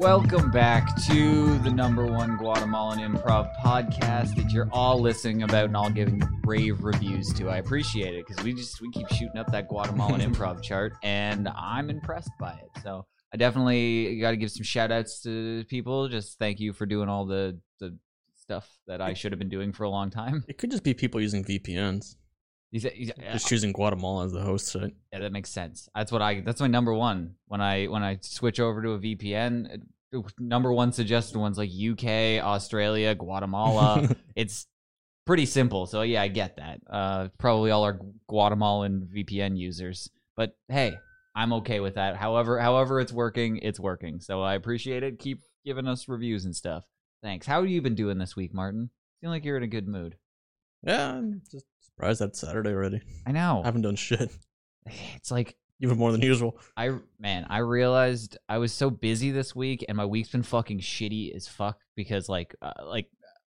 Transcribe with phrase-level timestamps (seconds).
[0.00, 5.76] Welcome back to the number one Guatemalan improv podcast that you're all listening about and
[5.76, 7.50] all giving rave reviews to.
[7.50, 11.46] I appreciate it because we just we keep shooting up that Guatemalan improv chart and
[11.48, 12.82] I'm impressed by it.
[12.82, 16.08] So I definitely got to give some shout outs to people.
[16.08, 17.94] Just thank you for doing all the the
[18.40, 20.46] stuff that I should have been doing for a long time.
[20.48, 22.16] It could just be people using VPNs.
[22.70, 24.94] He's, he's, Just choosing Guatemala as the host site.
[25.12, 25.88] Yeah, that makes sense.
[25.94, 26.40] That's what I.
[26.40, 27.34] That's my number one.
[27.48, 29.76] When I when I switch over to a VPN, uh,
[30.38, 34.08] number one suggested ones like UK, Australia, Guatemala.
[34.36, 34.66] it's
[35.26, 35.86] pretty simple.
[35.86, 36.80] So yeah, I get that.
[36.88, 40.10] Uh, probably all our Guatemalan VPN users.
[40.36, 40.96] But hey,
[41.34, 42.16] I'm okay with that.
[42.16, 44.20] However, however it's working, it's working.
[44.20, 45.18] So I appreciate it.
[45.18, 46.84] Keep giving us reviews and stuff.
[47.22, 47.46] Thanks.
[47.46, 48.90] How have you been doing this week, Martin?
[49.20, 50.16] Seem like you're in a good mood.
[50.82, 53.02] Yeah, I'm just surprised that's Saturday already.
[53.26, 53.60] I know.
[53.62, 54.30] I haven't done shit.
[55.14, 56.58] It's like Even more than usual.
[56.76, 60.80] I man, I realized I was so busy this week, and my week's been fucking
[60.80, 63.06] shitty as fuck because like uh, like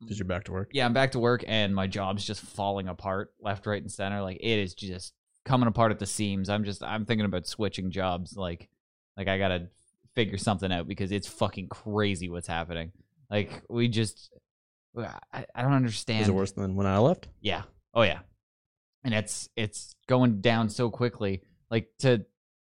[0.06, 0.70] Did you back to work?
[0.74, 4.22] yeah, I'm back to work and my job's just falling apart left, right, and center.
[4.22, 5.14] Like it is just
[5.46, 6.50] coming apart at the seams.
[6.50, 8.36] I'm just I'm thinking about switching jobs.
[8.36, 8.68] Like
[9.16, 9.70] like I gotta
[10.14, 12.92] figure something out because it's fucking crazy what's happening.
[13.30, 14.32] Like we just
[14.98, 16.22] I, I don't understand.
[16.22, 17.28] Is it worse than when I left?
[17.40, 17.64] Yeah.
[17.94, 18.20] Oh yeah.
[19.04, 21.42] And it's it's going down so quickly.
[21.70, 22.26] Like to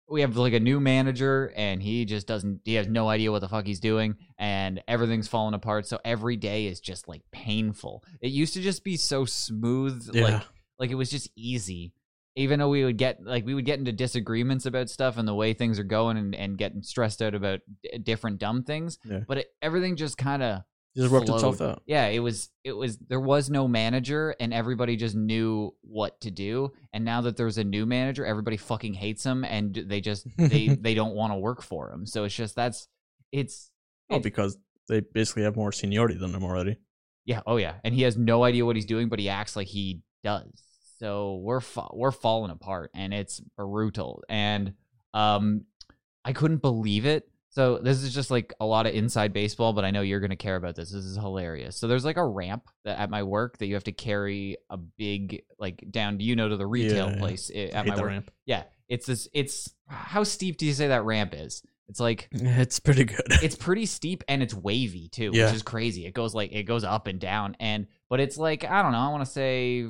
[0.08, 3.40] we have like a new manager and he just doesn't he has no idea what
[3.40, 5.86] the fuck he's doing and everything's falling apart.
[5.86, 8.04] So every day is just like painful.
[8.20, 10.22] It used to just be so smooth Yeah.
[10.24, 10.42] like
[10.78, 11.92] like it was just easy.
[12.38, 15.34] Even though we would get like we would get into disagreements about stuff and the
[15.34, 19.20] way things are going and, and getting stressed out about d- different dumb things, Yeah.
[19.26, 20.60] but it, everything just kind of
[20.96, 21.82] just worked itself out.
[21.86, 26.30] Yeah, it was it was there was no manager and everybody just knew what to
[26.30, 26.72] do.
[26.92, 30.68] And now that there's a new manager, everybody fucking hates him and they just they
[30.80, 32.06] they don't want to work for him.
[32.06, 32.88] So it's just that's
[33.32, 33.70] it's
[34.10, 34.56] Oh, it- because
[34.88, 36.76] they basically have more seniority than them already.
[37.24, 37.74] yeah, oh yeah.
[37.84, 40.48] And he has no idea what he's doing, but he acts like he does.
[40.98, 44.22] So we're fa- we're falling apart and it's brutal.
[44.28, 44.74] And
[45.12, 45.62] um
[46.24, 47.28] I couldn't believe it.
[47.56, 50.28] So this is just like a lot of inside baseball, but I know you're going
[50.28, 50.90] to care about this.
[50.90, 51.74] This is hilarious.
[51.74, 54.76] So there's like a ramp that at my work that you have to carry a
[54.76, 57.16] big like down, you know, to the retail Yeah.
[57.18, 58.04] place eh, I at my work.
[58.04, 58.30] ramp.
[58.44, 59.26] Yeah, it's this.
[59.32, 61.62] It's how steep do you say that ramp is?
[61.88, 63.22] It's like It's pretty good.
[63.42, 65.46] it's pretty steep and it's wavy too, Yeah.
[65.46, 66.04] which is crazy.
[66.04, 68.98] It goes like it goes up and down, and but it's like I don't know.
[68.98, 69.86] I want to say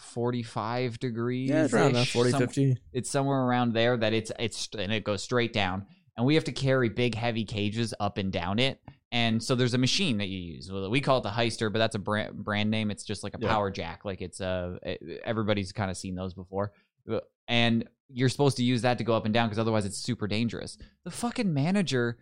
[0.00, 1.50] forty-five degrees.
[1.50, 2.76] yeah, it's around that 40, 50.
[2.92, 6.44] It's somewhere around there that it's it's and it goes straight down, and we have
[6.44, 8.80] to carry big heavy cages up and down it.
[9.12, 10.70] And so there's a machine that you use.
[10.72, 12.90] We call it the Hyster, but that's a brand brand name.
[12.90, 13.48] It's just like a Yeah.
[13.48, 14.04] power jack.
[14.04, 14.76] Like it's uh
[15.24, 16.72] everybody's kind of seen those before.
[17.10, 19.98] Uh, And you're supposed to use that to go up and down because otherwise it's
[19.98, 20.76] super dangerous.
[21.04, 22.18] The fucking manager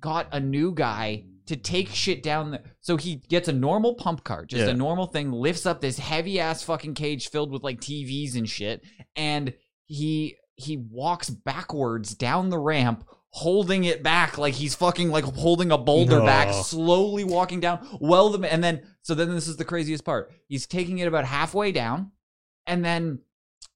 [0.00, 4.24] got a new guy to take shit down the so he gets a normal pump
[4.24, 4.72] cart just Yeah.
[4.72, 8.48] a normal thing lifts up this heavy ass fucking cage filled with like tvs and
[8.48, 8.82] shit
[9.14, 9.54] and
[9.86, 15.70] he he walks backwards down the ramp holding it back like he's fucking like holding
[15.70, 19.64] a boulder back slowly walking down well the and then so then this is the
[19.64, 22.10] craziest part he's taking it about halfway down
[22.66, 23.18] and then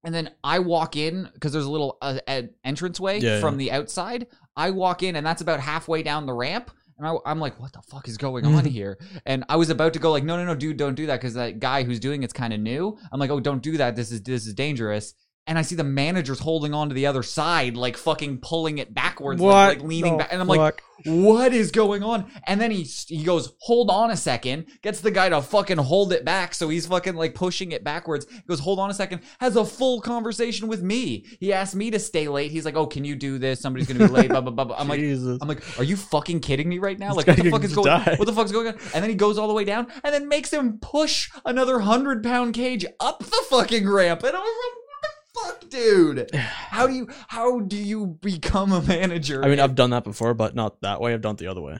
[0.03, 3.59] and then I walk in because there's a little uh, ed- entranceway Yeah, from yeah.
[3.59, 4.29] the outside.
[4.57, 6.71] I walk in, and that's about halfway down the ramp.
[6.97, 8.99] And I, I'm like, what the fuck is going on here?
[9.27, 11.35] And I was about to go like, no, no, no, dude, don't do that because
[11.35, 12.97] that guy who's doing it's kind of new.
[13.13, 13.95] I'm like, oh, don't do that.
[13.95, 15.13] This is this is dangerous.
[15.47, 18.95] And I see the managers holding on to the other side, like fucking pulling it
[18.95, 20.29] backwards, like, like leaning back.
[20.31, 22.31] And I'm like, what is going on?
[22.47, 26.13] And then he he goes, hold on a second, gets the guy to fucking hold
[26.13, 26.55] it back.
[26.55, 28.27] So he's fucking like pushing it backwards.
[28.31, 31.27] He goes, hold on a second, has a full conversation with me.
[31.41, 32.53] He asked me to stay late.
[32.53, 33.61] He's like, oh, can you do this?
[33.61, 34.29] Somebody's gonna be late.
[34.29, 34.65] Blah blah blah.
[34.67, 34.77] blah.
[34.79, 35.39] I'm like, Jesus.
[35.41, 37.15] I'm like, are you fucking kidding me right now?
[37.15, 37.87] This Like, what the fuck is going?
[37.87, 38.15] die.
[38.17, 38.75] What the fuck's going on?
[38.95, 42.23] And then he goes all the way down, and then makes him push another hundred
[42.23, 44.23] pound cage up the fucking ramp.
[44.23, 46.31] And I was like, what the fuck, dude?
[46.35, 49.45] How do you how do you become a manager?
[49.45, 51.13] I mean, I've done that before, but not that way.
[51.13, 51.79] I've done it the other way.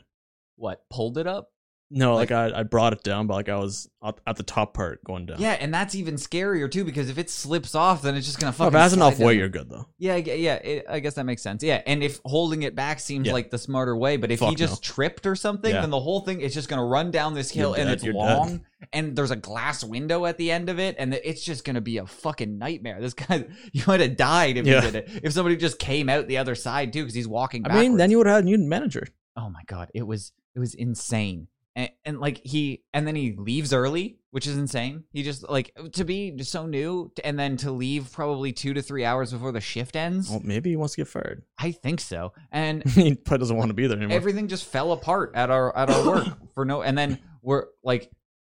[0.57, 1.51] what pulled it up?
[1.93, 3.89] No, Like- like, I, I brought it down, but like I was
[4.27, 5.41] at, the top part going down.
[5.41, 8.51] Yeah, and that's even scarier too because if it slips off, then it's just gonna
[8.51, 8.69] Oh, fucking.
[8.69, 9.87] if it has slide enough weight, you're good though.
[9.99, 10.55] Yeah, I yeah.
[10.55, 11.65] It, I guess that makes sense.
[11.65, 13.33] Yeah, and if holding it back seems Yeah.
[13.33, 15.81] like the smarter way, but if he Fuck just tripped or something, Yeah.
[15.81, 18.05] then the whole thing is just gonna run down this hill, You're and dead, it's
[18.05, 18.19] you're dead.
[18.37, 21.81] long, and there's a glass window at the end of it, and it's just gonna
[21.81, 23.01] be a fucking nightmare.
[23.01, 24.81] This guy, you might have died if Yeah.
[24.81, 25.21] he did it.
[25.25, 27.67] If somebody just came out the other side too, because he's walking.
[27.69, 29.09] I mean, then you would have had a new manager.
[29.37, 31.49] oh my god, it was it was insane.
[31.77, 35.05] And, and like he and then he leaves early, which is insane.
[35.13, 39.05] He just like to be so new, and then to leave probably two to three
[39.05, 40.29] hours before the shift ends.
[40.31, 41.43] Well, maybe he wants to get fired.
[41.59, 42.33] I think so.
[42.51, 44.17] And he probably doesn't want to be there anymore.
[44.17, 48.11] everything just fell apart at our at our work for no and then we're like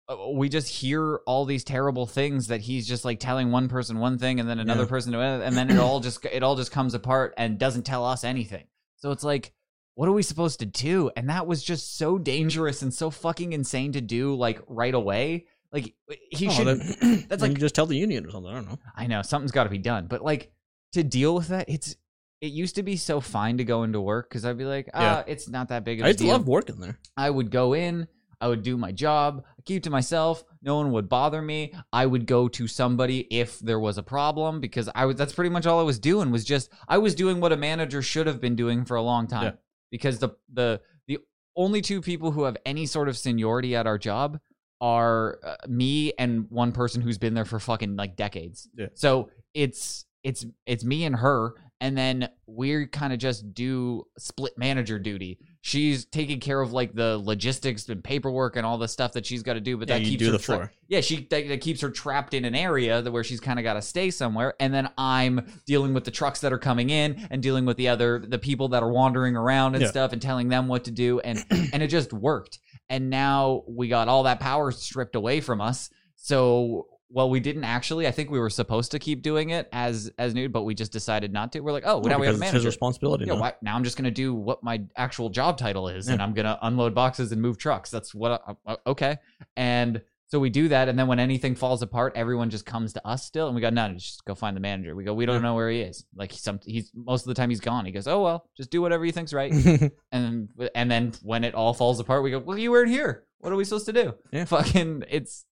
[0.08, 3.99] uh, we just hear all these terrible things that he's just like telling one person
[4.00, 4.88] one thing and then another Yeah.
[4.88, 7.84] person to another, and then it all just it all just comes apart and doesn't
[7.84, 8.64] tell us anything
[8.96, 9.52] so it's like
[9.96, 13.52] what are we supposed to do and that was just so dangerous and so fucking
[13.52, 15.94] insane to do like right away like
[16.31, 18.50] he Oh, should then- that's like you just tell the union or something.
[18.52, 18.79] I don't know.
[18.96, 20.52] I know something's got to be done, but like
[20.93, 21.96] to deal with that, it's
[22.41, 25.00] it used to be so fine to go into work because I'd be like, ah,
[25.00, 25.23] Yeah.
[25.26, 26.29] it's not that big of I a to deal.
[26.29, 26.99] love working there.
[27.17, 28.06] I would go in,
[28.41, 30.44] I would do my job, keep to myself.
[30.62, 31.73] No one would bother me.
[31.93, 35.17] I would go to somebody if there was a problem because I was.
[35.17, 36.31] That's pretty much all I was doing.
[36.31, 39.26] Was just I was doing what a manager should have been doing for a long
[39.26, 39.43] time.
[39.44, 39.52] Yeah.
[39.94, 41.19] Because the the the
[41.56, 44.41] only two people who have any sort of seniority at our job
[44.81, 48.69] are uh, me and one person who's been there for fucking like decades.
[48.76, 48.88] Yeah.
[48.94, 54.58] So it's it's it's me and her and then we kind of just do split
[54.58, 55.38] manager duty.
[55.66, 59.43] She's taking care of like the logistics and paperwork and all the stuff that she's
[59.43, 61.88] got to do, but Yeah, that keeps her tra- yeah, she that, that keeps her
[61.88, 64.90] trapped in an area that where she's kind of got to stay somewhere, and then
[64.99, 68.38] I'm dealing with the trucks that are coming in and dealing with the other the
[68.38, 69.88] people that are wandering around and Yeah.
[69.88, 72.58] stuff and telling them what to do, and and it just worked.
[72.90, 75.88] And now we got all that power stripped away from us.
[76.17, 78.06] So well, we didn't actually.
[78.08, 80.90] I think we were supposed to keep doing it as as new, but we just
[80.93, 81.61] decided not to.
[81.61, 82.69] We're like, oh, well, now we have a because it's his manager.
[82.69, 83.25] responsibility.
[83.26, 83.40] Yeah, now.
[83.40, 86.58] why, now I'm just gonna do what my actual job title is, and I'm gonna
[86.62, 87.90] unload boxes and move trucks.
[87.90, 88.43] That's what.
[88.66, 89.19] I, uh, okay,
[89.56, 93.06] and so we do that, and then when anything falls apart, everyone just comes to
[93.06, 94.96] us still, and we go, no, just go find the manager.
[94.96, 95.43] We go, we don't Yeah.
[95.43, 96.05] know where he is.
[96.17, 97.84] Like he's some, he's most of the time he's gone.
[97.84, 99.52] He goes, oh well, just do whatever you think's right,
[100.12, 103.25] and and then when it all falls apart, we go, well, you weren't here.
[103.38, 104.14] What are we supposed to do?
[104.32, 104.46] Yeah.
[104.46, 105.44] Fucking, it's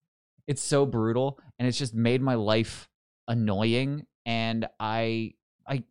[0.47, 2.89] it's so brutal, and it's just made my life
[3.29, 5.35] annoying, and I
[5.67, 5.85] I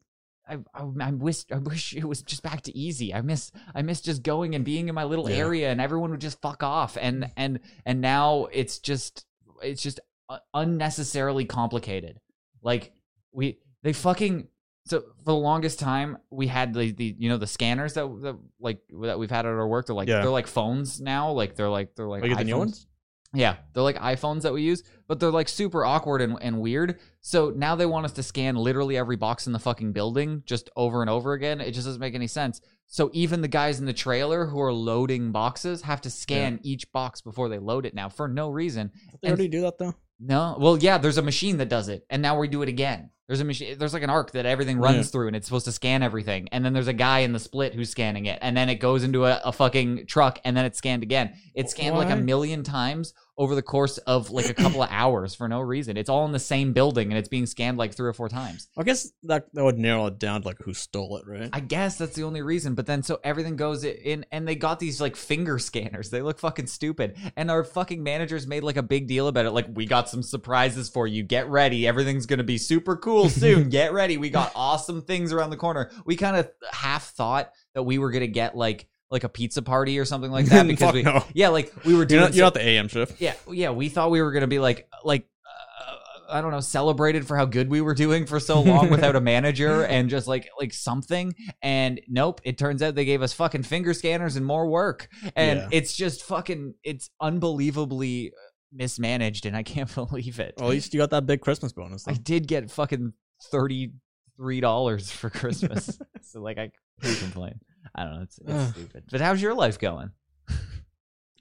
[0.48, 3.14] I, I, I wish I wish it was just back to easy.
[3.14, 5.38] I miss I miss just going and being in my little Yeah.
[5.38, 9.26] area and everyone would just fuck off and and and now it's just
[9.64, 10.00] it's just
[10.30, 12.20] uh, unnecessarily complicated.
[12.62, 12.92] Like
[13.32, 14.48] we they fucking
[14.86, 18.38] so for the longest time we had the, the you know the scanners that, that
[18.60, 20.22] like that we've had at our work they're like Yeah.
[20.22, 22.88] they're like phones now like they're like they're like Oh, you get the new ones?
[23.34, 27.00] Yeah, they're like iPhones that we use, but they're like super awkward and, and weird.
[27.22, 30.70] So now they want us to scan literally every box in the fucking building just
[30.76, 31.62] over and over again.
[31.62, 32.60] It just doesn't make any sense.
[32.88, 36.92] So even the guys in the trailer who are loading boxes have to scan each
[36.92, 38.92] box before they load it now for no reason.
[39.22, 39.96] They already do that though.
[40.20, 43.10] No, well, yeah, there's a machine that does it, and now we do it again.
[43.32, 43.78] There's a machine.
[43.78, 45.04] There's like an arc that everything runs Yeah.
[45.04, 46.50] through, and it's supposed to scan everything.
[46.52, 49.06] And then there's a guy in the split who's scanning it, and then it goes
[49.06, 51.36] into a, a fucking truck, and then it's scanned again.
[51.56, 55.34] It's scanned like a million times over the course of like a couple of hours
[55.34, 55.98] for no reason.
[55.98, 58.68] It's all in the same building, and it's being scanned like three or four times.
[58.78, 61.50] I guess that that would narrow it down to like who stole it, right?
[61.54, 62.76] I guess that's the only reason.
[62.76, 66.10] But then so everything goes in, and they got these like finger scanners.
[66.10, 67.18] They look fucking stupid.
[67.36, 69.52] And our fucking managers made like a big deal about it.
[69.52, 71.24] Like, we got some surprises for you.
[71.24, 71.88] Get ready.
[71.88, 73.70] Everything's gonna be super cool soon.
[73.70, 74.18] Get ready.
[74.18, 75.92] We got awesome things around the corner.
[76.06, 80.00] We kind of half thought that we were gonna get like like a pizza party
[80.00, 81.24] or something like that because we no.
[81.34, 83.22] yeah like we were You're doing not, you're so- not the AM shift.
[83.22, 83.70] yeah, yeah.
[83.72, 85.96] We thought we were gonna be like, like, uh,
[86.30, 89.22] I don't know, celebrated for how good we were doing for so long without a
[89.34, 91.36] manager and just like, like something.
[91.62, 95.10] And nope, it turns out they gave us fucking finger scanners and more work.
[95.36, 95.68] And Yeah.
[95.72, 98.32] it's just fucking, it's unbelievably
[98.74, 100.54] mismanaged, and I can't believe it.
[100.58, 102.08] Well, at least you got that big Christmas bonus.
[102.08, 103.12] I did get fucking
[103.52, 103.92] thirty
[104.38, 107.60] three dollars for Christmas, so like, I can't complain.
[107.96, 109.04] I don't know, it's, it's stupid.
[109.12, 110.12] But how's your life going?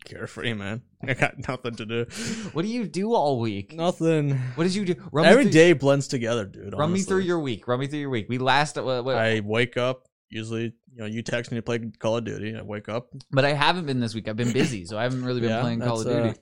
[0.05, 0.83] Carefree, man.
[1.07, 2.07] I got nothing to do.
[2.53, 3.75] What do you do all week?
[3.75, 4.31] Nothing.
[4.55, 4.95] What did you do?
[5.13, 6.75] Run me Every through- day blends together, dude.
[6.77, 7.69] Run me through your week.
[7.69, 8.27] Run me through your week.
[8.29, 10.07] We last, uh, what, I wake up.
[10.31, 12.57] Usually, you know, you text me to play Call of Duty.
[12.57, 13.09] I wake up.
[13.31, 14.27] but I haven't been this week.
[14.29, 16.39] I've been busy, so I haven't really been Yeah, playing Call of that's, uh, Duty.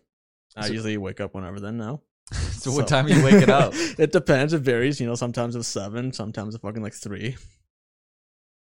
[0.56, 2.02] I So- usually wake up whenever then now.
[2.52, 3.72] so what time are you waking up?
[3.98, 4.52] it depends.
[4.52, 5.00] It varies.
[5.00, 7.36] You know, sometimes it's seven, sometimes it's fucking like three.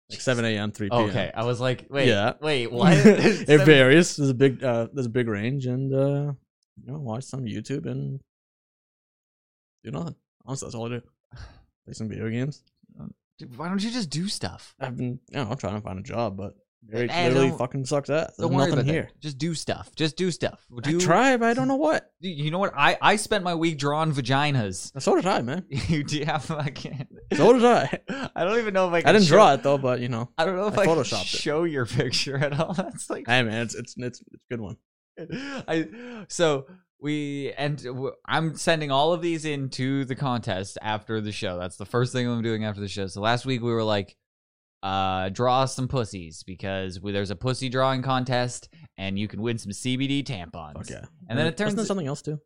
[0.09, 1.01] Like 7 a.m., 3 p.m.
[1.09, 2.33] Okay, I was like, wait, Yeah.
[2.41, 2.93] wait, what?
[2.93, 4.15] it Seven- varies.
[4.15, 6.33] There's a big uh there's a big range and uh
[6.83, 8.19] you know, watch some YouTube and
[9.83, 10.15] do nothing.
[10.45, 11.01] Honestly, that's all I do.
[11.85, 12.63] Play some video games.
[13.37, 14.75] Dude, why don't you just do stuff?
[14.79, 18.33] I've been you know, I'm trying to find a job, but very fucking sucks ass.
[18.37, 19.09] There's Don't worry nothing about here.
[19.13, 19.21] that.
[19.21, 19.91] Just do stuff.
[19.95, 20.65] Just do stuff.
[20.81, 22.11] Do, I try, but I don't know what.
[22.19, 22.73] You know what?
[22.75, 24.91] I I spent my week drawing vaginas.
[25.01, 25.65] So did I, man.
[25.69, 27.07] you do have I can't.
[27.33, 27.99] So did I.
[28.35, 29.01] I don't even know if I.
[29.01, 30.29] Can I didn't show, draw it though, but you know.
[30.37, 31.27] I don't know if I I, can photoshopped it.
[31.27, 32.73] show your picture at all.
[32.77, 34.77] That's like Hey man, it's it's it's, it's a good one.
[35.67, 36.65] I so
[37.01, 37.85] we and
[38.25, 41.59] I'm sending all of these into the contest after the show.
[41.59, 43.07] That's the first thing I'm doing after the show.
[43.07, 44.15] So last week we were like,
[44.83, 49.71] uh, draw some pussies because there's a pussy drawing contest and you can win some
[49.71, 50.77] CBD tampons.
[50.77, 51.01] Okay.
[51.27, 52.39] And then it Wasn't turns there something else too.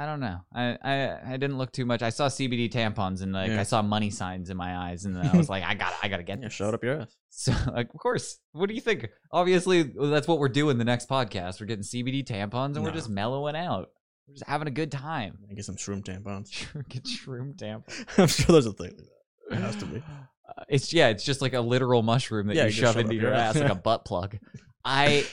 [0.00, 0.38] I don't know.
[0.54, 2.02] I, I I didn't look too much.
[2.02, 3.58] I saw CBD tampons and like Yeah.
[3.58, 6.06] I saw money signs in my eyes and then I was like, I got I
[6.08, 6.52] got to get Yeah, this.
[6.52, 7.16] showed up your ass.
[7.30, 8.38] So, like, of course.
[8.52, 9.08] What do you think?
[9.32, 11.58] Obviously, that's what we're doing the next podcast.
[11.60, 12.94] We're getting CBD tampons and we're No.
[12.96, 13.88] just mellowing out.
[14.28, 15.38] We're just having a good time.
[15.50, 16.50] I get some shroom tampons.
[16.88, 18.04] Get shroom tampons.
[18.18, 19.56] I'm sure there's a thing like that.
[19.56, 20.00] It has to be.
[20.48, 22.94] Uh, it's yeah, it's just like a literal mushroom that Yeah, you you just shove
[22.94, 23.62] shove into up your your ass ass.
[23.62, 24.38] like a butt plug.
[24.84, 25.26] I,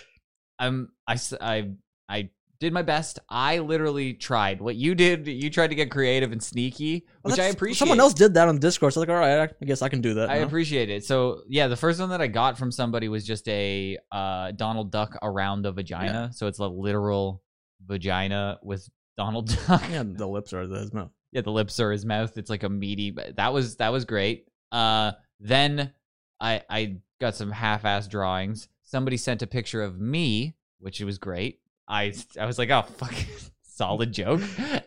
[0.60, 1.72] I'm I s- I
[2.10, 2.29] I
[2.60, 3.19] did my best.
[3.29, 5.27] I literally tried what you did.
[5.27, 7.79] You tried to get creative and sneaky, Well, which I that's- appreciate.
[7.79, 8.93] Someone else did that on Discord.
[8.93, 10.29] So like, all right, I guess I can do that.
[10.29, 10.45] I now.
[10.45, 11.03] appreciate it.
[11.05, 14.91] So yeah, the first one that I got from somebody was just a uh, Donald
[14.91, 16.31] Duck around a vagina.
[16.34, 17.41] So it's a literal
[17.86, 19.84] vagina with Donald Duck.
[19.89, 21.12] Yeah, the lips are his mouth.
[21.31, 22.38] yeah, the lips are his mouth.
[22.38, 23.15] It's like a meaty.
[23.38, 24.45] That was that was great.
[24.72, 25.93] Uh, then
[26.39, 28.67] I I got some half-ass drawings.
[28.84, 31.60] Somebody sent a picture of me, which was great.
[31.88, 33.13] I I was like, oh fuck,
[33.63, 34.41] solid joke.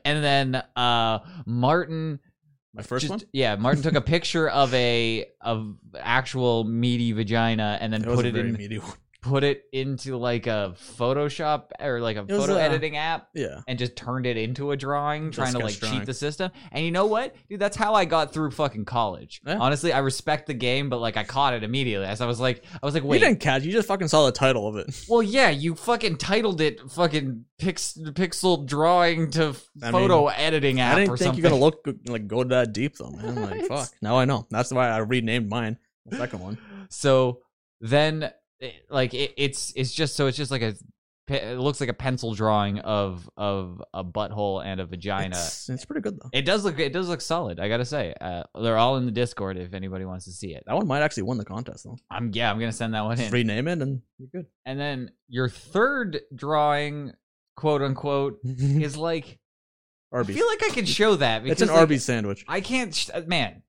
[0.05, 2.21] And then uh, Martin
[2.75, 3.21] My first just- one.
[3.33, 8.17] Yeah, Martin took a picture of a of actual meaty vagina and then It was
[8.17, 8.93] put a it in meaty one.
[9.21, 13.61] Put it into like a Photoshop or like a photo uh, editing app Yeah.
[13.67, 16.53] and just turned it into a drawing, trying to like cheat the system.
[16.71, 17.59] And you know what, dude?
[17.59, 19.41] That's how I got through fucking college.
[19.45, 19.59] Yeah.
[19.59, 22.07] Honestly, I respect the game, but like I caught it immediately.
[22.07, 23.21] As I was like, I was like, wait.
[23.21, 23.65] You didn't catch.
[23.65, 24.87] You just fucking saw the title of it.
[25.09, 30.97] Well, yeah, you fucking titled it fucking pix- pixel drawing to I photo editing app
[30.97, 31.43] I didn't or think something.
[31.43, 33.35] you're gonna look like go that deep though, man.
[33.51, 33.89] Like fuck.
[34.03, 34.47] Now I know.
[34.51, 35.79] That's why I renamed mine.
[36.07, 36.59] The second one.
[36.91, 37.41] So
[37.81, 40.75] then, it- like it, it's it's just so it's just like a
[41.31, 45.37] it looks like a pencil drawing of of a butthole and a vagina.
[45.37, 46.31] It's, it's pretty good though.
[46.33, 47.61] it does look it does look solid.
[47.61, 50.63] I gotta say, uh, they're all in the Discord if anybody wants to see it.
[50.67, 51.99] That one might actually win the contest though.
[52.11, 53.33] I'm yeah, I'm gonna send that one Just in.
[53.35, 54.47] rename it and you're good.
[54.65, 57.13] And then your third drawing,
[57.57, 59.39] quote unquote, is like
[60.15, 61.47] I feel like I can show that.
[61.47, 62.43] it's an like, Arby's sandwich.
[62.49, 63.63] I can't, man.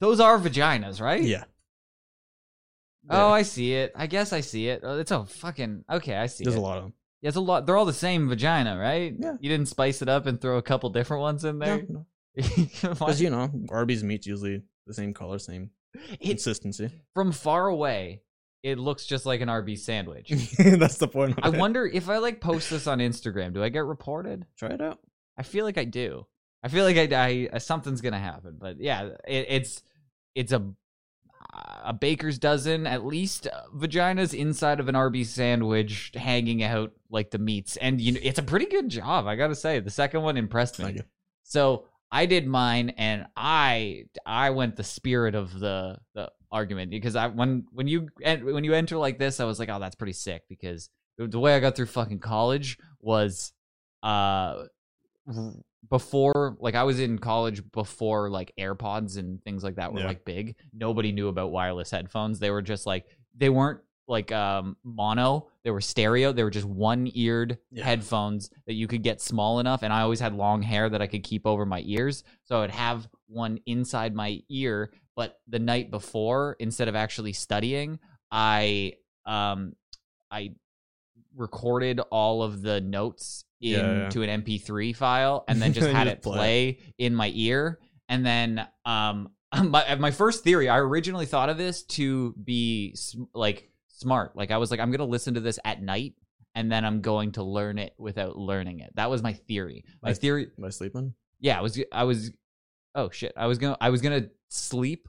[0.00, 1.22] Those are vaginas, right?
[1.22, 1.44] Yeah.
[3.10, 3.92] Oh, I see it.
[3.96, 4.80] I guess I see it.
[4.84, 6.16] Oh, it's a fucking okay.
[6.16, 6.58] I see There's it.
[6.58, 6.92] a lot of them.
[7.22, 7.66] Yeah, it's a lot.
[7.66, 9.14] They're all the same vagina, right?
[9.18, 9.34] Yeah.
[9.40, 11.78] You didn't spice it up and throw a couple different ones in there.
[12.34, 15.70] Why- Because you know, Arby's meat's usually the same color, same
[16.20, 16.90] it, consistency.
[17.14, 18.22] from far away,
[18.62, 20.28] it looks just like an Arby's sandwich.
[20.58, 21.38] That's the point.
[21.42, 21.56] I it.
[21.56, 24.44] wonder if I like post this on Instagram, do I get reported?
[24.56, 24.98] Try it out.
[25.36, 26.26] I feel like I do.
[26.62, 28.56] I feel like I, I something's gonna happen.
[28.60, 29.82] But yeah, it, it's
[30.36, 30.62] it's a
[31.54, 37.30] a baker's dozen at least uh, vaginas inside of an Arby's sandwich hanging out like
[37.30, 39.26] the meats, and you know it's a pretty good job.
[39.26, 41.00] I gotta say, the second one impressed me.
[41.42, 47.16] So I did mine, and I I went the spirit of the the argument because
[47.16, 50.12] I when when you when you enter like this, I was like, oh, that's pretty
[50.12, 53.52] sick because the, way I got through fucking college was
[54.02, 54.64] uh
[55.90, 60.06] before like I was in college before like AirPods and things like that were Yeah.
[60.06, 60.56] like big.
[60.72, 62.38] Nobody knew about wireless headphones.
[62.38, 66.32] They were just like they weren't like um mono, they were stereo.
[66.32, 67.84] They were just one-eared Yeah.
[67.84, 71.06] headphones that you could get small enough and I always had long hair that I
[71.06, 72.24] could keep over my ears.
[72.44, 77.32] So I would have one inside my ear, but the night before instead of actually
[77.34, 77.98] studying,
[78.30, 78.94] I
[79.26, 79.74] um
[80.30, 80.52] I
[81.34, 84.04] recorded all of the notes Yeah, yeah.
[84.04, 87.78] into an MP3 file and then just had just it play play in my ear.
[88.08, 89.30] And then um
[89.64, 92.94] my my first theory, I originally thought of this to be
[93.34, 94.36] like smart.
[94.36, 96.14] Like I was like I'm going to listen to this at night
[96.54, 98.90] and then I'm going to learn it without learning it.
[98.94, 99.84] That was my theory.
[100.02, 100.18] My Nice.
[100.18, 101.14] theory Am I sleeping?
[101.40, 102.30] yeah, I was I was
[102.94, 103.32] oh shit.
[103.36, 105.08] I was going to I was going to sleep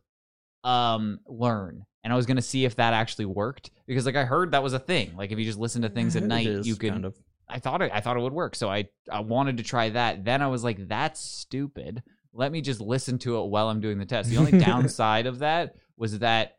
[0.63, 4.25] um learn and I was going to see if that actually worked because like I
[4.25, 5.15] heard that was a thing.
[5.15, 7.15] Like if you just listen to things at It night, you can kind of.
[7.49, 8.55] I thought it I thought it would work.
[8.55, 10.23] So I I wanted to try that.
[10.23, 12.03] Then I was like that's stupid.
[12.33, 14.29] Let me just listen to it while I'm doing the test.
[14.29, 16.57] The only downside of that was that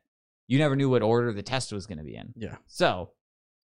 [0.48, 2.34] you never knew what order the test was going to be in.
[2.36, 2.56] Yeah.
[2.66, 3.12] So,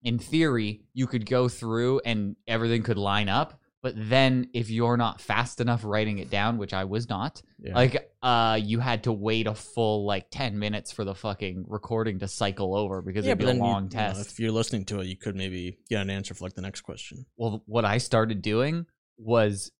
[0.01, 3.60] in theory, you could go through and everything could line up.
[3.83, 7.73] But then, if you're not fast enough writing it down, which I was not, Yeah.
[7.75, 12.19] like, uh, you had to wait a full like ten minutes for the fucking recording
[12.19, 14.31] to cycle over because it'd be a then you- long you know, test.
[14.31, 16.81] if you're listening to it, you could maybe get an answer for like the next
[16.81, 17.25] question.
[17.37, 18.85] well what i started doing
[19.17, 19.71] was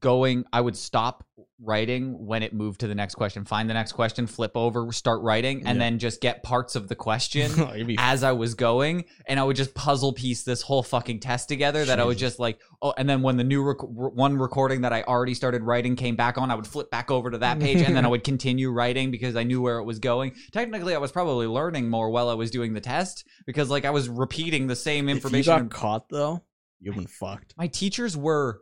[0.00, 1.26] going i would stop
[1.62, 5.22] writing when it moved to the next question find the next question flip over start
[5.22, 5.84] writing and Yeah.
[5.84, 9.56] then just get parts of the question oh, as i was going and i would
[9.56, 13.08] just puzzle piece this whole fucking test together that i would just like oh and
[13.08, 16.50] then when the new rec- one recording that i already started writing came back on
[16.50, 19.36] i would flip back over to that page and then i would continue writing because
[19.36, 22.50] i knew where it was going technically i was probably learning more while i was
[22.50, 26.08] doing the test because like i was repeating the same if you information got caught
[26.10, 26.42] though,
[26.80, 27.54] you've been fucked.
[27.56, 28.60] my teachers were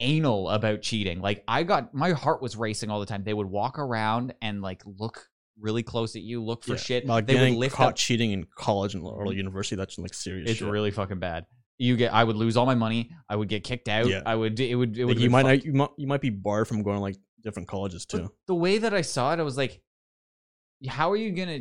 [0.00, 1.20] anal about cheating.
[1.20, 3.22] Like I got my heart was racing all the time.
[3.24, 5.28] They would walk around and like look
[5.58, 6.78] really close at you, look for Yeah.
[6.78, 7.06] shit.
[7.06, 7.96] Like they would lift caught up.
[7.96, 9.36] cheating in college and or mm.
[9.36, 9.76] university.
[9.76, 10.50] That's like serious.
[10.50, 10.68] It's shit.
[10.68, 11.46] really fucking bad.
[11.78, 13.10] You get I would lose all my money.
[13.28, 14.06] I would get kicked out.
[14.06, 14.22] Yeah.
[14.26, 16.30] I would it would it Like, would you might not, you might you might be
[16.30, 18.32] barred from going to like different colleges But too.
[18.46, 19.80] the way that I saw it, I was like,
[20.88, 21.60] how are you gonna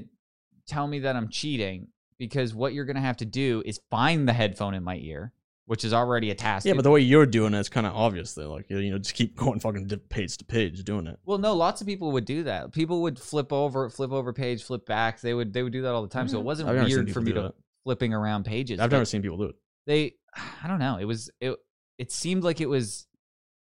[0.67, 1.87] tell me that I'm cheating?
[2.17, 5.33] Because what you're gonna have to do is find the headphone in my ear,
[5.69, 6.65] which is already a task.
[6.65, 8.33] Yeah, but the way you're doing it, it is kind of obvious.
[8.33, 11.19] Though, like you know, just keep going fucking page to page doing it.
[11.25, 12.71] Well, no, lots of people would do that.
[12.71, 15.21] People would flip over, flip over page, flip back.
[15.21, 16.27] They would they would do that all the time.
[16.27, 16.47] So it mm-hmm.
[16.47, 18.79] wasn't I've weird for me to flipping around pages.
[18.79, 19.55] I've never seen people do it.
[19.85, 20.15] they
[20.63, 20.97] I don't know.
[20.97, 21.55] It was it
[21.99, 23.05] it seemed like it was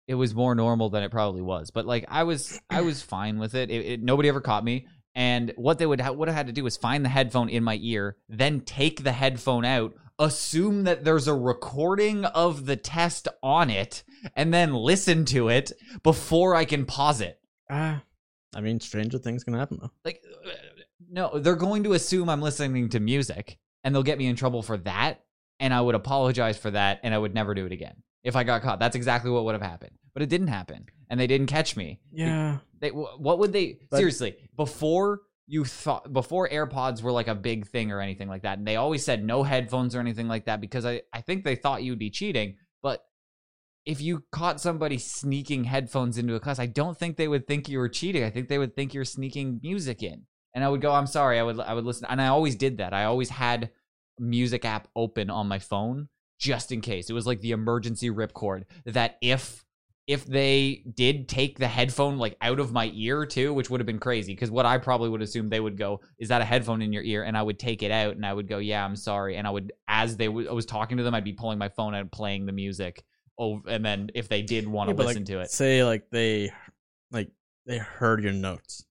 [0.08, 1.70] it was more normal than it probably was.
[1.70, 3.70] But like I was I was fine with it.
[3.70, 4.88] It, it nobody ever caught me.
[5.16, 7.62] And what they would ha- would have had to do was find the headphone in
[7.62, 13.28] my ear, then take the headphone out, assume that there's a recording of the test
[13.42, 14.04] on it,
[14.36, 15.72] and then listen to it
[16.04, 17.40] before I can pause it.
[17.70, 18.04] Ah,
[18.56, 19.92] I mean, stranger things can happen though.
[20.04, 20.50] like uh,
[21.12, 24.62] no they're going to assume i'm listening to music and they'll get me in trouble
[24.62, 25.24] for that
[25.60, 28.44] and i would apologize for that and i would never do it again if i
[28.44, 31.48] got caught that's exactly what would have happened but it didn't happen and they didn't
[31.48, 37.12] catch me Yeah, they what would they But- seriously before you thought before airpods were
[37.12, 40.00] like a big thing or anything like that and they always said no headphones or
[40.00, 43.04] anything like that because i, I think they thought you'd be cheating but
[43.86, 47.68] if you caught somebody sneaking headphones into a class i don't think they would think
[47.68, 48.24] you were cheating.
[48.24, 50.24] I think they would think you're sneaking music in.
[50.54, 52.78] And i would go i'm sorry i would i would listen and i always did
[52.78, 52.94] that.
[52.94, 53.72] I always had
[54.20, 57.10] music app open on my phone just in case.
[57.10, 59.66] It was like the emergency ripcord that if
[60.10, 63.86] if they did take the headphone like out of my ear too, which would have
[63.86, 66.82] been crazy because what I probably would assume they would go, "Is that a headphone
[66.82, 68.96] in your ear?" And I would take it out and I would go, "Yeah, I'm
[68.96, 71.60] sorry." And I would, as they w- I was talking to them, I'd be pulling
[71.60, 73.04] my phone out and playing the music.
[73.38, 76.10] Oh, and then if they did want to Yeah, listen like, to it, Say like
[76.10, 76.52] they,
[77.12, 77.30] like
[77.68, 78.86] they heard your notes.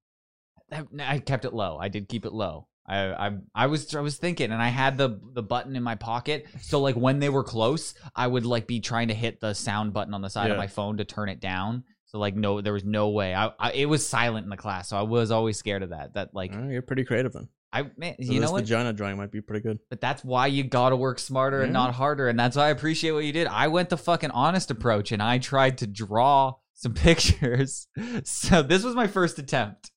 [1.01, 1.79] I kept it low.
[1.79, 2.69] I did keep it low.
[2.89, 5.95] I, I I was I was thinking, and I had the the button in my
[5.95, 6.47] pocket.
[6.63, 9.93] So like when they were close, I would like be trying to hit the sound
[9.93, 11.85] button on the side of my phone to turn it down.
[12.07, 13.35] So like no, there was no way.
[13.35, 16.15] I, I it was silent in the class, so I was always scared of that.
[16.15, 17.49] That like Ah, you're pretty creative then.
[17.71, 18.63] I man, So you this know what?
[18.65, 19.79] vagina drawing might be pretty good.
[19.91, 23.11] But that's why you gotta work smarter and not harder, and that's why I appreciate
[23.11, 23.47] what you did.
[23.47, 27.87] I went the fucking honest approach, and I tried to draw some pictures.
[28.25, 29.91] So this was my first attempt,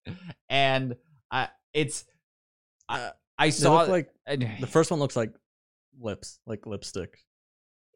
[0.50, 0.96] and
[1.32, 2.04] I it's
[2.92, 5.34] I I saw like the first one looks like
[6.00, 7.18] lips, like lipstick,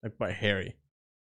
[0.04, 0.76] like by Harry.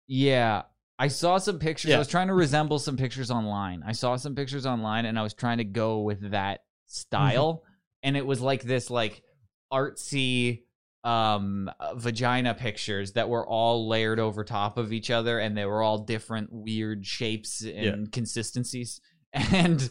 [0.07, 0.63] Yeah.
[0.99, 1.91] I saw some pictures.
[1.93, 3.81] I was trying to resemble some pictures online.
[3.85, 7.63] I saw some pictures online and I was trying to go with that style.
[8.03, 9.23] and it was like this like
[9.71, 10.63] artsy
[11.03, 15.65] um uh, vagina pictures that were all layered over top of each other and they
[15.65, 17.95] were all different weird shapes and Yeah.
[18.11, 19.01] consistencies.
[19.33, 19.89] And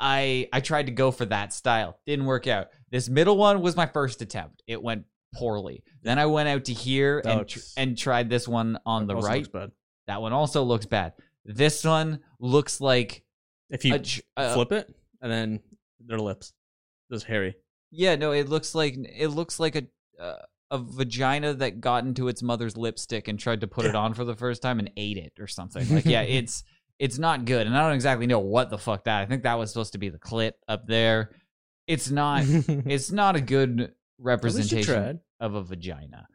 [0.00, 1.98] I I tried to go for that style.
[2.06, 2.68] Didn't work out.
[2.90, 4.62] This middle one was my first attempt.
[4.66, 5.82] It went poorly.
[6.02, 9.16] Then I went out to here and tr- looks- and tried this one on the
[9.16, 9.46] right.
[10.06, 11.12] That one also looks bad.
[11.44, 13.22] This one looks like
[13.70, 15.60] If you a, uh, flip it and then
[16.04, 16.52] their lips,
[17.08, 17.54] there's hairy.
[17.92, 19.86] yeah, no, it looks like it looks like a
[20.20, 24.14] uh, a vagina that got into its mother's lipstick and tried to put it on
[24.14, 25.88] for the first time and ate it or something.
[25.94, 26.64] Like, yeah, it's
[26.98, 29.20] it's not good, and I don't exactly know what the fuck that.
[29.22, 31.30] I think that was supposed to be the clit up there.
[31.90, 32.44] It's not.
[32.68, 36.28] it's not a good At least you representation of a vagina.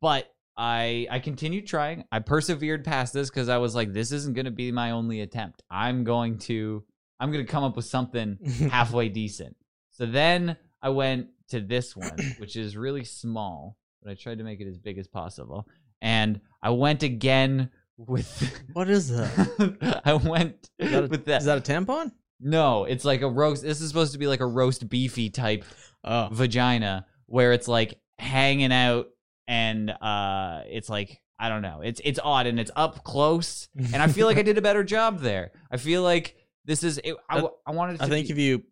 [0.00, 2.04] But I I continued trying.
[2.10, 5.20] I persevered past this because I was like, this isn't going to be my only
[5.20, 5.62] attempt.
[5.70, 6.82] I'm going to
[7.20, 8.38] I'm going to come up with something
[8.70, 9.54] halfway decent.
[9.90, 14.44] So then I went to this one, which is really small, but I tried to
[14.44, 15.68] make it as big as possible.
[16.00, 20.00] And I went again with What is that?
[20.04, 21.42] I went that, a, with that.
[21.42, 22.12] is that a tampon?
[22.42, 23.62] No, it's like a roast.
[23.62, 25.64] This is supposed to be like a roast beefy type
[26.04, 29.06] Oh, vagina where it's like hanging out
[29.46, 31.80] and uh it's like I don't know.
[31.82, 34.82] It's it's odd and it's up close and I feel like I did a better
[34.84, 35.52] job there.
[35.70, 38.62] I feel like this is it, I, w- I wanted I think be- if you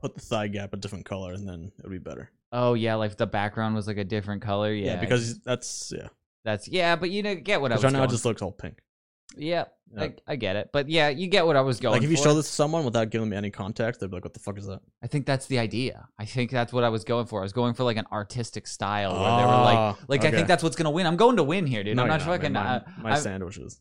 [0.00, 2.30] put the thigh gap a different color, and then it would be better.
[2.52, 4.72] Oh yeah, like the background was like a different color.
[4.72, 6.08] Yeah, Yeah, because that's yeah.
[6.44, 8.52] that's yeah, but you know get what I was right now it just looks all
[8.52, 8.80] pink.
[9.36, 10.02] Yeah, Yeah.
[10.02, 10.70] I, I get it.
[10.72, 12.22] But yeah, you get what I was going like if you for.
[12.24, 14.58] show this to someone without giving me any context, they'd be like, "What the fuck
[14.58, 16.08] is that?" I think that's the idea.
[16.18, 17.40] I think that's what I was going for.
[17.40, 20.30] I was going for like an artistic style where they were like Ah, like I
[20.30, 21.06] think that's what's gonna win.
[21.06, 21.96] I'm going to win here, dude.
[21.96, 22.28] No, I'm not man.
[22.28, 23.80] fucking my, uh, my sandwiches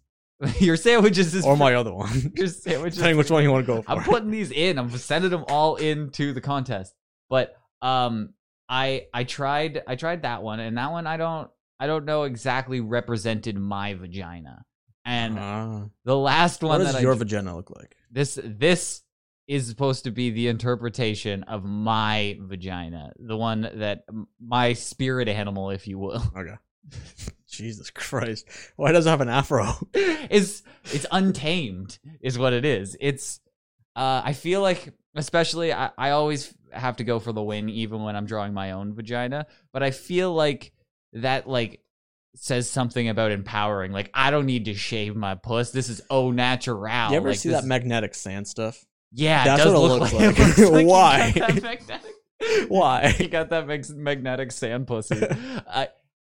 [0.60, 2.32] your sandwiches is or my other one.
[2.36, 3.92] your sandwiches Depending which one you want to go for.
[3.92, 4.78] I'm putting these in.
[4.78, 6.96] I'm sending them all into the contest.
[7.30, 8.34] But um,
[8.68, 11.50] I I tried I tried that one, and that one I don't
[11.80, 14.66] I don't know exactly represented my vagina.
[15.06, 15.86] And Ah.
[16.06, 17.96] the last one what does that your I vagina look like?
[18.12, 19.04] this this
[19.48, 24.06] is supposed to be the interpretation of my vagina, the one that
[24.40, 26.56] my spirit animal, if you will, Okay.
[27.48, 28.48] Jesus Christ!
[28.76, 29.66] Why does it have an afro?
[29.94, 33.40] is it's untamed is what it is it's
[33.96, 38.02] uh i feel like especially I, I always have to go for the win even
[38.04, 40.72] when i'm drawing my own vagina but i feel like
[41.14, 41.82] that like
[42.36, 46.32] says something about empowering like i don't need to shave my puss this is au
[46.32, 48.84] natural you ever like, see this that magnetic sand stuff?
[49.12, 50.58] yeah That's it does what it look looks like, like.
[50.58, 51.34] it looks Why?
[51.36, 52.02] magnetic
[52.70, 53.16] Why?
[53.20, 55.22] you got that mag- magnetic sand pussy.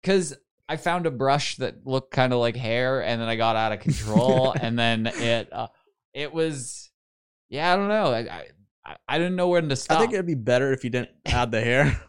[0.02, 0.36] Because
[0.68, 3.72] I found a brush that looked kind of like hair, and then I got out
[3.72, 5.66] of control, and then it uh,
[6.14, 6.90] it was
[7.48, 8.12] yeah, I don't know.
[8.12, 8.44] I
[8.84, 9.98] I, I didn't know when to stop.
[9.98, 12.00] I think it'd be better if you didn't add the hair.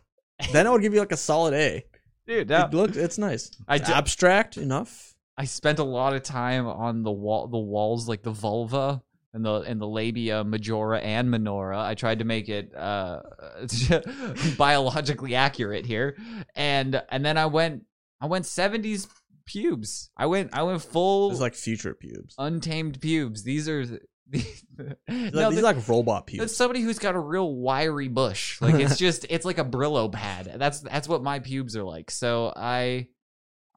[0.52, 1.86] then it would give you like a solid A.
[2.28, 3.50] dude, It looks, it's nice.
[3.68, 5.16] I It's d- abstract enough.
[5.38, 9.02] I spent a lot of time on the wall, the walls, like the vulva
[9.34, 11.80] and the and the labia majora and minora.
[11.80, 13.22] I tried to make it uh,
[14.58, 16.18] biologically accurate here,
[16.56, 17.84] and and then I went
[18.22, 19.08] I went seventies
[19.46, 20.10] pubes.
[20.18, 22.36] I went I went full It's like future pubes.
[22.38, 23.44] untamed pubes.
[23.44, 26.56] These are these, These no, like, these th- are like robot pubes.
[26.56, 28.62] somebody who's got a real wiry bush.
[28.62, 30.54] Like it's just it's like a Brillo pad.
[30.58, 32.12] That's that's what my pubes are like.
[32.12, 33.08] So I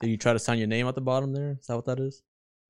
[0.00, 1.56] Did you try to sign your name at the bottom there?
[1.60, 2.22] Is that what that is?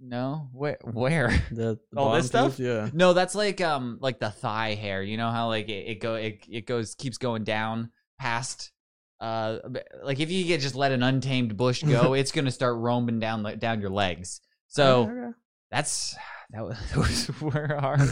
[0.03, 2.59] no where where The, the All this stuff?
[2.59, 2.89] Yeah.
[2.93, 5.03] No, that's like um like the thigh hair.
[5.03, 8.73] You know how like it, it go it, it goes keeps going down past
[9.21, 9.59] uh
[10.03, 13.43] like if you get just let an untamed bush go, it's gonna start roaming down
[13.59, 14.41] down your legs.
[14.69, 15.35] So
[15.71, 16.17] that's
[16.53, 17.97] that was those were our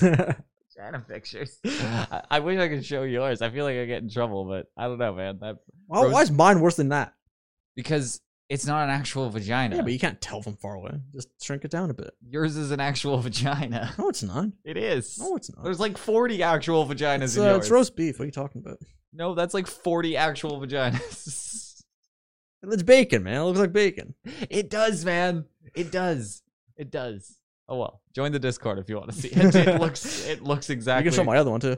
[0.76, 1.58] vagina pictures.
[1.64, 3.42] I, I wish I could show yours.
[3.42, 5.38] I feel like I get in trouble, but I don't know, man.
[5.40, 7.14] That why, why is mine worse than that?
[7.76, 9.76] because it's not an actual vagina.
[9.76, 10.98] Yeah, but you can't tell from far away.
[11.14, 12.10] Just shrink it down a bit.
[12.28, 13.92] yours is an actual vagina.
[13.98, 14.46] No, it's not.
[14.64, 15.16] It is.
[15.18, 15.62] No, it's not.
[15.62, 17.58] There's like 40 actual vaginas It's, in uh, yours.
[17.58, 18.18] it's roast beef.
[18.18, 18.78] What are you talking about?
[19.12, 21.82] No, that's like 40 actual vaginas.
[22.64, 23.40] It's bacon, man.
[23.42, 24.14] It looks like bacon.
[24.50, 25.44] it does, man.
[25.76, 26.42] It does.
[26.76, 27.37] It does.
[27.68, 28.00] Oh well.
[28.14, 29.54] Join the Discord if you want to see it.
[29.54, 31.04] It looks it looks exactly.
[31.04, 31.76] You can show my other one too.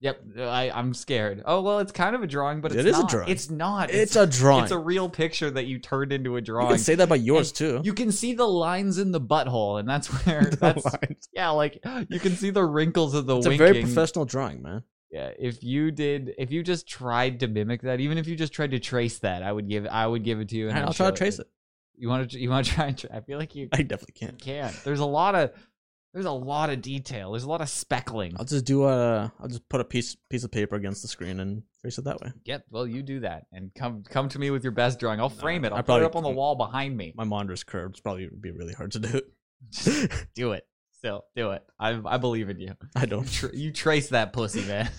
[0.00, 1.42] Yep, I, I'm scared.
[1.46, 3.28] Oh well, it's kind of a drawing, but it's It is a drawing.
[3.30, 3.90] It's not.
[3.90, 4.64] It's a drawing.
[4.64, 6.68] It's a real picture that you turned into a You drawing.
[6.68, 7.80] can say that about yours And too.
[7.84, 11.28] You can see the lines in the butthole, and that's where The that's lines.
[11.32, 14.82] yeah, like you can see the wrinkles of the It's a very professional drawing, man.
[15.10, 18.52] Yeah, if you did, if you just tried to mimic that, even if you just
[18.52, 20.68] tried to trace that, I would give, I would give it to you.
[20.68, 21.48] And Alright, I'd I'll try to trace to- it.
[21.96, 22.98] You want to, you want to try and?
[22.98, 24.40] Tra- I feel like you I definitely can't.
[24.40, 24.74] can't.
[24.84, 25.50] There's a lot of,
[26.12, 27.32] there's a lot of detail.
[27.32, 28.34] There's a lot of speckling.
[28.38, 29.32] I'll just do a.
[29.40, 32.20] I'll just put a piece piece of paper against the screen and trace it that
[32.20, 32.32] way.
[32.44, 32.64] Yep.
[32.70, 35.20] Well, you do that and come, come to me with your best drawing.
[35.20, 35.72] I'll frame it.
[35.72, 37.12] I I'll put probably it up on the wall behind me.
[37.16, 37.94] My monitor's curved.
[37.94, 39.20] It's probably would be really hard to do.
[40.34, 40.66] Do it.
[40.92, 41.62] Still, do it.
[41.78, 42.72] I, I believe in you.
[42.96, 43.30] I don't.
[43.30, 44.88] Tr- you trace that pussy, man.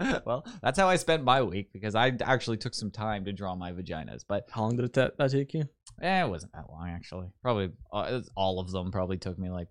[0.24, 3.54] well, that's how I spent my week because I actually took some time to draw
[3.54, 5.64] my vaginas, but How long did it ta- that take you?
[6.02, 7.28] eh, it wasn't that long actually.
[7.42, 9.68] Probably uh, it was- all of them probably took me like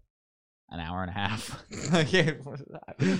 [0.71, 1.63] an hour and a half.
[1.93, 2.37] Okay,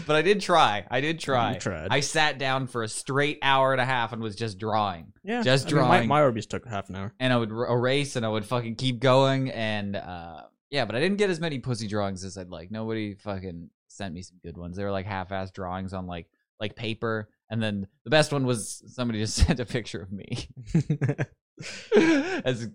[0.06, 0.86] but I did try.
[0.92, 1.54] I did try.
[1.54, 1.88] You tried.
[1.90, 5.12] I sat down for a straight hour and a half and was just drawing.
[5.24, 6.08] yeah, just I mean, drawing.
[6.08, 7.14] my, my Arby's took half an hour.
[7.20, 10.96] and I would r- erase and I would fucking keep going and uh yeah, but
[10.96, 12.70] I didn't get as many pussy drawings as I'd like.
[12.70, 14.78] Nobody fucking sent me some good ones.
[14.78, 16.28] They were like half-ass drawings on like
[16.60, 20.48] like paper, and then the best one was somebody just sent a picture of me
[21.96, 22.70] as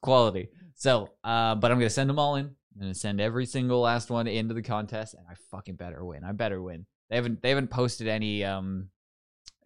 [0.00, 0.48] quality.
[0.74, 2.46] So, uh, but I'm gonna send them all in.
[2.46, 6.24] I'm gonna send every single last one into the contest, and I fucking better win.
[6.24, 6.86] I better win.
[7.08, 8.88] They haven't they haven't posted any um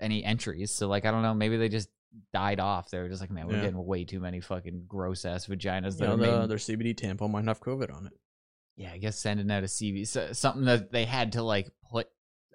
[0.00, 1.34] any entries, so like I don't know.
[1.34, 1.88] Maybe they just
[2.32, 2.90] died off.
[2.90, 3.62] They were just like, man, we're Yeah.
[3.62, 6.48] getting way too many fucking gross ass vaginas that know, the, made.
[6.50, 8.12] their CBD tampon might have COVID on it.
[8.76, 12.06] yeah, I guess sending out a CV, so, something that they had to like put,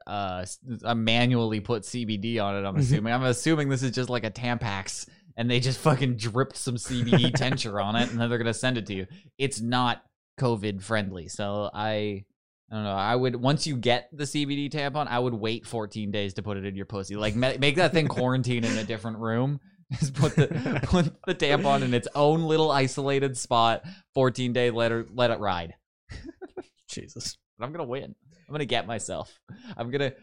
[0.10, 0.46] uh,
[0.84, 2.68] uh, manually put CBD on it.
[2.68, 2.80] I'm Mhm.
[2.80, 3.14] assuming.
[3.14, 7.32] I'm assuming this is just like a Tampax, and they just fucking dripped some CBD
[7.36, 9.08] tincture on it, and then they're gonna send it to you.
[9.38, 10.04] It's not
[10.40, 12.26] COVID friendly, so I.
[12.72, 12.92] I don't know.
[12.92, 16.56] I would once you get the CBD tampon, I would wait 14 days to put
[16.56, 17.16] it in your pussy.
[17.16, 19.60] Like ma- make that thing quarantine in a different room.
[20.00, 20.48] Just put the
[20.84, 23.82] put the tampon in its own little isolated spot.
[24.14, 25.74] 14 day let it let it ride.
[26.88, 27.38] Jesus.
[27.58, 28.14] But I'm gonna win.
[28.50, 29.40] I'm gonna get myself.
[29.78, 30.14] I'm gonna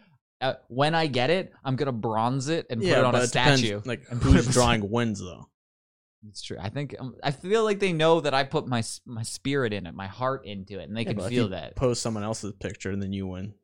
[0.40, 3.26] uh, when I get it, I'm gonna bronze it and put it on but a
[3.28, 3.80] depends, statue.
[3.84, 5.48] like and put who's it- drawing wins though.
[6.28, 6.56] It's true.
[6.60, 9.86] I think um, I feel like they know that I put my my spirit in
[9.86, 11.76] it, my heart into it, and they Yeah, can but if feel you that.
[11.76, 13.54] Post someone else's picture and then you win.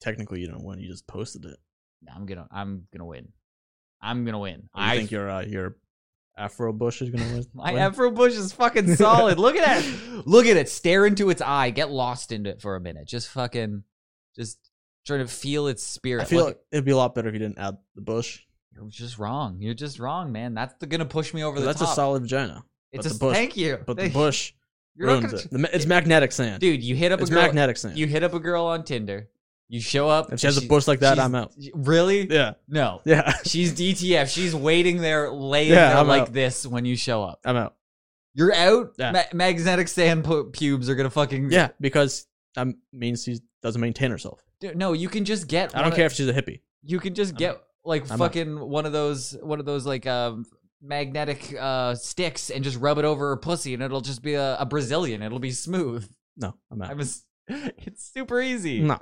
[0.00, 0.78] Technically, you don't win.
[0.78, 1.56] You just posted it.
[2.14, 3.28] I'm gonna I'm gonna win.
[4.00, 4.60] I'm gonna win.
[4.60, 5.76] You I think your uh, your
[6.38, 7.44] Afro Bush is gonna win?
[7.54, 7.82] My win?
[7.82, 9.38] Afro Bush is fucking solid.
[9.38, 10.26] Look at it.
[10.26, 10.68] Look at it.
[10.68, 11.70] Stare into its eye.
[11.70, 13.06] Get lost into it for a minute.
[13.08, 13.82] Just fucking,
[14.36, 14.58] just
[15.06, 16.22] try to feel its spirit.
[16.22, 18.42] I feel like it'd be a lot better if you didn't add the bush.
[18.74, 19.58] You're just wrong.
[19.60, 20.54] You're just wrong, man.
[20.54, 21.90] That's the, gonna push me over the That's top.
[21.90, 22.64] a solid vagina.
[22.92, 23.78] It's but a bush- thank you.
[23.86, 24.52] But the bush
[24.96, 25.70] You're not ruins gonna- it.
[25.70, 26.60] The It's magnetic sand.
[26.60, 26.82] dude.
[26.82, 27.42] You hit up it's a girl.
[27.42, 27.98] magnetic sand.
[27.98, 29.28] You hit up a girl on Tinder.
[29.68, 30.32] You show up.
[30.32, 31.52] if she has a bush like that, she's- I'm out.
[31.74, 32.30] Really?
[32.30, 33.00] Yeah, No.
[33.06, 34.32] yeah, She's DTF.
[34.32, 36.32] She's waiting there, laying Yeah, there I'm like out.
[36.34, 37.40] this when you show up.
[37.44, 37.74] I'm out.
[38.34, 38.92] You're out.
[38.98, 39.12] Yeah.
[39.12, 41.50] Ma- magnetic sand pu- pubes are gonna fucking.
[41.50, 44.44] Yeah, because that means she doesn't maintain herself.
[44.60, 45.76] Dude, No, you can just get.
[45.76, 46.60] I don't care if she's a hippie.
[46.82, 50.44] You can just get like I'm fucking one of those one of those like um
[50.80, 54.56] magnetic uh sticks and just rub it over her pussy and it'll just be a,
[54.58, 55.22] a Brazilian.
[55.22, 56.08] It'll be smooth.
[56.36, 56.90] No, I'm out.
[56.90, 58.80] I'm s- it's super easy.
[58.80, 58.98] no,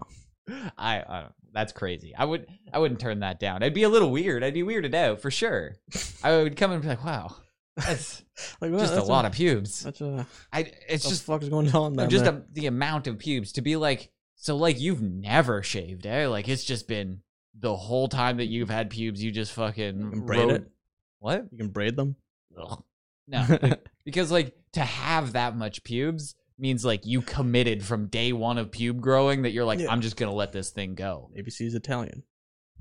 [0.79, 2.15] I, I that's crazy.
[2.15, 3.63] I would I wouldn't turn that down.
[3.63, 4.45] I'd be a little weird.
[4.45, 5.77] I'd be weirded out for sure.
[6.23, 7.35] I would come and be like, wow,
[7.77, 8.23] that's
[8.61, 9.83] like just a lot of pubes.
[9.83, 11.95] That's a, I it's just fuck is going on?
[11.97, 14.11] down just a, the amount of pubes to be like
[14.43, 17.21] so like you've never shaved eh like it's just been
[17.59, 20.71] the whole time that you've had pubes you just fucking You braid rode- it.
[21.19, 22.17] what You can braid them.
[22.61, 22.83] Ugh.
[23.29, 23.47] no
[24.05, 28.71] because like to have that much pubes means like you committed from day one of
[28.71, 29.91] pube growing that you're like Yeah.
[29.91, 32.23] i'm just gonna let this thing go she's Italian.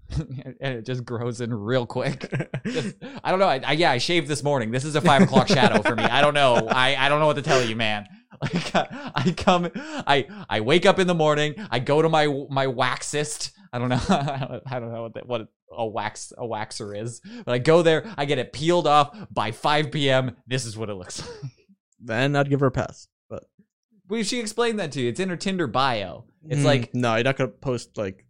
[0.59, 2.31] and it just grows in real quick
[2.65, 3.47] Just- I don't know.
[3.47, 4.71] I, I, yeah, I shaved this morning.
[4.71, 6.01] This is a five o'clock shadow for me.
[6.03, 6.67] I don't know.
[6.67, 8.07] I, I don't know what to tell you, man.
[8.41, 11.55] Like I, I come, I I wake up in the morning.
[11.69, 13.51] I go to my my waxist.
[13.73, 13.99] I don't know.
[14.65, 18.11] I don't know what that, what a wax a waxer is, but I go there.
[18.17, 20.35] I get it peeled off by five p.m.
[20.47, 21.51] This is what it looks like.
[21.99, 23.07] then I'd give her a pass.
[23.29, 23.43] But
[24.07, 25.09] Well, she explained that to you.
[25.09, 26.25] It's in her Tinder bio.
[26.47, 28.25] It's Mm, like, no, you're not gonna post like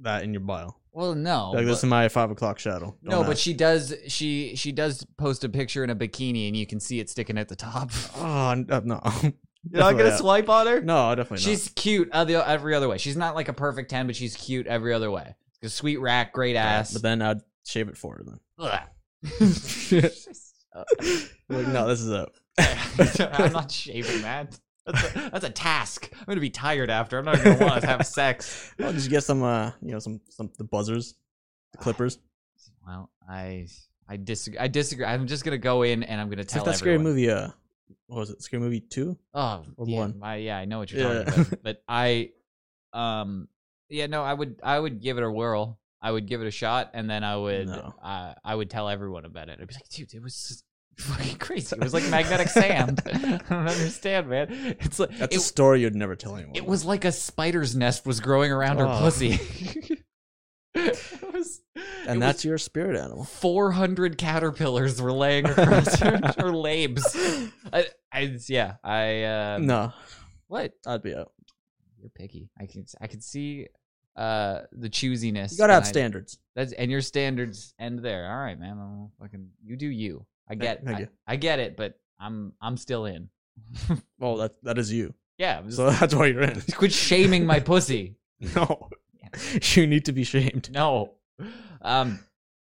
[0.00, 0.76] that in your bio.
[0.92, 2.96] Well, no, like this but- is my five o'clock shadow.
[3.02, 3.94] Don't no, but she does.
[4.08, 7.38] She she does post a picture in a bikini, and you can see it sticking
[7.38, 7.90] at the top.
[8.16, 9.00] Oh uh, no.
[9.70, 10.80] You're not gonna Definitely swipe on her.
[10.80, 11.50] No, definitely not.
[11.50, 12.98] She's cute every other way.
[12.98, 15.34] She's not like a perfect 10, but she's cute every other way.
[15.62, 16.92] A sweet rack, great ass.
[16.92, 18.24] But then I'd shave it for her.
[18.24, 18.38] Then
[21.48, 22.28] like, no, this is it.
[23.32, 24.58] I'm not shaving that.
[24.92, 26.10] That's a, that's a task.
[26.18, 27.18] I'm gonna be tired after.
[27.18, 28.72] I'm not gonna want to have sex.
[28.80, 31.14] I'll just get some, uh, you know, some some the buzzers,
[31.72, 32.18] the clippers.
[32.86, 33.66] Well, I
[34.08, 34.58] I disagree.
[34.58, 35.04] I disagree.
[35.04, 37.30] I'm just gonna go in and I'm gonna It's tell like that scary movie.
[37.30, 37.48] Uh,
[38.06, 38.42] what was it?
[38.42, 39.18] Scary movie two.
[39.34, 40.20] Oh, Or yeah, one.
[40.22, 41.24] I, yeah, I know what you're Yeah.
[41.24, 41.58] talking about.
[41.62, 42.30] But I,
[42.92, 43.48] um,
[43.90, 45.78] yeah, no, I would, I would give it a whirl.
[46.00, 47.94] I would give it a shot, and then I would, No.
[48.02, 49.58] uh, I would tell everyone about it.
[49.60, 50.62] I'd be like, dude, it was
[51.02, 51.74] fucking crazy.
[51.76, 53.00] It was like magnetic sand.
[53.06, 54.76] I don't understand, man.
[54.80, 56.56] It's like That's it, a story you'd never tell anyone.
[56.56, 58.98] it was like a spider's nest was growing around her Oh.
[59.00, 59.38] pussy.
[60.74, 61.60] was,
[62.06, 63.24] and that's your spirit animal.
[63.24, 67.16] 400 caterpillars were laying across her, her labes.
[67.72, 69.92] I, I, yeah, I, uh, No,
[70.46, 70.72] what?
[70.86, 71.32] I'd be out.
[72.00, 72.48] You're picky.
[72.60, 73.66] I can I can see
[74.14, 75.52] uh the choosiness.
[75.52, 76.38] You gotta have standards.
[76.54, 78.30] That's and your standards end there.
[78.30, 78.78] All right, man.
[78.78, 80.24] I'll fucking you do you.
[80.50, 81.08] I get I.
[81.26, 83.28] I get it, but I'm I'm still in.
[84.18, 85.14] Well, that that is you.
[85.38, 86.60] Yeah, just, So that's why you're in.
[86.74, 88.16] quit shaming my pussy.
[88.54, 88.88] No,
[89.74, 90.70] you need to be shamed.
[90.72, 91.14] No.
[91.82, 92.20] Um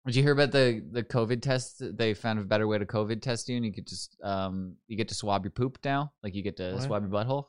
[0.07, 1.81] did you hear about the the COVID test?
[1.97, 4.97] They found a better way to COVID test you, and you could just um you
[4.97, 6.83] get to swab your poop now, like you get to What?
[6.83, 7.45] swab your butthole.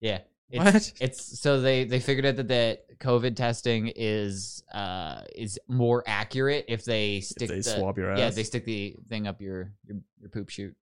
[0.00, 0.92] Yeah, it's, What?
[1.00, 6.64] It's so they they figured out that the COVID testing is uh is more accurate
[6.68, 9.98] if they stick they the, swab your Yeah, they stick the thing up your your,
[10.20, 10.76] your poop chute.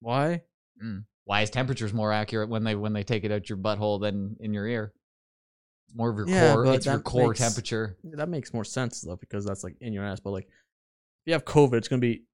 [0.00, 0.42] Why?
[1.24, 4.36] Why is temperatures more accurate when they when they take it out your butthole than
[4.40, 4.92] in your ear?
[5.86, 6.66] It's more of your Yeah, core.
[6.74, 7.96] It's your core makes- temperature.
[8.04, 10.18] That makes more sense though, because that's like in your ass.
[10.20, 12.24] But like, if you have COVID, it's gonna be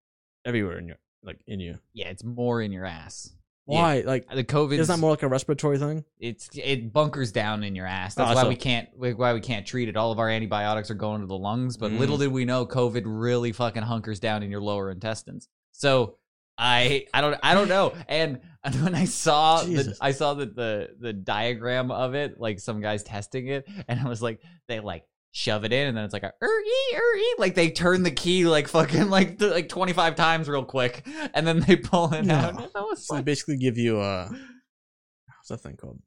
[0.47, 1.79] everywhere in your like in you.
[1.93, 3.35] Yeah, it's more in your ass.
[3.77, 4.01] Why?
[4.01, 6.05] Like, The COVID isn't that more like a respiratory thing?
[6.19, 8.15] it's it bunkers down in your ass.
[8.15, 9.97] That's Ah, why so- we can't why we can't treat it.
[9.97, 11.99] All of our antibiotics are going to the lungs, but Mm.
[11.99, 15.49] little did we know COVID really fucking hunkers down in your lower intestines.
[15.73, 16.17] So
[16.57, 17.93] I I don't I don't know.
[18.09, 22.59] And, and when I saw the, I saw the, the the diagram of it, like
[22.61, 26.05] some guys testing it, and I was like they like shove it in and then
[26.05, 29.53] it's like a er ee er like they turn the key like fucking like th-
[29.53, 32.35] like 25 times real quick and then they pull it No.
[32.35, 32.71] out.
[32.75, 36.01] I was So they basically give you a what's that thing called?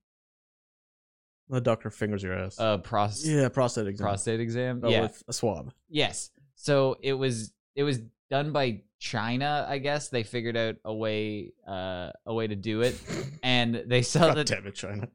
[1.50, 2.60] The doctor fingers your ass.
[2.60, 4.06] uh pros- yeah, prostate exam.
[4.06, 4.80] prostate exam.
[4.80, 5.02] But yeah.
[5.02, 5.72] with a swab.
[5.90, 6.32] Yes.
[6.56, 10.10] So it was it was done by China, I guess.
[10.10, 13.00] They figured out a way uh a way to do it.
[13.44, 15.10] And they saw God that damn it, China.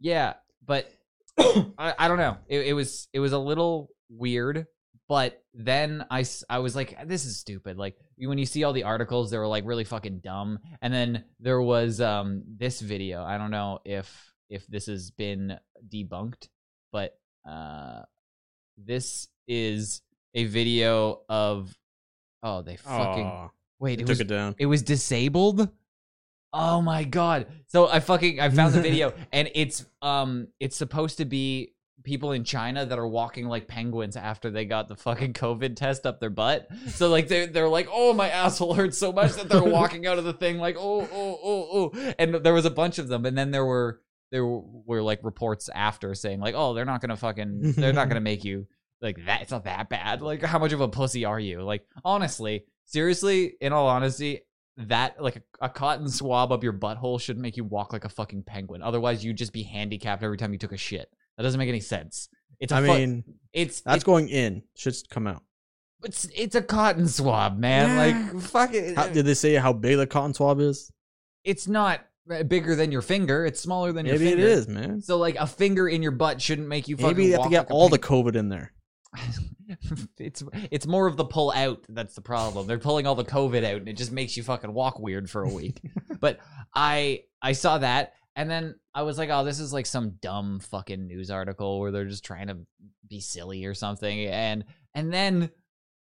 [0.00, 0.34] yeah,
[0.64, 0.92] but
[1.78, 2.36] I, I don't know.
[2.48, 4.66] It, it was it was a little weird,
[5.08, 7.76] but then I I was like this is stupid.
[7.78, 10.58] Like when you see all the articles they were like really fucking dumb.
[10.82, 13.22] And then there was um this video.
[13.22, 16.48] I don't know if if this has been debunked,
[16.92, 17.18] but
[17.48, 18.02] uh
[18.78, 20.02] this is
[20.34, 21.76] a video of
[22.42, 24.54] oh they fucking Aw, wait it took was it down.
[24.58, 25.68] it was disabled
[26.52, 27.46] oh my god.
[27.66, 31.72] So i fucking i found the video and it's um it's supposed to be
[32.04, 36.06] people in china that are walking like penguins after they got the fucking covid test
[36.06, 36.68] up their butt.
[36.88, 40.18] So like they're, they're like oh my asshole hurts so much that they're walking out
[40.18, 42.14] of the thing like oh oh oh oh.
[42.18, 43.26] And there was a bunch of them.
[43.26, 47.16] And then there were there were like reports after saying like oh they're not gonna
[47.16, 48.66] fucking they're not gonna make you
[49.02, 50.22] like that it's not that bad.
[50.22, 51.62] Like how much of a pussy are you?
[51.62, 54.40] Like honestly seriously in all honesty
[54.76, 58.08] that like a, a cotton swab up your butthole shouldn't make you walk like a
[58.08, 61.58] fucking penguin otherwise you'd just be handicapped every time you took a shit that doesn't
[61.58, 62.28] make any sense
[62.60, 64.62] it's a I fu- mean, it's that's it's, going in.
[64.76, 65.42] Should come out.
[66.04, 69.96] it's it's a cotton swab man like fuck it How, did they say how big
[69.96, 70.90] the cotton swab is?
[71.44, 74.50] it's not uh, bigger than your finger it's smaller than your Maybe it finger It
[74.50, 75.00] is, man.
[75.00, 77.48] so like a finger in your butt shouldn't make you fucking Maybe you have to
[77.50, 77.98] get like all the.
[77.98, 78.72] COVID in there.
[80.18, 82.66] it's it's more of the pull out that's the problem.
[82.66, 85.42] They're pulling all the COVID out, and it just makes you fucking walk weird for
[85.42, 85.80] a week.
[86.20, 86.38] but
[86.74, 90.60] I I saw that, and then I was like, oh, this is like some dumb
[90.60, 92.58] fucking news article where they're just trying to
[93.08, 95.50] be silly or something, and and then.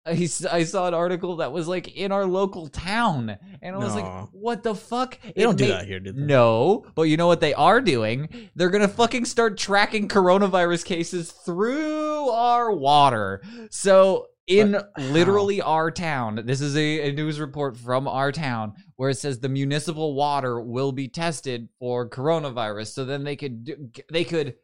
[0.06, 3.94] I, I saw an article that was like in our local town, and I was
[3.94, 6.20] like, "What the fuck?" They don't do that here, do they?
[6.20, 8.28] No, but you know what they are doing?
[8.54, 13.42] They're gonna fucking start tracking coronavirus cases through our water.
[13.70, 18.74] So in But literally our town, this is a, a news report from our town
[18.96, 22.88] where it says the municipal water will be tested for coronavirus.
[22.92, 24.56] So then they could do- they could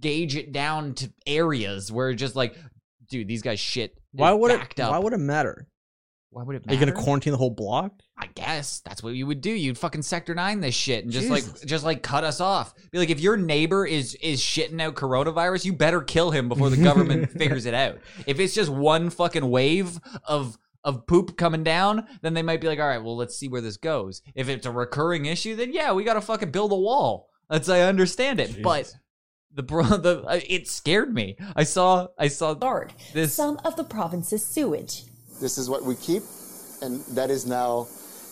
[0.00, 2.56] gauge it down to areas where just like,
[3.08, 3.98] dude, these guys shit.
[4.12, 4.80] Why would it?
[4.80, 4.90] up.
[4.92, 5.68] Why would it matter?
[6.30, 6.70] Why would it matter?
[6.70, 7.92] Are you gonna quarantine the whole block?
[8.16, 9.50] I guess that's what you would do.
[9.50, 11.54] You'd fucking sector nine this shit and just Jesus.
[11.60, 12.74] like just like cut us off.
[12.90, 16.70] Be like, if your neighbor is is shitting out coronavirus, you better kill him before
[16.70, 17.98] the government figures it out.
[18.26, 22.66] If it's just one fucking wave of of poop coming down, then they might be
[22.66, 24.22] like, all right, well, let's see where this goes.
[24.34, 27.30] If it's a recurring issue, then yeah, we gotta fucking build a wall.
[27.48, 28.98] That's I understand it, but Jesus.
[29.54, 31.36] The bro, the uh, it scared me.
[31.56, 33.34] I saw I saw Guard this.
[33.34, 35.04] some of the province's sewage.
[35.40, 36.22] This is what we keep,
[36.82, 37.86] and that is now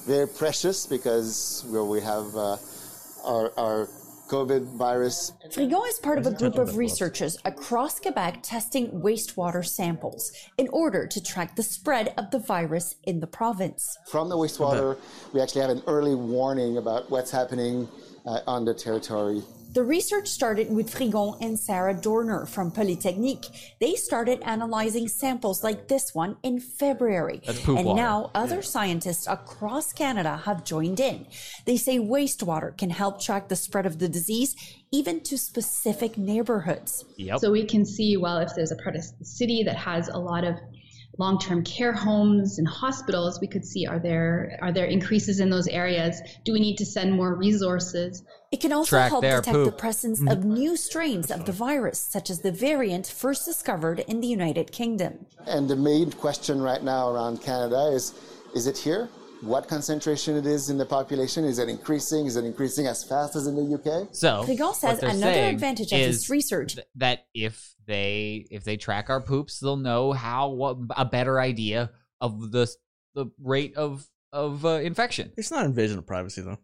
[0.06, 2.56] very precious because where we have uh,
[3.24, 3.88] our, our
[4.28, 5.32] COVID virus.
[5.50, 11.06] Frigon is part of a group of researchers across Quebec testing wastewater samples in order
[11.06, 13.96] to track the spread of the virus in the province.
[14.10, 14.98] From the wastewater,
[15.32, 17.88] we actually have an early warning about what's happening
[18.26, 19.42] uh, on the territory.
[19.76, 23.44] The research started with Frigon and Sarah Dorner from Polytechnique.
[23.78, 27.42] They started analyzing samples like this one in February.
[27.44, 28.00] That's poop and water.
[28.00, 31.26] now other scientists across Canada have joined in.
[31.66, 34.56] They say wastewater can help track the spread of the disease
[34.92, 37.04] even to specific neighborhoods.
[37.18, 37.40] Yep.
[37.40, 40.16] So we can see, well, if there's a part of the city that has a
[40.16, 40.54] lot of
[41.18, 45.66] long-term care homes and hospitals, we could see are there are there increases in those
[45.68, 46.20] areas?
[46.44, 48.22] Do we need to send more resources?
[48.56, 50.28] It can also Track help their detect the presence Mm-hmm.
[50.28, 54.72] of new strains of the virus, such as the variant first discovered in the United
[54.72, 55.26] Kingdom.
[55.46, 58.14] And the main question right now around Canada is
[58.54, 59.10] is it here?
[59.42, 61.44] What concentration it is in the population?
[61.44, 62.24] Is it increasing?
[62.24, 64.08] Is it increasing as fast as in the UK?
[64.12, 67.74] So Frigon what says they're another saying advantage of is this research th- that if
[67.86, 71.90] they if they track our poops, they'll know how what a better idea
[72.22, 72.66] of the
[73.14, 75.32] the rate of of uh, infection.
[75.36, 76.56] It's not invasion of privacy though.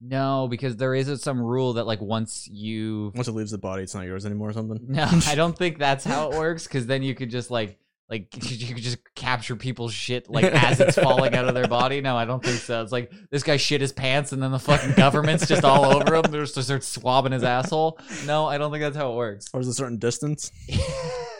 [0.00, 3.82] No, because there is some rule that like once you Once it leaves the body,
[3.82, 4.78] it's not yours anymore or something.
[4.88, 6.64] no, I don't think that's how it works.
[6.64, 7.78] Because then you could just like
[8.10, 12.00] like you could just capture people's shit like as it's falling out of their body.
[12.02, 12.82] No, I don't think so.
[12.82, 16.14] It's like this guy shit his pants and then the fucking government's just all over
[16.16, 16.22] him.
[16.30, 17.98] They're just start swabbing his asshole.
[18.26, 19.46] No, I don't think that's how it works.
[19.54, 20.52] Or is it a certain distance?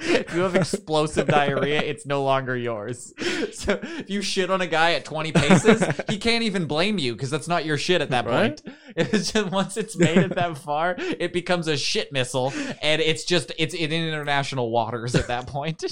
[0.00, 3.12] if you have explosive diarrhea, it's no longer yours.
[3.52, 7.14] So if you shit on a guy at 20 paces, he can't even blame you
[7.14, 8.62] because that's not your shit at that Right?
[8.62, 8.76] point.
[8.96, 13.24] It's just once it's made it that far, it becomes a shit missile, and it's
[13.24, 15.82] just it's in international waters at that point.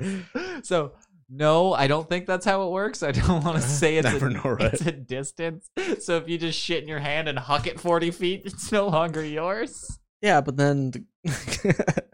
[0.62, 0.92] so
[1.28, 3.02] no, I don't think that's how it works.
[3.02, 4.72] I don't want to say it's Never a, know, right?
[4.72, 5.68] it's a distance.
[6.00, 8.88] So if you just shit in your hand and huck it 40 feet, it's no
[8.88, 9.98] longer yours.
[10.22, 12.04] Yeah, but then the-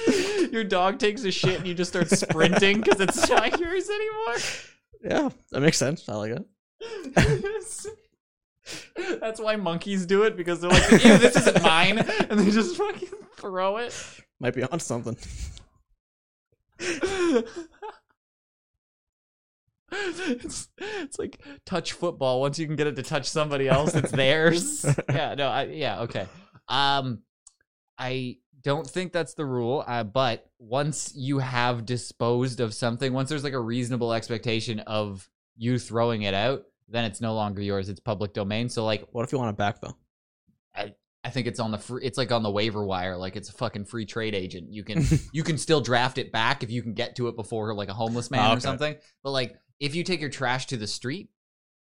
[0.52, 4.36] Your dog takes a shit and you just start sprinting because it's not yours anymore.
[5.04, 6.08] yeah, that makes sense.
[6.08, 6.46] I like it.
[9.20, 12.76] That's why monkeys do it because they're like, "Ew, this isn't mine," and they just
[12.76, 13.94] fucking throw it.
[14.40, 15.16] Might be on something.
[19.94, 22.40] It's, it's like touch football.
[22.40, 24.86] Once you can get it to touch somebody else, it's theirs.
[25.08, 26.26] yeah, no, I, yeah, okay.
[26.68, 27.22] Um,
[27.98, 29.84] I don't think that's the rule.
[29.86, 35.28] Uh, but once you have disposed of something, once there's like a reasonable expectation of
[35.56, 37.88] you throwing it out, then it's no longer yours.
[37.88, 38.68] It's public domain.
[38.68, 39.96] So like, What if you want it back though?
[40.74, 40.94] I
[41.24, 43.52] I think it's on the free, it's like on the waiver wire, like it's a
[43.52, 44.72] fucking free trade agent.
[44.72, 47.74] You can you can still draft it back if you can get to it before
[47.74, 48.96] like a homeless man Ah, or something.
[49.22, 51.30] But like if you take your trash to the street,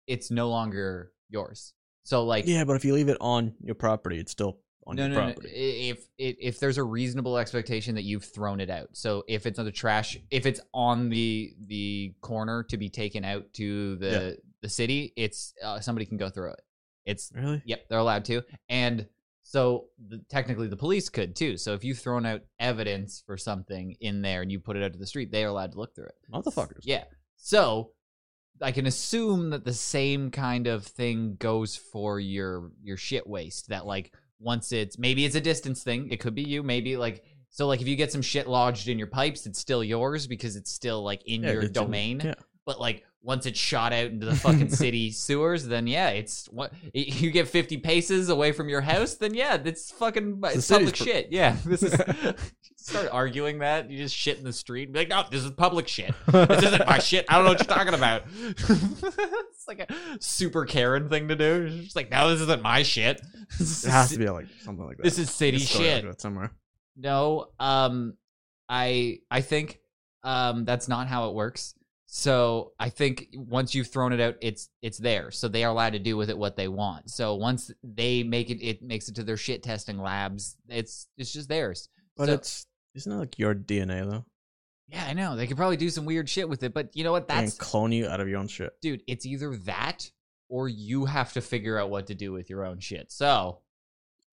[0.06, 1.74] it's no longer yours.
[2.04, 5.02] So like Yeah, but if you leave it on your property, it's still on no,
[5.02, 5.24] your no, no.
[5.32, 5.48] property.
[5.54, 9.58] If, if if there's a reasonable expectation that you've thrown it out, so if it's
[9.58, 14.10] on the trash, if it's on the the corner to be taken out to the
[14.10, 14.30] Yeah.
[14.62, 16.62] the city, it's uh, somebody can go through it.
[17.04, 17.62] It's Really?
[17.64, 18.42] Yep, they're allowed to.
[18.68, 19.06] And
[19.42, 21.56] so the, technically the police could too.
[21.56, 24.92] So if you've thrown out evidence for something in there and you put it out
[24.92, 26.14] to the street, they are allowed to look through it.
[26.32, 26.80] Motherfuckers.
[26.82, 27.04] Yeah.
[27.36, 27.92] So
[28.60, 33.68] I can assume that the same kind of thing goes for your your shit waste
[33.68, 37.24] that like once it's maybe it's a distance thing, it could be you, maybe like
[37.50, 40.56] so like if you get some shit lodged in your pipes, it's still yours because
[40.56, 42.34] it's still like in Yeah, your it's in- domain yeah.
[42.66, 46.72] but like once it's shot out into the fucking city sewers, then yeah, it's what
[46.94, 51.28] you get fifty paces away from your house, then yeah, it's fucking it's public shit.
[51.32, 51.92] Yeah, this is
[52.76, 55.50] start arguing that you just shit in the street, and be like, no, this is
[55.50, 56.14] public shit.
[56.28, 57.26] This isn't my shit.
[57.28, 58.22] I don't know what you're talking about.
[58.56, 61.66] it's like a super Karen thing to do.
[61.68, 63.20] It's just like, no, this isn't my shit.
[63.58, 65.02] This It has is- to be like something like that.
[65.02, 66.20] This is city like shit.
[66.20, 66.52] somewhere.
[66.96, 68.14] No, um,
[68.68, 69.80] I I think
[70.22, 71.74] um that's not how it works.
[72.18, 75.30] So I think once you've thrown it out, it's it's there.
[75.30, 77.10] So they are allowed to do with it what they want.
[77.10, 80.56] So once they make it, it makes it to their shit testing labs.
[80.66, 81.90] It's it's just theirs.
[82.16, 84.24] But So- it's isn't it like your DNA though?
[84.88, 86.72] yeah, I know they could probably do some weird shit with it.
[86.72, 87.28] But you know what?
[87.28, 88.72] They can That's clone you out of your own shit.
[88.80, 89.02] dude.
[89.06, 90.10] It's either that
[90.48, 93.12] or you have to figure out what to do with your own shit.
[93.12, 93.60] So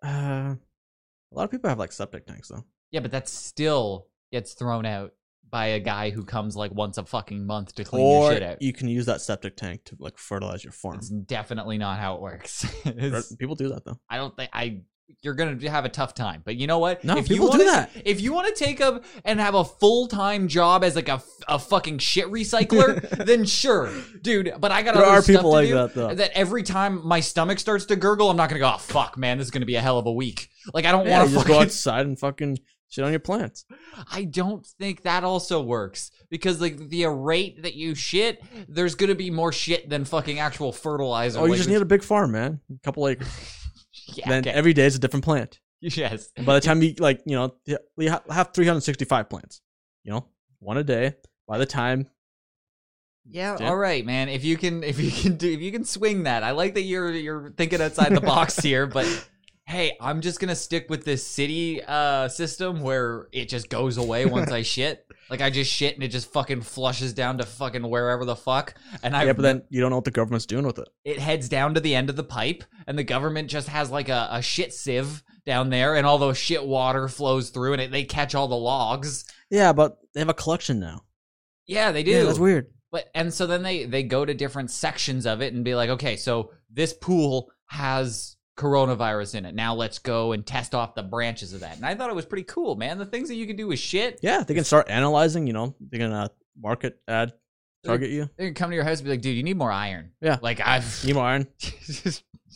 [0.01, 2.63] Uh, a lot of people have like septic tanks though.
[2.91, 5.13] yeah, but that still gets thrown out
[5.53, 8.41] by a guy who comes like once a fucking month to clean or your shit
[8.43, 8.59] out.
[8.59, 10.95] you can use that septic tank to like fertilize your farm.
[10.97, 12.65] It's definitely not how it works.
[13.39, 13.99] People do that though.
[14.09, 14.81] I don't think I.
[15.21, 17.03] You're gonna have a tough time, but you know what?
[17.03, 17.91] No, if people you do wanna, that.
[18.03, 21.21] If you want to take up and have a full time job as like a,
[21.47, 24.53] a fucking shit recycler, then sure, dude.
[24.59, 26.15] But I got There other are stuff people to like do that, though.
[26.15, 28.71] That every time my stomach starts to gurgle, I'm not gonna go.
[28.73, 30.49] Oh fuck, man, this is gonna be a hell of a week.
[30.73, 32.57] Like I don't Yeah, want you to just go outside and fucking
[32.93, 33.65] shit on your plants.
[34.11, 39.15] I don't think that also works because like the rate that you shit, there's gonna
[39.15, 41.39] be more shit than fucking actual fertilizer.
[41.39, 42.59] Oh, you Like, just need a big farm, man.
[42.71, 43.27] A couple acres.
[44.13, 44.51] yeah, then okay.
[44.51, 45.59] every day is a different plant.
[45.81, 46.29] yes.
[46.37, 49.61] And by the time you like, you know, you have 365 plants.
[50.03, 50.27] You know,
[50.59, 51.15] one a day.
[51.47, 52.07] By the time
[53.25, 53.69] Yeah, Yeah.
[53.69, 54.29] all right, man.
[54.29, 56.83] If you can, if you can do, if you can swing that, I like that
[56.83, 58.85] you're you're thinking outside the box here.
[58.85, 59.07] But
[59.65, 64.25] hey, I'm just gonna stick with this city uh system where it just goes away
[64.25, 65.05] once I shit.
[65.29, 68.75] Like I just shit and it just fucking flushes down to fucking wherever the fuck,
[69.01, 70.89] and I yeah, but then you don't know what the government's doing with it.
[71.05, 74.09] it heads down to the end of the pipe, and the government just has like
[74.09, 77.91] a, a shit sieve down there, and all those shit water flows through, and it,
[77.91, 79.25] they catch all the logs.
[79.49, 81.03] Yeah, but they have a collection now.
[81.65, 82.11] Yeah, they do.
[82.11, 82.67] Yeah, that's weird.
[82.91, 85.89] But and so then they they go to different sections of it and be like,
[85.89, 89.55] okay, so this pool has coronavirus in it.
[89.55, 91.75] Now let's go and test off the branches of that.
[91.75, 92.97] And I thought it was pretty cool, man.
[92.97, 94.19] The things that you can do with shit.
[94.21, 95.47] Yeah, they can start analyzing.
[95.47, 96.27] You know, they can uh,
[96.59, 97.33] market, ad,
[97.83, 98.29] target you.
[98.37, 100.11] They can come to your house and be like, dude, you need more iron.
[100.21, 100.39] Yeah.
[100.41, 101.47] Like I've Need more iron.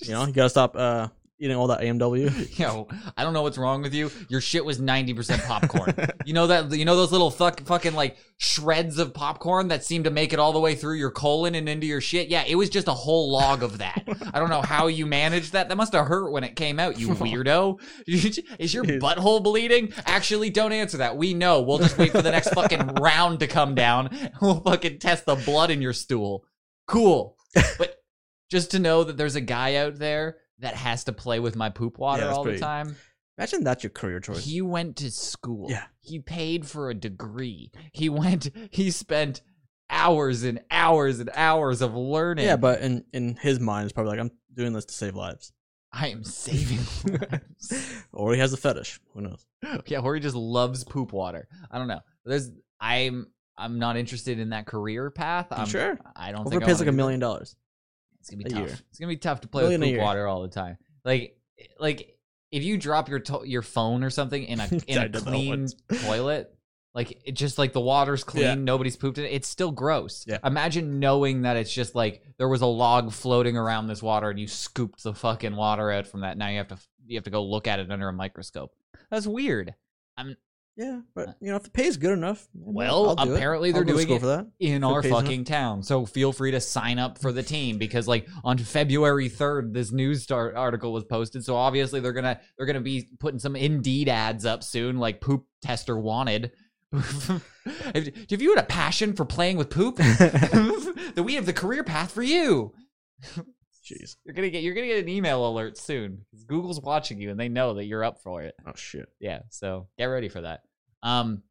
[0.03, 1.07] You know, you gotta stop uh,
[1.39, 2.29] eating all that A&W.
[2.55, 4.11] Yo, I don't know what's wrong with you.
[4.29, 5.93] Your shit was 90% popcorn.
[6.25, 10.03] you know that you know those little fuck, fucking like shreds of popcorn that seem
[10.03, 12.27] to make it all the way through your colon and into your shit?
[12.29, 14.07] Yeah, it was just a whole log of that.
[14.33, 15.69] I don't know how you managed that.
[15.69, 17.79] That must have hurt when it came out, you weirdo.
[18.59, 19.93] Is your butthole bleeding?
[20.05, 21.17] Actually, don't answer that.
[21.17, 21.61] We know.
[21.61, 24.09] We'll just wait for the next fucking round to come down.
[24.41, 26.45] We'll fucking test the blood in your stool.
[26.87, 27.35] Cool.
[27.77, 27.95] But
[28.49, 31.69] just to know that there's a guy out there that has to play with my
[31.69, 32.95] poop water Yeah, all pretty- the time.
[33.37, 34.43] Imagine that's your career choice.
[34.43, 35.67] He went to school.
[35.69, 35.83] Yeah.
[35.99, 37.71] He paid for a degree.
[37.93, 39.41] He went, he spent
[39.91, 42.45] hours and hours and hours of learning.
[42.45, 45.53] yeah, but in in his mind, it's probably like I'm doing this to save lives.
[45.93, 46.79] I am saving
[47.31, 48.03] lives.
[48.11, 48.99] or he has a fetish.
[49.13, 49.45] Who knows?
[49.85, 51.47] yeah, or he just loves poop water.
[51.69, 52.01] I don't know.
[52.25, 52.49] There's,
[52.79, 55.47] I'm, I'm not interested in that career path.
[55.51, 55.97] I'm, sure?
[56.15, 57.55] I don't Over think pays like a million dollars.
[58.29, 58.67] It's gonna be a tough.
[58.67, 58.79] year.
[58.89, 60.77] It's gonna be tough to play Million with poop water all the time.
[61.05, 61.37] Like,
[61.79, 62.17] like
[62.51, 65.67] if you drop your to- your phone or something in a in a clean
[66.05, 66.53] toilet,
[66.93, 68.55] like it just like the water's clean, Yeah.
[68.55, 69.29] nobody's pooped in it.
[69.33, 70.25] It's still gross.
[70.27, 70.39] Yeah.
[70.43, 74.39] Imagine knowing that it's just like there was a log floating around this water and
[74.39, 76.37] you scooped the fucking water out from that.
[76.37, 78.73] Now you have to you have to go look at it under a microscope.
[79.09, 79.75] That's weird.
[80.77, 83.71] Yeah, but uh, you know if the pay is good enough, Well, I'll do apparently
[83.71, 84.47] they're doing it for that.
[84.59, 85.23] in our pays enough.
[85.23, 85.81] fucking town.
[85.81, 89.91] So feel free to sign up for the team because like on February 3rd this
[89.91, 91.43] news article was posted.
[91.43, 95.19] So obviously they're going to they're to be putting some Indeed ads up soon like
[95.19, 96.51] poop tester wanted.
[97.95, 99.95] if, you had a passion for playing with poop,
[101.15, 102.73] then we have the career path for you.
[103.83, 104.17] Jeez.
[104.25, 107.31] You're going to get you're to get an email alert soon cuz Google's watching you
[107.31, 109.07] and they know that you're up for it Oh shit.
[109.19, 110.61] yeah so get ready for that
[111.03, 111.43] um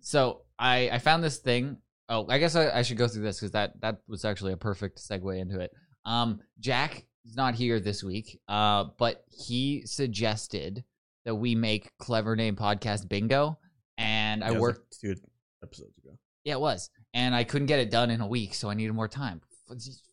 [0.00, 1.78] so i i found this thing.
[2.08, 4.56] Oh i guess i, I should go through this because that that was actually a
[4.56, 5.70] perfect segue into it.
[6.04, 10.84] Um jack is not here this week uh but he suggested
[11.24, 13.58] that we make clever name podcast bingo
[13.98, 15.14] and i Yeah, was like worked two
[15.62, 16.16] episodes ago.
[16.44, 16.90] yeah it was.
[17.14, 19.40] And i couldn't get it done in a week so i needed more time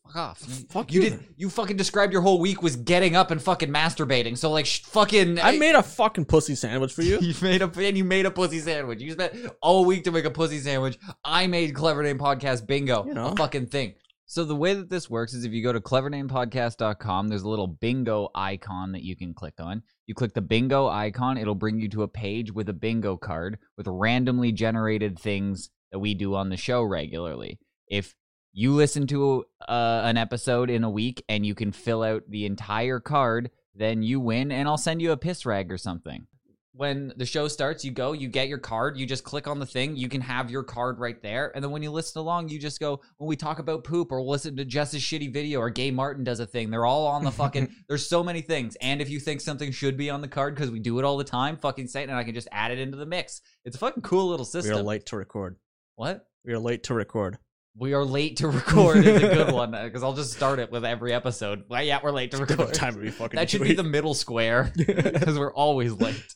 [0.06, 3.16] fuck off you, Fuck you you did you fucking described your whole week was getting
[3.16, 7.02] up and fucking masturbating so like sh- fucking I made a fucking pussy sandwich for
[7.02, 7.20] you.
[7.22, 9.02] you made a and you made a pussy sandwich.
[9.02, 10.98] You spent all week to make a pussy sandwich.
[11.24, 13.28] I made Clever Name Podcast Bingo, You know.
[13.28, 13.96] a fucking thing.
[14.26, 17.66] So the way that this works is if you go to clevernamepodcast.com, there's a little
[17.68, 19.82] bingo icon that you can click on.
[20.06, 23.58] You click the bingo icon, it'll bring you to a page with a bingo card
[23.76, 27.60] with randomly generated things that we do on the show regularly.
[27.88, 28.14] If
[28.60, 32.46] you listen to uh, an episode in a week and you can fill out the
[32.46, 36.28] entire card, then you win, and I'll send you a piss rag or something.
[36.74, 39.66] When the show starts, you go, you get your card, you just click on the
[39.66, 42.60] thing, you can have your card right there, and then when you listen along, you
[42.60, 45.90] just go, when we talk about poop or listen to Jess's shitty video or Gay
[45.90, 47.74] Martin does a thing, they're all on the fucking.
[47.88, 50.70] there's so many things, and if you think something should be on the card because
[50.70, 52.80] we do it all the time, fucking say it, and I can just add it
[52.80, 53.40] into the mix.
[53.64, 54.74] It's a fucking cool little system.
[54.74, 55.56] We are late to record.
[55.96, 56.26] What?
[56.44, 57.38] We are late to record.
[57.80, 60.84] We are late to record is a good one because I'll just start it with
[60.84, 61.64] every episode.
[61.70, 62.74] Well, yeah, we're late to record.
[62.74, 63.38] time to be fucking.
[63.38, 66.36] That should be the middle square because we're always late.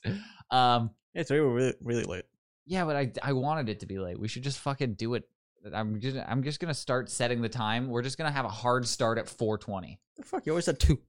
[0.52, 2.24] Um, Yeah, today we're really, really late.
[2.66, 4.18] yeah, but I I wanted it to be late.
[4.20, 5.28] We should just fucking do it.
[5.74, 7.89] I'm just I'm just gonna start setting the time.
[7.89, 9.98] We're just gonna have a hard start at 4:20.
[10.18, 11.00] The fuck, you always said two.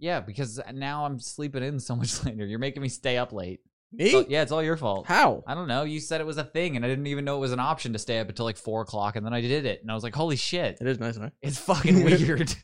[0.00, 2.44] Yeah, because now I'm sleeping in so much later.
[2.44, 3.60] You're making me stay up late.
[3.96, 4.10] Me?
[4.10, 5.06] So, yeah, it's all your fault.
[5.06, 5.42] How?
[5.46, 5.84] I don't know.
[5.84, 7.92] You said it was a thing, and I didn't even know it was an option
[7.92, 10.02] to stay up until like four o'clock, and then I did it, and I was
[10.02, 11.30] like, "Holy shit!" It is nice, huh?
[11.42, 12.54] It's fucking weird.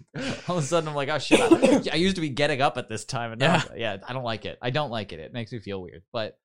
[0.49, 1.41] All of a sudden, I'm like, oh shit!
[1.41, 4.25] I, I used to be getting up at this time, and now, yeah, I don't
[4.25, 4.59] like it.
[4.61, 5.21] I don't like it.
[5.21, 6.03] It makes me feel weird.
[6.13, 6.39] But,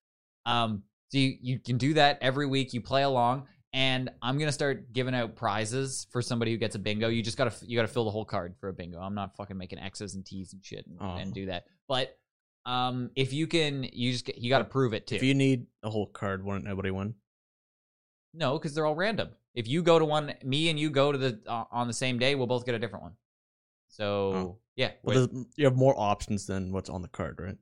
[0.46, 2.74] um, so you, you can do that every week.
[2.74, 6.80] You play along, and I'm gonna start giving out prizes for somebody who gets a
[6.80, 7.08] bingo.
[7.10, 9.00] You just gotta you gotta fill the whole card for a bingo.
[9.00, 11.16] I'm not fucking making X's and T's and shit and, Oh.
[11.16, 11.66] and do that.
[11.88, 12.18] But,
[12.66, 15.16] um, if you can, you just get, you gotta prove it too.
[15.16, 17.16] If you need a whole card, wouldn't nobody win?
[18.34, 19.30] no, because they're all random.
[19.54, 22.20] If you go to one, me and you go to the uh, on the same
[22.20, 23.14] day, we'll both get a different one.
[23.88, 24.58] So Oh.
[24.76, 27.58] yeah, Well, there's- you have more options than what's on the card, right?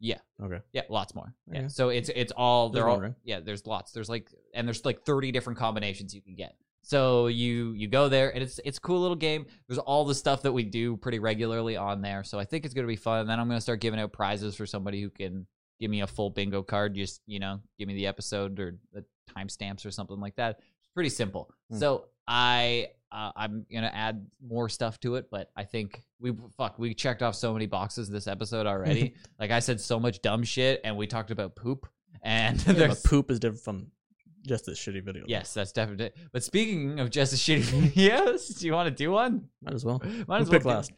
[0.00, 0.18] Yeah.
[0.42, 0.60] Okay.
[0.72, 1.34] Yeah, lots more.
[1.52, 1.68] Yeah.
[1.68, 3.14] So it's it's all they're all wondering.
[3.22, 3.40] yeah.
[3.40, 3.92] There's lots.
[3.92, 6.56] There's like and there's like 30 different combinations you can get.
[6.82, 9.46] So you you go there and it's it's a cool little game.
[9.68, 12.24] There's all the stuff that we do pretty regularly on there.
[12.24, 13.20] So I think it's gonna be fun.
[13.20, 15.46] And then I'm gonna start giving out prizes for somebody who can
[15.78, 16.94] give me a full bingo card.
[16.94, 19.04] Just you know, give me the episode or the
[19.36, 20.58] timestamps or something like that.
[20.58, 21.50] It's pretty simple.
[21.70, 21.78] Hmm.
[21.78, 26.78] So I uh, I'm gonna add more stuff to it, but I think we fuck
[26.78, 29.14] we checked off so many boxes this episode already.
[29.38, 31.88] like I said so much dumb shit, and we talked about poop.
[32.22, 33.86] And Yeah, there's poop is different from
[34.46, 35.24] just this shitty video.
[35.26, 36.10] yes, that's definitely.
[36.32, 37.62] But speaking of just a shitty
[37.92, 39.48] videos, do you want to do one?
[39.62, 40.00] Might as well.
[40.26, 40.92] Might as well picked last?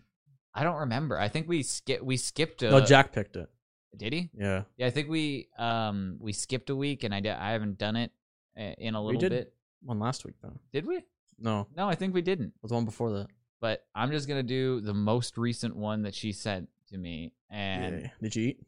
[0.55, 1.19] I don't remember.
[1.19, 2.63] I think we skip we skipped.
[2.63, 3.49] A, no, Jack picked it.
[3.97, 4.31] did he?
[4.39, 4.63] Yeah.
[4.77, 7.97] Yeah, I think we um we skipped a week, and I di- I haven't done
[7.97, 8.11] it
[8.59, 9.31] uh, in a We little did.
[9.31, 9.55] bit.
[9.83, 10.57] One last week though.
[10.73, 11.01] Did we?
[11.39, 12.49] No, No, I think we didn't.
[12.49, 13.27] it was the one before that.
[13.61, 18.03] But I'm just gonna do the most recent one that she sent to me, and
[18.03, 18.09] Yeah.
[18.21, 18.61] Did you eat?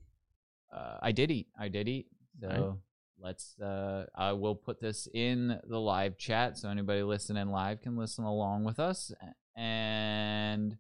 [0.74, 1.48] uh, I did eat.
[1.58, 2.06] I did eat.
[2.40, 2.78] So.
[3.24, 3.58] Let's.
[3.58, 8.24] Uh, I will put this in the live chat so anybody listening live can listen
[8.24, 9.12] along with us
[9.56, 10.76] and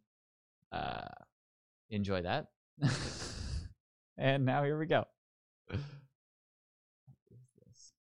[0.70, 1.08] uh,
[1.90, 2.48] enjoy that.
[4.18, 5.04] and now here we go.
[5.68, 5.78] What
[7.30, 7.92] is this?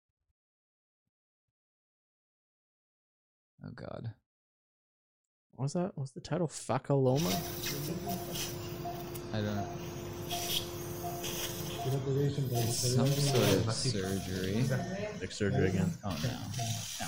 [3.66, 4.12] Oh God.
[5.54, 5.92] What was that?
[5.96, 6.48] What's the title?
[6.48, 7.32] Facaloma?
[9.34, 9.83] I don't know.
[11.84, 14.66] Some sort of surgery.
[15.20, 15.92] Big surgery again.
[16.06, 16.30] Oh no.
[17.02, 17.08] No.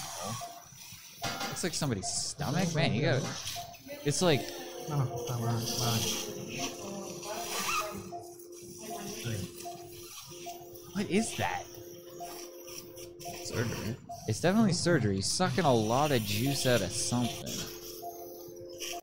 [1.48, 2.76] Looks like somebody's stomach.
[2.76, 3.22] Man, you got.
[4.04, 4.42] It's like.
[10.94, 11.64] What is that?
[13.46, 13.96] Surgery.
[14.28, 15.16] It's definitely surgery.
[15.16, 17.75] He's sucking a lot of juice out of something.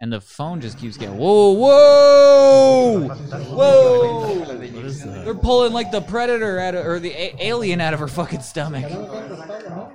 [0.03, 1.17] And the phone just keeps getting.
[1.17, 3.09] Whoa, whoa!
[3.09, 4.35] Whoa!
[4.41, 5.25] What is that?
[5.25, 8.41] They're pulling like the predator out of, or the a- alien out of her fucking
[8.41, 8.85] stomach.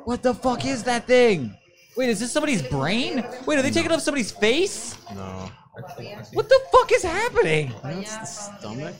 [0.05, 1.53] What the fuck is that thing?
[1.97, 3.21] Wait, is this somebody's brain?
[3.45, 4.97] Wait, are they taking off somebody's face?
[5.13, 5.51] No.
[6.31, 7.73] What the fuck is happening?
[7.83, 8.25] That's the
[8.59, 8.95] stomach.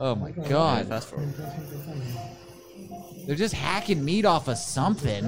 [0.00, 0.88] Oh my god.
[0.88, 1.32] fast forward.
[3.26, 5.24] They're just hacking meat off of something.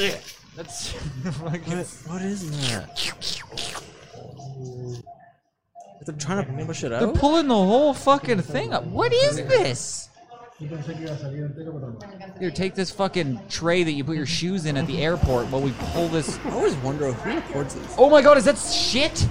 [0.00, 0.18] Ugh,
[0.56, 0.90] That's
[1.22, 3.14] fucking- What, what is that?
[6.06, 8.84] They're trying to push it They're pulling the whole fucking thing up.
[8.84, 10.10] What is this?
[12.38, 15.60] Here, take this fucking tray that you put your shoes in at the airport while
[15.60, 16.38] we pull this.
[16.44, 17.94] I always wonder who records this.
[17.98, 19.28] Oh my god, is that shit?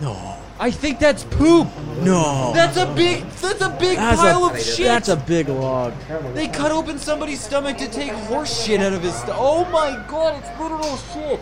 [0.00, 0.36] No.
[0.60, 1.68] I think that's poop.
[2.02, 2.52] No.
[2.54, 3.24] That's a big.
[3.30, 4.86] That's a big That's pile a, of shit.
[4.86, 5.94] That's a big log.
[6.34, 9.36] They cut open somebody's stomach to take horse shit out of his stomach.
[9.38, 11.40] Oh my god, it's literal shit.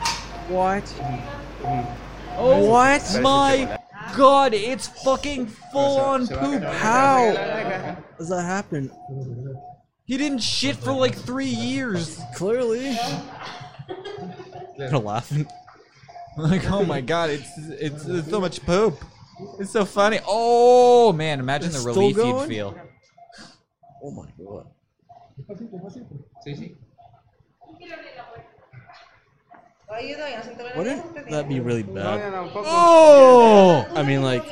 [0.48, 0.94] What?
[2.36, 3.18] Oh What?
[3.20, 3.80] my
[4.16, 6.62] god, it's fucking full on poop.
[6.62, 8.88] How does that happen?
[10.04, 12.20] He didn't shit for like three years.
[12.36, 12.96] Clearly.
[14.78, 15.48] They're laughing.
[16.38, 19.04] Like, oh my god, it's it's, it's so much poop.
[19.58, 20.20] It's so funny.
[20.26, 22.48] Oh man, imagine the It's still relief you'd going?
[22.48, 22.78] feel.
[24.02, 24.66] Oh my god.
[30.76, 32.32] Wouldn't that be really bad?
[32.54, 33.86] Oh!
[33.94, 34.44] I mean, like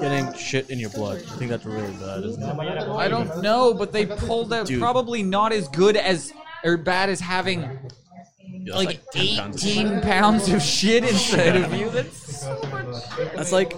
[0.00, 1.18] getting shit in your blood.
[1.18, 2.58] I think that's really bad, isn't it?
[2.58, 4.80] I don't know, but they pulled out Dude.
[4.80, 6.32] probably not as good as
[6.64, 7.78] or bad as having
[8.64, 9.66] Yeah, like, that's 10 pounds.
[9.66, 11.90] 18 pounds of shit inside of you.
[11.90, 13.04] That's so much.
[13.36, 13.74] That's like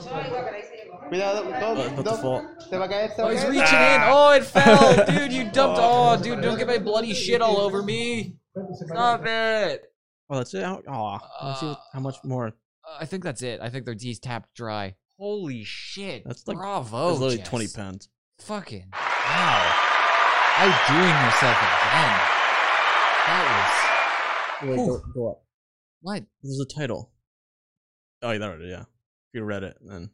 [1.09, 2.63] Cuidado, what.
[2.63, 4.01] Se va a caer, se Oh, he's reaching in.
[4.05, 5.33] Oh, it fell, dude.
[5.33, 5.79] You dumped.
[5.81, 8.37] Oh, dude, don't get my bloody shit all over me.
[8.87, 9.83] Stop it.
[10.29, 10.65] Oh, that's it.
[10.65, 12.49] Oh, let's see how much more.
[12.49, 13.61] Uh, I think that's it.
[13.61, 14.97] I think their D's tapped dry.
[15.19, 16.25] Holy shit.
[16.25, 17.11] That's like bravo.
[17.11, 17.49] It's literally Jess.
[17.49, 18.09] twenty pounds.
[18.41, 19.75] Fucking wow.
[20.59, 22.17] Outdoing yourself again.
[23.27, 23.93] That
[24.63, 25.43] Wait, go, go up.
[25.43, 25.43] was
[26.03, 26.23] what?
[26.43, 27.11] There's a title.
[28.23, 28.71] Oh, yeah, there it is.
[28.71, 28.81] Yeah.
[28.81, 30.11] If you read it, then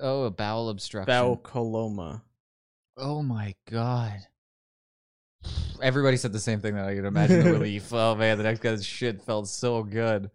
[0.00, 1.06] Oh, a bowel obstruction.
[1.06, 2.22] Bowel coloma.
[2.96, 4.18] Oh my god.
[5.82, 7.92] Everybody said the same thing that I could imagine the relief.
[7.92, 10.30] Oh man, the next guy's shit felt so good.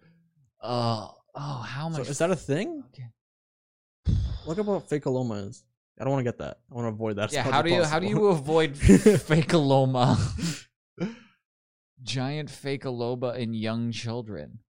[0.61, 2.09] Oh, oh, how So much?
[2.09, 2.83] is that a thing?
[2.93, 4.15] Okay.
[4.45, 5.63] Look up what fakeoloma is.
[5.99, 6.59] I don't want to get that.
[6.71, 7.29] I want to avoid that.
[7.29, 10.17] as yeah, how do you how do you avoid fakeoloma?
[12.03, 14.59] Giant fakeoloma in young children.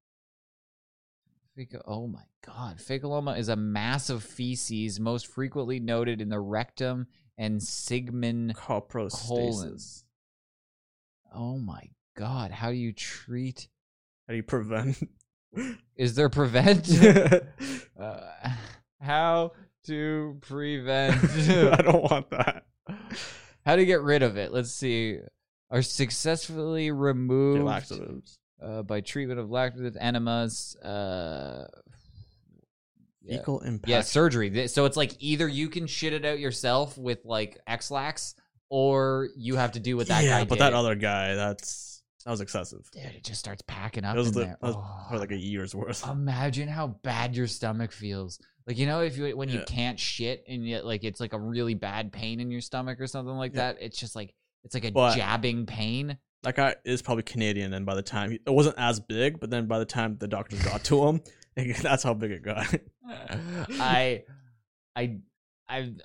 [1.57, 2.78] Fake, oh my god.
[2.78, 7.07] Fakeoloma is a mass of feces most frequently noted in the rectum
[7.37, 10.05] and sigmoid coprostasis?
[11.35, 11.83] Oh my
[12.16, 13.68] god, how do you treat?
[14.26, 15.03] How do you prevent?
[15.97, 16.89] Is there prevent?
[18.01, 18.20] uh,
[19.01, 19.53] how
[19.87, 21.16] to prevent?
[21.24, 22.64] I don't want that.
[23.64, 24.53] how to get rid of it?
[24.53, 25.18] Let's see.
[25.71, 28.39] Are successfully Your removed laxatives.
[28.62, 30.75] uh, by treatment of laxative enemas.
[30.77, 31.66] Uh,
[33.23, 33.37] yeah.
[33.39, 33.89] Fecal impact.
[33.89, 34.66] yeah, surgery.
[34.68, 38.35] So it's like either you can shit it out yourself with like Ex-Lax,
[38.71, 40.62] or you have to do what that yeah, guy but did.
[40.62, 42.89] that other guy, that's that was excessive.
[42.93, 44.57] Dude, it just starts packing up That was, in the, there.
[44.61, 44.97] that was Oh.
[45.09, 46.07] probably like a year's worth.
[46.09, 48.39] Imagine how bad your stomach feels.
[48.66, 51.39] Like you know, if you when you can't shit and yet like it's like a
[51.41, 53.73] really bad pain in your stomach or something like Yeah.
[53.73, 53.83] that.
[53.83, 56.18] It's just like it's like a But- jabbing pain.
[56.42, 59.66] that guy is probably Canadian, and by the time it wasn't as big, but then
[59.66, 61.20] by the time the doctors got to him,
[61.82, 62.74] that's how big it got.
[63.78, 64.22] I,
[64.96, 65.18] I,
[65.68, 65.98] I'm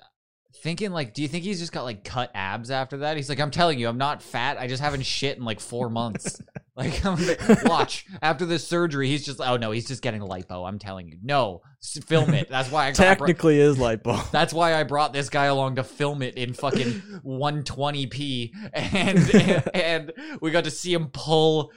[0.62, 3.16] Thinking like, do you think he's just got like cut abs after that?
[3.18, 4.56] He's like, I'm telling you, I'm not fat.
[4.58, 6.40] I just haven't shit in like four months.
[6.76, 10.68] Like, I'm like, watch after this surgery, he's just, oh no, he's just getting lipo.
[10.68, 11.62] I'm telling you, no,
[12.06, 12.50] film it.
[12.50, 14.30] That's why I got, I brought- Technically, is lipo.
[14.30, 20.12] That's why I brought this guy along to film it in fucking 120p, and and
[20.40, 21.72] we got to see him pull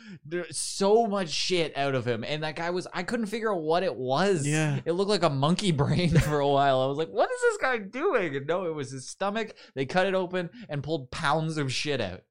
[0.52, 2.24] so much shit out of him.
[2.24, 4.46] And that guy was I couldn't figure out what it was.
[4.46, 4.80] Yeah.
[4.86, 6.82] it looked like a monkey brain for a while.
[6.82, 8.36] I was like, what is this guy doing?
[8.36, 9.54] And no, it was his stomach.
[9.76, 12.22] They cut it open and pulled pounds of shit out.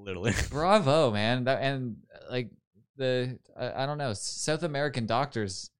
[0.00, 0.32] Literally.
[0.50, 1.44] Bravo, man!
[1.44, 1.96] That, and
[2.30, 2.50] like
[2.96, 5.70] the I, I don't know South American doctors.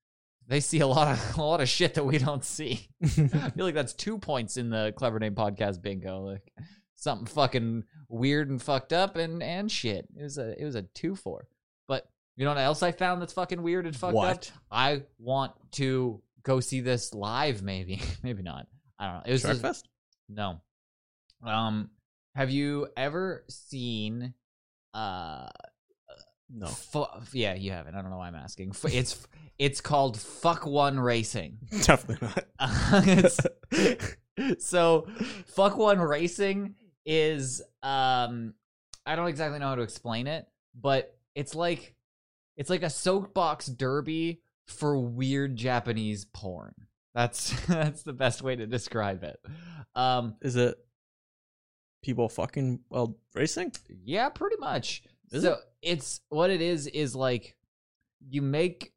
[0.47, 2.89] They see a lot of a lot of shit that we don't see.
[3.03, 3.07] I
[3.51, 6.21] feel like that's two points in the clever name podcast bingo.
[6.21, 6.53] Like
[6.97, 10.07] something fucking weird and fucked up and and shit.
[10.16, 11.47] It was a it was a two four.
[11.89, 14.23] But you know what else I found that's fucking weird and fucked up?
[14.23, 14.53] What?
[14.71, 17.62] I want to go see this live.
[17.62, 18.66] Maybe maybe not.
[18.99, 19.23] I don't know.
[19.27, 19.89] It was just, Fest?
[20.29, 20.61] no.
[21.43, 21.89] Um,
[22.41, 24.32] have you ever seen?
[24.95, 25.49] Uh,
[26.49, 26.66] No.
[26.66, 27.95] fu- yeah, you haven't.
[27.95, 28.74] I don't know why I'm asking.
[28.84, 29.26] It's
[29.59, 31.59] it's called Fuck One Racing.
[31.82, 32.28] Definitely
[32.61, 34.16] not.
[34.59, 35.07] So
[35.49, 36.74] fuck one racing
[37.05, 38.55] is um
[39.05, 41.95] i don't exactly know how to explain it but it's like
[42.57, 46.74] it's like a soapbox derby for weird japanese porn
[47.14, 49.38] that's that's the best way to describe it
[49.95, 50.76] um Is it
[52.03, 53.72] people fucking well racing?
[54.05, 55.59] yeah pretty much Is so it?
[55.82, 57.57] it's what it is is like
[58.28, 58.92] you make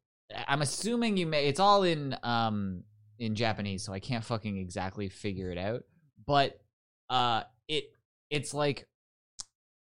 [0.48, 2.82] i'm assuming you may it's all in um
[3.18, 5.82] in japanese so i can't fucking exactly figure it out
[6.26, 6.60] but
[7.10, 7.84] uh it
[8.30, 8.86] it's like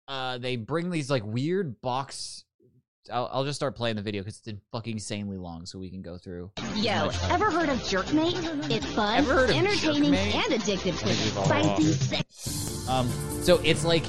[0.06, 2.44] uh they bring these like weird box
[3.10, 5.88] I'll, I'll just start playing the video because it's been fucking insanely long, so we
[5.88, 6.50] can go through.
[6.74, 8.70] Yo, ever heard of Jerkmate?
[8.70, 10.34] It's fun, Ever heard of entertaining, Jerkmate?
[10.34, 12.26] and addictive with spicy, sick
[12.88, 13.08] Um,
[13.42, 14.04] so it's like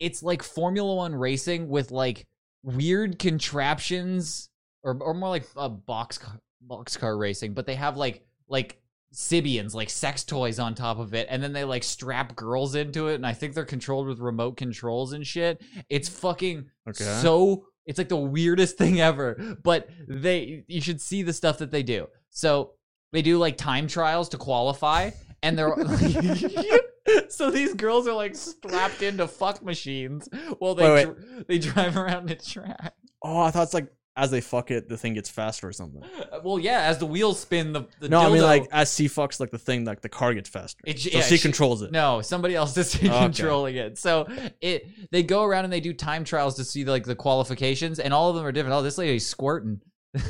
[0.00, 2.26] it's like Formula One racing with like
[2.62, 4.48] weird contraptions,
[4.82, 8.80] or or more like a box car, box car racing, but they have like like
[9.14, 13.08] Sybians, like sex toys on top of it, and then they like strap girls into
[13.08, 15.62] it, and I think they're controlled with remote controls and shit.
[15.88, 17.04] It's fucking Okay.
[17.04, 19.56] so it's like the weirdest thing ever.
[19.62, 22.08] But they you should see the stuff that they do.
[22.30, 22.72] So
[23.12, 25.10] they do like time trials to qualify,
[25.42, 25.74] and they're
[27.28, 30.28] so these girls are like strapped into fuck machines
[30.58, 32.94] while they Wait, dr- they drive around the track.
[33.22, 36.02] Oh, I thought it's like as they fuck it, the thing gets faster or something.
[36.02, 39.06] Uh, well, yeah, as the wheels spin, the, the no, I mean like as she
[39.06, 40.82] fucks, like the thing, like the car gets faster.
[40.86, 41.92] It- so yeah, she she- controls it.
[41.92, 43.08] No, somebody else is Okay.
[43.08, 43.96] controlling it.
[43.98, 44.26] So
[44.60, 48.12] it they go around and they do time trials to see like the qualifications, and
[48.12, 48.74] all of them are different.
[48.74, 49.80] Oh, this lady's squirting.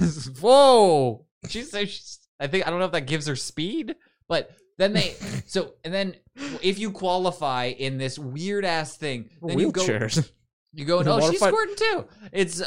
[0.41, 2.19] Whoa, she's, she's.
[2.41, 3.97] I think I don't know if that gives her speed,
[4.29, 5.15] but then they.
[5.47, 6.15] so and then
[6.63, 9.83] if you qualify in this weird ass thing, then you go.
[9.83, 10.31] Wheelchairs.
[10.73, 11.03] You go.
[11.03, 12.07] No, oh, she's squirting too.
[12.33, 12.63] It's.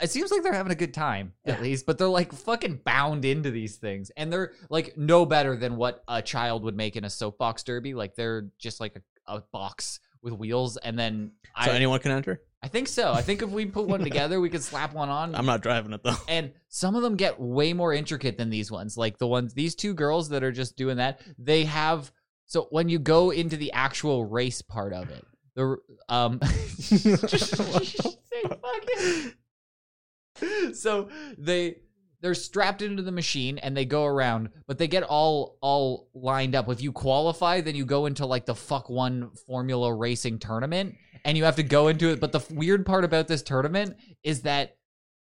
[0.00, 3.24] It seems like they're having a good time at least, but they're like fucking bound
[3.24, 7.04] into these things, and they're like no better than what a child would make in
[7.04, 7.94] a soapbox derby.
[7.94, 11.32] Like they're just like a, a box with wheels, and then
[11.62, 12.40] so I, anyone can enter.
[12.64, 13.12] I think so.
[13.12, 15.34] I think if we put one together, we could slap one on.
[15.34, 16.14] I'm not driving it though.
[16.28, 18.96] and some of them get way more intricate than these ones.
[18.96, 22.12] Like the ones, these two girls that are just doing that, they have.
[22.46, 25.76] So when you go into the actual race part of it, the
[26.08, 26.40] um.
[30.74, 31.08] So
[31.38, 31.76] they
[32.20, 36.54] they're strapped into the machine and they go around, but they get all all lined
[36.54, 36.68] up.
[36.68, 40.94] If you qualify, then you go into like the fuck one formula racing tournament
[41.24, 42.20] and you have to go into it.
[42.20, 44.76] But the weird part about this tournament is that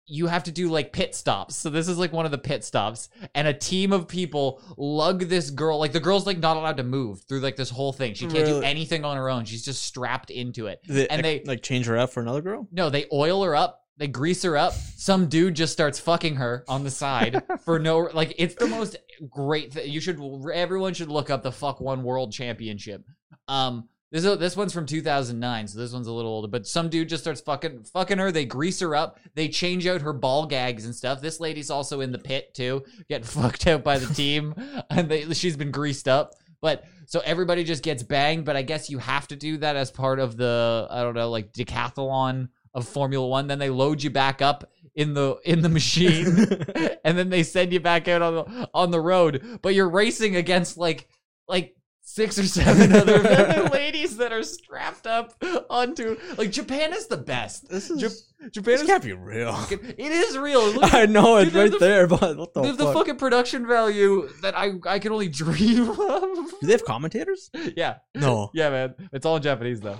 [0.09, 1.55] you have to do like pit stops.
[1.57, 5.23] So this is like one of the pit stops, and a team of people lug
[5.23, 5.79] this girl.
[5.79, 8.13] Like the girl's like not allowed to move through like this whole thing.
[8.13, 9.43] She can't do anything on her own.
[9.45, 10.79] She's just strapped into it.
[10.87, 12.67] They, and they like change her out for another girl.
[12.71, 13.83] no, they oil her up.
[13.97, 14.73] They grease her up.
[14.73, 18.33] Some dude just starts fucking her on the side for no like.
[18.37, 18.95] It's the most
[19.27, 19.73] great.
[19.73, 20.21] Th- you should
[20.53, 23.03] everyone should look up the fuck one world championship.
[23.47, 26.47] Um, this this one's from 2009, so this one's a little older.
[26.47, 28.31] But some dude just starts fucking fucking her.
[28.31, 29.19] They grease her up.
[29.35, 31.19] They change out her ball gags and stuff.
[31.19, 34.55] This lady's also in the pit too, getting fucked out by the team,
[34.89, 36.35] and they, she's been greased up.
[36.61, 38.45] But so everybody just gets banged.
[38.45, 41.29] But I guess you have to do that as part of the I don't know
[41.29, 43.47] like decathlon of Formula One.
[43.47, 46.27] Then they load you back up in the in the machine,
[47.03, 49.59] and then they send you back out on the on the road.
[49.61, 51.09] But you're racing against like
[51.47, 51.76] like
[52.17, 55.35] six or seven other, ladies that are strapped up
[55.69, 57.69] onto like Japan is the best.
[57.69, 59.55] This is ja- Japan this is, can't be real.
[59.69, 60.67] It is real.
[60.71, 62.87] Look, I know it's right the, there, but what the they have fuck?
[62.87, 65.97] the fucking production value that I I can only dream of.
[65.99, 67.51] Do they have commentators?
[67.75, 67.97] Yeah.
[68.15, 68.49] No.
[68.51, 68.95] Yeah, man.
[69.13, 69.99] It's all in Japanese though.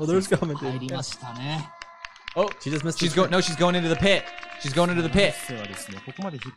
[0.00, 1.18] Oh, there's commentators.
[2.38, 3.00] Oh, she just missed.
[3.00, 3.30] She's going.
[3.30, 4.24] No, she's going into the pit.
[4.60, 5.34] She's going into the pit.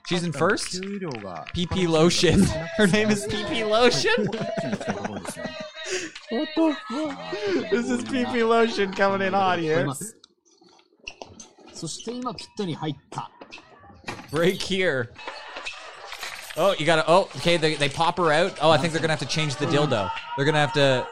[0.07, 0.79] She's in first.
[0.79, 2.43] PP Lotion.
[2.77, 4.27] Her name is PP Lotion.
[6.29, 7.31] what the fuck?
[7.71, 9.87] This is PP Lotion coming in hot here.
[14.29, 15.09] Break here.
[16.57, 17.03] Oh, you gotta.
[17.07, 17.57] Oh, okay.
[17.57, 18.55] They, they pop her out.
[18.61, 20.11] Oh, I think they're gonna have to change the dildo.
[20.37, 21.07] They're gonna have to.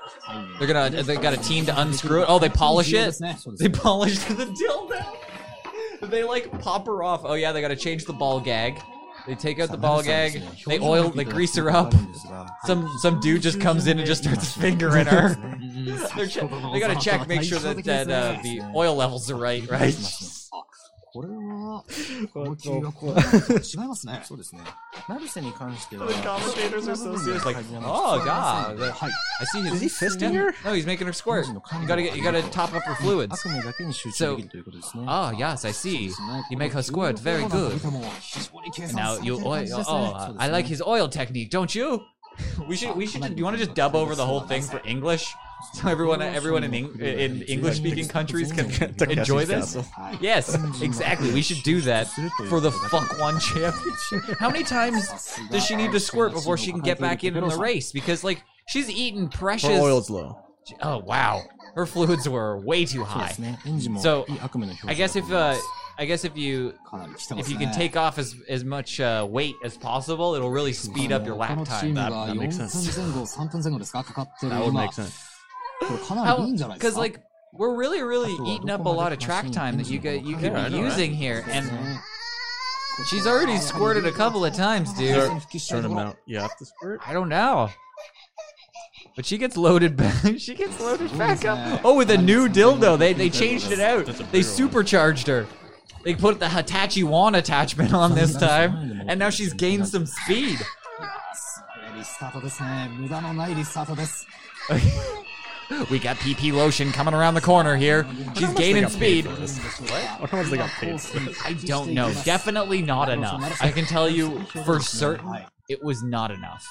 [0.58, 1.04] They're gonna.
[1.04, 2.26] They got a team to unscrew it.
[2.28, 3.16] Oh, they polish it.
[3.58, 6.10] They polished the dildo.
[6.10, 7.22] They like pop her off.
[7.24, 8.80] Oh yeah, they gotta change the ball gag.
[9.28, 10.42] They take out the ball gag.
[10.66, 11.10] They oil.
[11.10, 11.94] They grease her up.
[12.66, 15.36] Some some dude just comes in and just starts fingering her.
[16.16, 19.96] they gotta check, make sure that that uh, the oil levels are right, right?
[21.19, 21.85] これは、
[22.35, 24.21] 思いっきりがこう違いますね。
[24.25, 24.63] そうですね。
[25.09, 29.75] 成瀬に関しては、 The commentators are so serious, like, 鍵山 oh god, はい I see his.
[29.75, 30.53] Is he fisting her?
[30.65, 31.47] No, he's making her squirt.
[31.47, 33.33] You gotta get, you gotta top up her fluids.
[33.33, 35.05] 悪夢だけに集中できるということですね。
[35.07, 36.11] Oh yes, I see.
[36.51, 37.81] You make her squirt very good.
[38.93, 39.65] Now you oil.
[39.87, 42.01] Oh, uh, I like his oil technique, don't you?
[42.69, 43.23] We should, we should.
[43.23, 45.33] Do you want to just dub over the whole thing for English,
[45.74, 48.70] so everyone everyone in Eng- in English speaking countries can
[49.20, 49.76] enjoy this.
[50.22, 51.32] Yes, exactly.
[51.34, 52.08] We should do that
[52.48, 54.38] for the fuck one championship.
[54.40, 55.10] How many times
[55.52, 57.92] does she need to squirt before she can get back in, in the race?
[57.92, 59.70] Because like she's eating precious.
[59.70, 60.38] Her oil's low.
[60.82, 61.42] Oh wow,
[61.76, 63.30] her fluids were way too high.
[64.02, 64.26] So
[64.92, 65.56] I guess if uh,
[65.98, 66.74] I guess if you
[67.40, 71.12] if you can take off as as much uh, weight as possible, it'll really speed
[71.12, 71.94] up your lap time.
[71.96, 72.86] That, that makes sense.
[74.50, 75.29] that would make sense.
[76.74, 77.22] Because like,
[77.54, 80.52] we're really, really eating up a lot of track time that you could you could
[80.54, 81.20] yeah, be know, using right?
[81.20, 81.70] here, and
[83.08, 85.42] she's already squirted a couple of times, dude.
[85.58, 87.02] Certain amount, you have to squirt.
[87.08, 87.70] I don't know,
[89.16, 90.24] but she gets loaded back.
[90.38, 91.82] she gets loaded back up.
[91.84, 92.98] Oh, with a new dildo.
[92.98, 94.06] They they changed it out.
[94.32, 95.48] They supercharged her.
[96.04, 100.60] They put the Hitachi wand attachment on this time, and now she's gained some speed.
[105.91, 108.07] We got PP lotion coming around the corner here.
[108.35, 109.27] She's gaining speed.
[109.27, 110.31] What?
[110.31, 111.39] How much they got paid for this?
[111.45, 112.13] I don't know.
[112.25, 113.63] Definitely not enough.
[113.63, 116.65] I can tell you for certain it was not enough.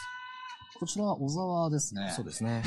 [0.80, 2.11] こちらは小沢ですね。
[2.16, 2.61] そうですね。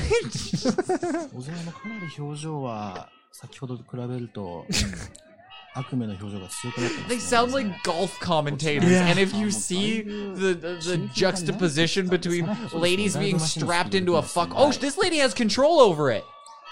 [1.33, 5.27] 小沢のかなり表情は、先ほどと比べると、うん
[5.75, 7.15] 悪夢の表情が強くなってます、ね。
[7.15, 13.15] They sound like golf commentators, and if you see the, the the juxtaposition between ladies
[13.15, 16.23] being strapped into a fuck, oh, this lady has control over it.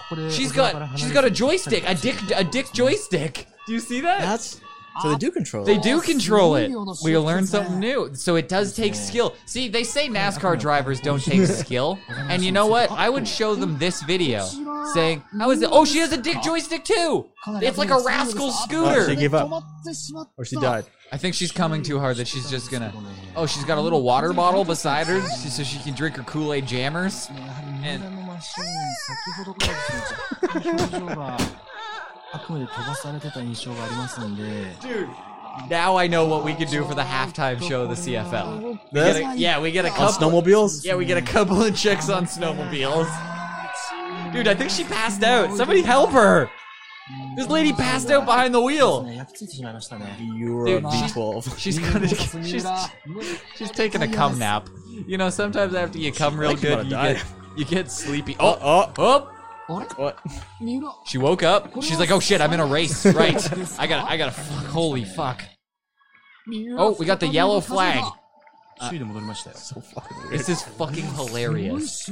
[0.10, 3.48] ここで She's 小沢から got 離れ she's て got a joystick, a dick a dick joystick.
[3.68, 4.22] Do you see that?
[4.22, 4.62] That's
[5.03, 5.65] so they do control.
[5.65, 5.83] They it.
[5.83, 6.71] do control it.
[7.03, 8.15] We learn something new.
[8.15, 9.35] So it does take skill.
[9.47, 12.91] See, they say NASCAR drivers don't take skill, and you know what?
[12.91, 14.45] I would show them this video
[14.95, 15.69] saying, "How is it?
[15.73, 17.27] Oh, she has a dick joystick too.
[17.47, 19.65] It's like a rascal scooter." Oh, she gave up,
[20.37, 20.85] or she died.
[21.13, 22.17] I think she's coming too hard.
[22.19, 22.93] That she's just gonna.
[23.35, 26.53] Oh, she's got a little water bottle beside her, so she can drink her Kool
[26.53, 27.29] Aid jammers.
[27.83, 28.03] And...
[32.34, 34.44] 悪夢で飛ばされてた印象がありますんで、
[34.82, 35.08] Dude.
[35.70, 38.62] Now I know what we can do for the halftime show of the CFL.
[38.92, 39.20] We This?
[39.20, 40.30] get a, yeah, we get a On couple.
[40.30, 40.84] snowmobiles?
[40.84, 43.08] Yeah, we get a couple of chicks on snowmobiles.
[44.34, 45.56] Dude, I think she passed out.
[45.56, 46.50] Somebody help her.
[47.38, 49.04] This lady passed out behind the wheel.
[49.04, 50.18] ね、焼き付いてしまいましたね。
[50.20, 51.42] You're Dude, a she's- B12.
[51.56, 52.08] She's gonna.
[52.44, 52.66] She's,
[53.56, 54.68] she's taking a cum nap.
[55.08, 57.24] You know, sometimes after you come real Like you good, you wanna get
[57.58, 58.36] you get sleepy.
[58.40, 59.32] Oh, Oh, oh!
[59.71, 60.19] What?
[61.07, 61.83] She woke up.
[61.83, 63.07] She's like, oh shit, I'm in a race.
[63.07, 63.37] Right.
[63.79, 65.43] I gotta, I gotta, fuck, holy fuck.
[66.77, 68.03] Oh, we got the yellow flag.
[68.81, 68.91] Uh,
[69.55, 72.09] so fucking this is fucking hilarious.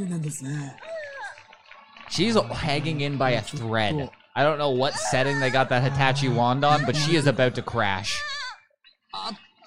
[2.11, 4.11] She's hanging in by a thread.
[4.36, 7.54] I don't know what setting they got that Hitachi wand on, but she is about
[7.56, 8.22] to crash.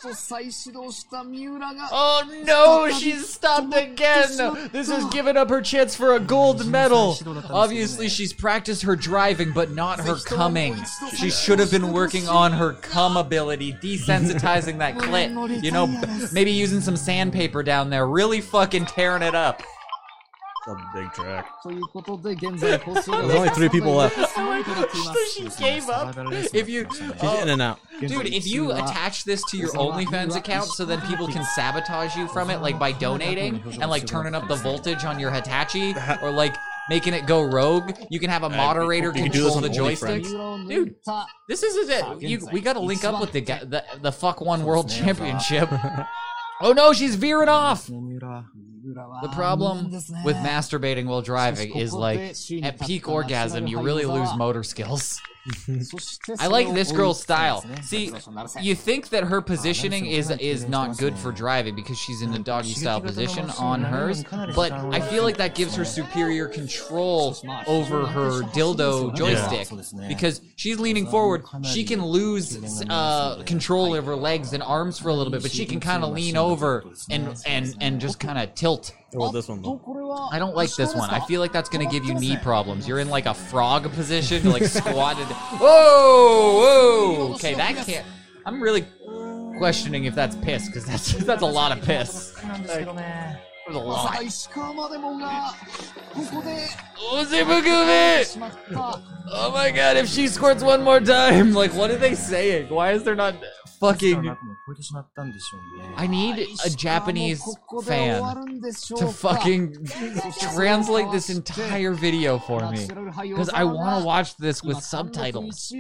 [0.01, 1.89] あっと再始動した三浦が。
[1.91, 4.71] Oh no, she's stopped again!
[4.73, 7.17] This has given up her chance for a gold medal!
[7.51, 10.77] Obviously, she's practiced her driving, but not her coming.
[11.17, 15.63] She should have been working on her cum ability, desensitizing that clit.
[15.63, 15.87] You know,
[16.33, 19.63] maybe using some sandpaper down there, really fucking tearing it up.
[20.68, 21.48] a big track.
[21.66, 24.16] There's only three people left.
[25.34, 26.16] she gave up.
[26.54, 27.02] If you, She's
[27.42, 27.80] in and out.
[28.00, 32.28] dude, if you attach this to your OnlyFans account, so then people can sabotage you
[32.28, 36.32] from it, like by donating and like turning up the voltage on your Hitachi, or
[36.32, 36.56] like
[36.90, 37.92] making it go rogue.
[38.10, 40.24] You can have a uh, moderator you can do control on the joystick.
[40.24, 40.96] Dude,
[41.48, 42.22] this is it.
[42.22, 45.70] You, we got to link up with the, the the fuck one world championship.
[46.62, 47.88] Oh no, she's veering off.
[47.88, 54.64] The problem with masturbating while driving is like at peak orgasm, you really lose motor
[54.64, 55.22] skills.
[56.40, 57.66] I like this girl's style.
[57.82, 58.12] See,
[58.62, 62.40] you think that her positioning is is not good for driving because she's in a
[62.40, 64.24] doggy style position on hers,
[64.56, 67.36] but I feel like that gives her superior control
[67.68, 69.68] over her dildo joystick
[70.08, 71.44] because she's leaning forward.
[71.64, 75.52] She can lose uh, control of her legs and arms for a little bit, but
[75.52, 78.94] she can kind of lean over and and and just kind of tilt.
[79.14, 79.62] Or this one.
[79.62, 80.30] Though.
[80.32, 81.10] I don't like this one.
[81.10, 82.88] I feel like that's gonna give you knee problems.
[82.88, 85.28] You're in like a frog position, like squatted.
[85.28, 85.68] Whoa,
[87.28, 87.34] whoa.
[87.36, 88.06] Okay, that can't.
[88.46, 88.86] I'm really
[89.58, 92.34] questioning if that's piss because that's that's a lot of piss.
[93.70, 94.16] A lot.
[99.32, 99.96] Oh my god!
[99.98, 102.70] If she squirts one more time, like what are they saying?
[102.70, 103.36] Why is there not?
[103.81, 104.23] fucking
[104.67, 105.95] 超えてしまったんでしょうね。
[105.97, 107.41] I need a Japanese
[107.85, 108.23] fan
[108.97, 109.73] to fucking
[110.55, 115.73] translate this entire video for me because I want to watch this with subtitles.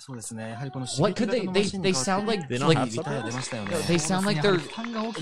[0.00, 0.50] そうですね。
[0.50, 1.50] やはりこの What could they?
[1.50, 3.76] They they sound like They don't like have リタイア出ましたよね。
[3.86, 4.58] they sound like they're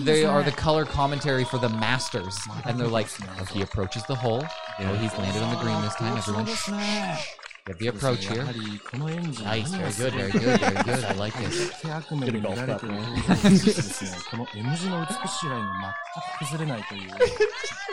[0.05, 3.09] they are the color commentary for the masters, and they're like,
[3.41, 4.45] oh, he approaches the hole.
[4.81, 6.16] Oh, he's landed on the green this time.
[6.16, 7.41] Everyone, shh, shh.
[7.66, 8.43] Good the approach here.
[8.43, 11.05] Nice, very good, very good, very good.
[11.05, 11.82] I like this.
[11.82, 12.36] Good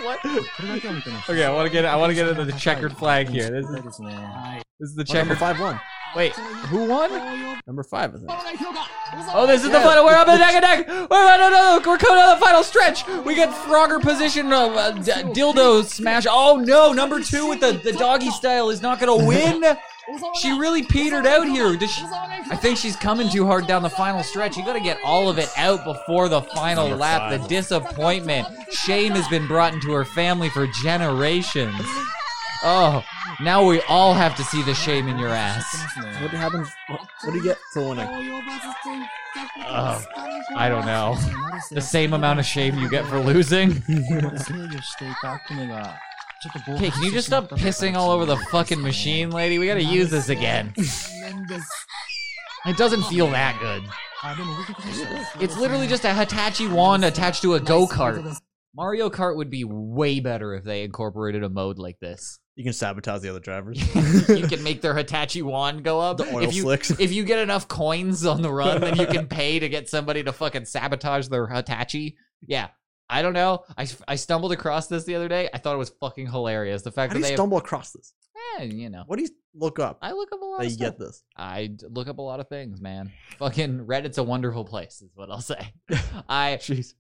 [0.03, 0.19] what?
[1.29, 3.49] Okay, I want to get I want to get into the checkered flag here.
[3.49, 3.99] This is,
[4.81, 5.57] this is the checkered flag.
[5.57, 5.81] five one.
[6.17, 7.11] Wait, who won?
[7.67, 8.31] Number five, I think.
[9.33, 10.05] Oh, this is the final.
[10.05, 10.89] We're up in neck and neck.
[10.89, 11.77] We're no, no, no.
[11.87, 13.07] We're coming to the final stretch.
[13.25, 16.27] We get Frogger position of uh, d- dildo smash.
[16.29, 19.63] Oh no, number two with the, the doggy style is not gonna win.
[20.41, 21.77] She really petered out here.
[21.77, 22.03] Does she?
[22.05, 24.57] I think she's coming too hard down the final stretch.
[24.57, 27.31] You gotta get all of it out before the final Number lap.
[27.31, 27.43] five.
[27.43, 28.49] The disappointment.
[28.73, 31.75] Shame has been brought into her family for generations.
[32.63, 33.03] Oh,
[33.41, 35.65] now we all have to see the shame in your ass.
[36.21, 36.69] What happens?
[36.89, 38.07] What, what do you get for winning?
[39.65, 40.03] Uh,
[40.57, 41.17] I don't know.
[41.71, 43.83] The same amount of shame you get for losing.
[46.71, 49.59] Okay, can you just stop pissing all over the fucking machine, lady?
[49.59, 50.73] We gotta use this again.
[50.79, 53.83] It doesn't feel that good.
[55.39, 58.41] It's literally just a Hitachi wand attached to a go kart.
[58.75, 62.39] Mario Kart would be way better if they incorporated a mode like this.
[62.61, 63.79] You can sabotage the other drivers.
[64.29, 66.19] you can make their Hitachi wand go up.
[66.19, 66.91] The oil if you slicks.
[66.91, 70.23] if you get enough coins on the run, then you can pay to get somebody
[70.23, 72.19] to fucking sabotage their Hitachi.
[72.47, 72.69] Yeah.
[73.09, 73.65] I don't know.
[73.79, 75.49] I, I stumbled across this the other day.
[75.55, 76.83] I thought it was fucking hilarious.
[76.83, 78.13] The fact How do that you they stumble across this?
[78.59, 79.05] have, eh, you know.
[79.07, 80.91] What do you look up I look up a lot that of you stuff.
[80.91, 81.23] get this?
[81.39, 83.11] I look up a lot of things, man.
[83.39, 85.73] Fucking Reddit's a wonderful place, is what I'll say.
[86.29, 86.93] I Jeez.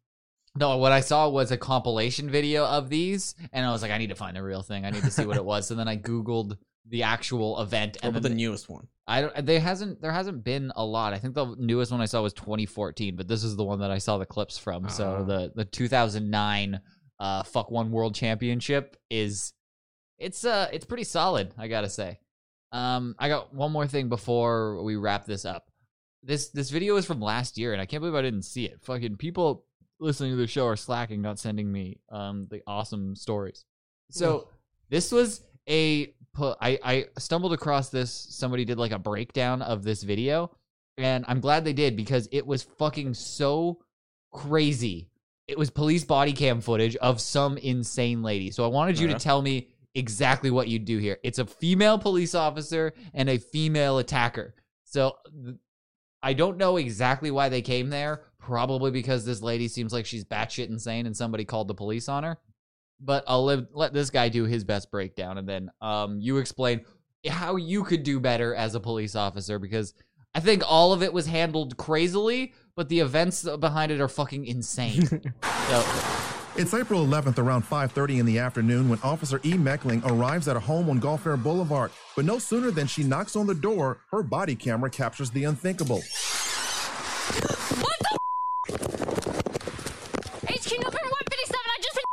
[0.60, 3.98] No, what I saw was a compilation video of these, and I was like, I
[3.98, 4.84] need to find the real thing.
[4.84, 5.66] I need to see what it was.
[5.66, 6.56] So then I googled
[6.86, 8.86] the actual event, and then the newest one?
[9.06, 9.46] I don't.
[9.46, 11.12] There hasn't there hasn't been a lot.
[11.14, 13.90] I think the newest one I saw was 2014, but this is the one that
[13.90, 14.88] I saw the clips from.
[14.88, 15.22] So Ah.
[15.22, 16.80] the the 2009
[17.18, 19.52] uh fuck one world championship is
[20.18, 21.54] it's uh it's pretty solid.
[21.58, 22.20] I gotta say.
[22.72, 25.70] Um, I got one more thing before we wrap this up.
[26.22, 28.80] This this video is from last year, and I can't believe I didn't see it.
[28.82, 29.64] Fucking people
[30.00, 33.64] listening to the show are slacking, not sending me um the awesome stories.
[34.10, 34.48] So
[34.88, 38.10] this was a I I stumbled across this.
[38.10, 40.50] Somebody did like a breakdown of this video,
[40.96, 43.80] and I'm glad they did because it was fucking so
[44.32, 45.08] crazy.
[45.48, 48.50] It was police body cam footage of some insane lady.
[48.50, 49.14] So I wanted you Yeah.
[49.14, 51.18] to tell me exactly what you do here.
[51.24, 54.54] It's a female police officer and a female attacker.
[54.84, 55.56] So th-
[56.22, 58.22] I don't know exactly why they came there.
[58.40, 62.24] Probably because this lady seems like she's batshit insane and somebody called the police on
[62.24, 62.38] her.
[63.00, 66.82] But I'll live, let this guy do his best breakdown and then um, you explain
[67.28, 69.94] how you could do better as a police officer because
[70.34, 74.46] I think all of it was handled crazily, but the events behind it are fucking
[74.46, 75.06] insane.
[75.66, 75.84] so
[76.56, 79.52] It's April 11th around 5:30 in the afternoon when Officer E.
[79.54, 81.90] Meckling arrives at a home on Gulf Air Boulevard.
[82.14, 86.00] But no sooner than she knocks on the door, her body camera captures the unthinkable.
[90.46, 92.04] HQ number 157, I just been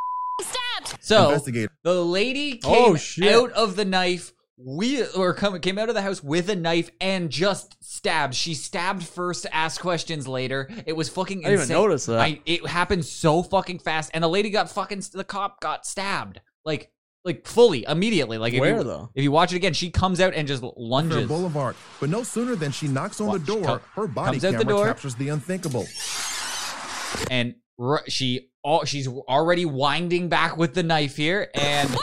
[0.46, 0.97] stabbed!
[1.08, 3.32] So Investigate- the lady oh, came Oh, shit.
[3.34, 4.32] out of the knife.
[4.60, 8.34] We or come, came out of the house with a knife and just stabbed.
[8.34, 10.68] She stabbed first, asked questions later.
[10.84, 11.38] It was fucking.
[11.38, 11.76] I didn't even insane.
[11.76, 12.18] notice that.
[12.18, 15.04] I, it happened so fucking fast, and the lady got fucking.
[15.12, 16.90] The cop got stabbed, like,
[17.24, 18.36] like fully, immediately.
[18.36, 19.10] Like, if Where, you, though?
[19.14, 21.28] If you watch it again, she comes out and just Fair lunges.
[21.28, 21.76] Boulevard.
[22.00, 24.52] But no sooner than she knocks on Watch, the door, come- her body comes out
[24.58, 24.86] the camera door.
[24.88, 25.86] captures the unthinkable.
[27.30, 31.94] and r- she all she's already winding back with the knife here and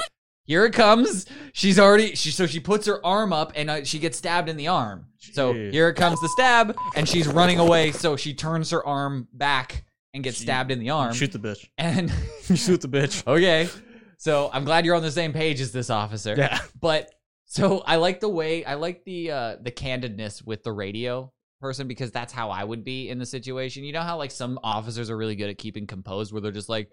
[0.43, 3.99] here it comes she's already she so she puts her arm up and uh, she
[3.99, 5.71] gets stabbed in the arm so Jeez.
[5.71, 9.83] here it comes the stab and she's running away so she turns her arm back
[10.13, 11.67] and gets stabbed in the arm Shoot the bitch.
[11.77, 12.09] and
[12.55, 13.25] Shoot the bitch.
[13.27, 13.67] okay
[14.17, 16.59] so i'm glad you're on the same page as this officer Yeah.
[16.79, 17.11] but
[17.45, 21.31] so i like the way i like the uh the candidness with the radio
[21.65, 24.59] person because that's how i would be in the situation you know how like some
[24.63, 26.91] officers are really good at keeping composed where they're just like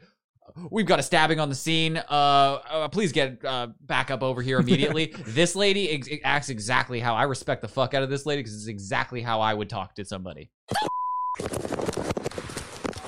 [0.71, 4.41] we've got a stabbing on the scene uh, uh please get uh back up over
[4.41, 8.25] here immediately this lady ex- acts exactly how i respect the fuck out of this
[8.25, 10.49] lady because it's exactly how i would talk to somebody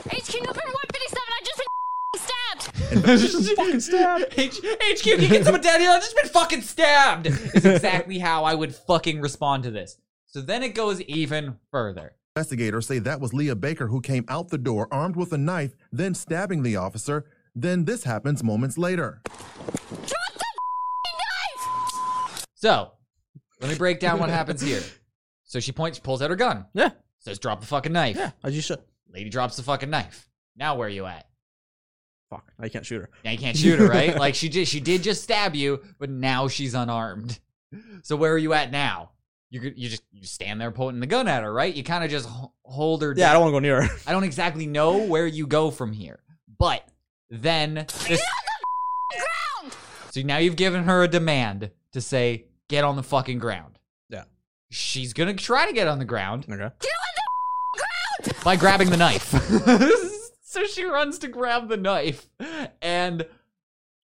[0.07, 3.33] HQ November 157, I just been stabbed!
[3.33, 4.25] just fucking stabbed.
[4.37, 5.91] H- HQ, can you get someone down here?
[5.91, 7.27] I've just been fucking stabbed.
[7.27, 9.97] Is exactly how I would fucking respond to this.
[10.35, 12.16] So then it goes even further.
[12.35, 15.76] Investigators say that was Leah Baker who came out the door armed with a knife,
[15.93, 17.24] then stabbing the officer.
[17.55, 19.22] Then this happens moments later.
[19.28, 20.45] Drop the
[21.20, 22.45] knife.
[22.57, 22.91] So
[23.61, 24.82] let me break down what happens here.
[25.47, 26.91] So she points, pulls out her gun, Yeah.
[27.20, 28.32] says, "Drop the fucking knife." Yeah.
[28.43, 28.80] As you should.
[29.12, 30.28] Lady drops the fucking knife.
[30.57, 31.28] Now where are you at?
[32.28, 32.51] Fuck.
[32.59, 33.11] I can't shoot her.
[33.24, 34.16] Now you can't shoot her, right?
[34.18, 37.39] like she did, she did just stab you, but now she's unarmed.
[38.03, 39.11] So where are you at now?
[39.55, 41.72] You you just you stand there pointing the gun at her, right?
[41.72, 42.28] You kind of just
[42.64, 43.14] hold her.
[43.16, 43.96] Yeah, I don't want to go near her.
[44.05, 46.18] I don't exactly know where you go from here,
[46.59, 46.82] but
[47.30, 48.20] then this.
[50.11, 53.78] So now you've given her a demand to say, "Get on the fucking ground."
[54.11, 54.24] Yeah.
[54.70, 56.57] She's gonna try to get on the ground Okay.
[56.57, 56.70] Get on
[57.14, 59.30] the ground by grabbing the knife.
[60.42, 62.28] so she runs to grab the knife,
[62.82, 63.24] and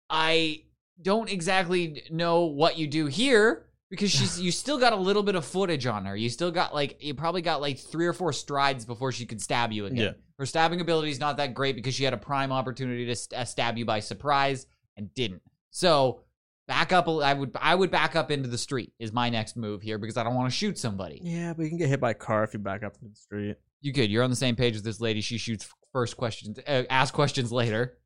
[0.09, 0.63] I
[1.03, 5.35] don't exactly know what you do here because she's you still got a little bit
[5.35, 6.17] of footage on her.
[6.17, 9.41] You still got like you probably got like three or four strides before she could
[9.41, 9.99] stab you again.
[9.99, 10.11] Yeah.
[10.39, 13.41] Her stabbing ability is not that great because she had a prime opportunity to st-
[13.41, 14.67] uh, stab you by surprise
[14.97, 15.43] and didn't.
[15.71, 16.23] So
[16.67, 17.09] back up.
[17.09, 20.17] I would I would back up into the street is my next move here because
[20.17, 21.21] I don't want to shoot somebody.
[21.23, 23.21] Yeah, but you can get hit by a car if you back up into the
[23.21, 23.57] street.
[23.81, 24.11] You could.
[24.11, 25.21] You're on the same page with this lady.
[25.21, 27.99] She shoots first questions, uh, ask questions later.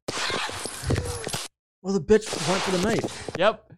[1.80, 3.30] Well, the bitch went for the knife.
[3.38, 3.72] Yep.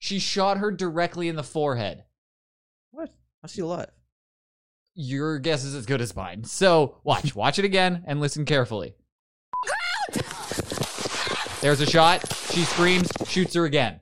[0.00, 2.04] She shot her directly in the forehead.
[2.90, 3.10] What?
[3.42, 3.90] How's she alive?
[4.94, 6.44] Your guess is as good as mine.
[6.44, 8.94] So watch, watch it again and listen carefully.
[11.60, 12.26] There's a shot.
[12.50, 14.00] She screams, shoots her again.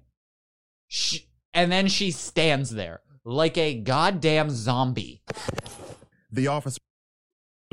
[0.87, 1.23] Sh-
[1.53, 5.23] and then she stands there like a goddamn zombie.
[6.31, 6.79] The officer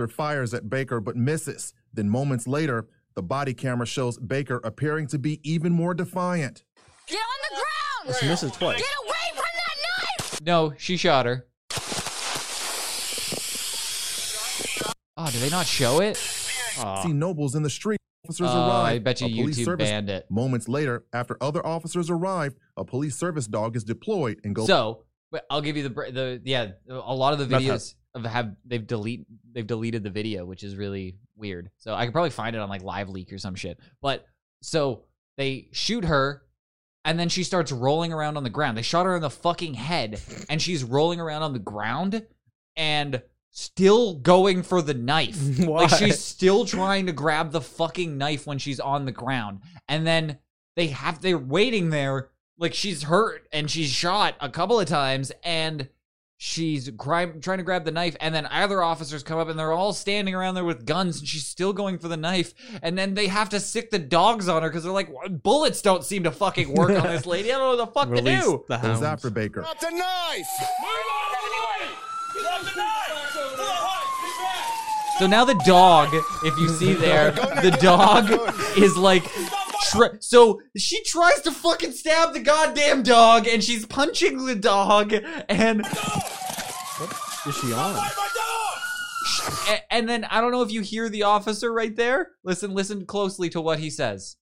[0.09, 1.73] fires at Baker but misses.
[1.93, 6.63] Then moments later, the body camera shows Baker appearing to be even more defiant.
[8.05, 8.19] Get on!
[8.19, 8.77] She misses twice.
[8.77, 10.41] Get away from that knife!
[10.41, 11.45] No, she shot her.
[15.17, 16.17] Ah, oh, did they not show it?
[16.17, 17.99] See Nobles in the street.
[18.25, 18.85] Officers Oh, arrive.
[18.95, 20.29] I bet you A police YouTube service- banned it.
[20.29, 24.67] Moments later, after other officers arrive, a police service dog is deployed and goes.
[24.67, 26.71] So, but I'll give you the br- the yeah.
[26.89, 30.75] A lot of the videos of have they've delete they've deleted the video, which is
[30.75, 31.69] really weird.
[31.77, 33.79] So I could probably find it on like Live Leak or some shit.
[34.01, 34.25] But
[34.61, 35.03] so
[35.37, 36.41] they shoot her,
[37.05, 38.77] and then she starts rolling around on the ground.
[38.77, 42.25] They shot her in the fucking head, and she's rolling around on the ground
[42.75, 45.59] and still going for the knife.
[45.59, 49.61] like she's still trying to grab the fucking knife when she's on the ground.
[49.87, 50.39] And then
[50.75, 55.31] they have they're waiting there like she's hurt and she's shot a couple of times
[55.43, 55.87] and
[56.37, 59.71] she's cry- trying to grab the knife and then other officers come up and they're
[59.71, 62.53] all standing around there with guns and she's still going for the knife
[62.83, 65.09] and then they have to sick the dogs on her because they're like
[65.43, 68.09] bullets don't seem to fucking work on this lady i don't know what the fuck
[68.09, 69.01] Release to do the goes hounds.
[69.03, 69.65] after Baker.
[69.79, 70.47] the knife!
[75.19, 76.09] So now the dog,
[76.43, 78.29] if you see there, the dog
[78.77, 79.23] is like.
[79.95, 85.13] Tr- so she tries to fucking stab the goddamn dog, and she's punching the dog,
[85.49, 85.81] and
[87.47, 87.95] Is she on?
[89.69, 92.31] a- and then I don't know if you hear the officer right there.
[92.43, 94.37] Listen, listen closely to what he says.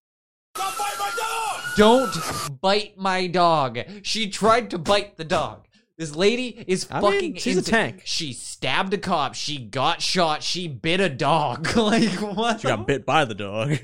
[1.75, 2.15] Don't
[2.61, 3.79] bite my dog.
[4.03, 5.65] She tried to bite the dog.
[5.97, 7.35] This lady is I mean, fucking.
[7.37, 8.01] she's a tank.
[8.05, 9.33] She stabbed a cop.
[9.35, 10.43] She got shot.
[10.43, 11.75] She bit a dog.
[11.75, 12.61] like what?
[12.61, 13.77] She got bit by the dog.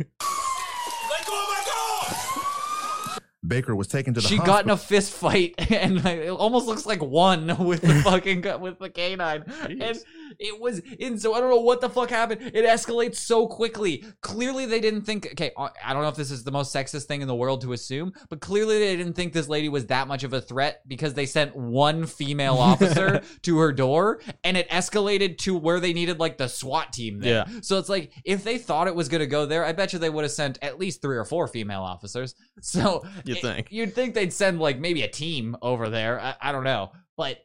[3.46, 4.54] Baker was taken to the she hospital.
[4.54, 8.80] got in a fist fight and it almost looks like one with the fucking with
[8.80, 9.44] the canine.
[9.64, 9.98] And
[10.40, 12.42] it was in so i don't know what the fuck happened.
[12.54, 14.04] It escalates so quickly.
[14.22, 17.06] Clearly they didn't think okay i I don't know if this is the most sexist
[17.06, 20.08] thing in the world to assume but clearly they didn't think this lady was that
[20.08, 24.70] much of a threat because they sent one female officer to her door and it
[24.70, 27.46] escalated to where they needed like the swat team there.
[27.48, 27.60] Yeah.
[27.62, 30.00] so it's like if they thought it was going to go there i bet you
[30.00, 32.36] they would have sent at least three or four female officers.
[32.62, 33.68] So You'd it- think.
[33.72, 36.20] you'd think they'd send like maybe a team over there.
[36.20, 37.38] I, I don't know, but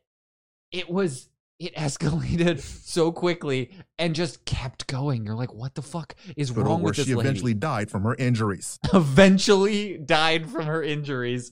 [0.73, 1.29] it was
[1.61, 5.25] it escalated so quickly and just kept going.
[5.25, 7.29] You're like, what the fuck is hospital wrong with this she lady?
[7.29, 8.79] eventually died from her injuries.
[8.93, 11.51] eventually died from her injuries.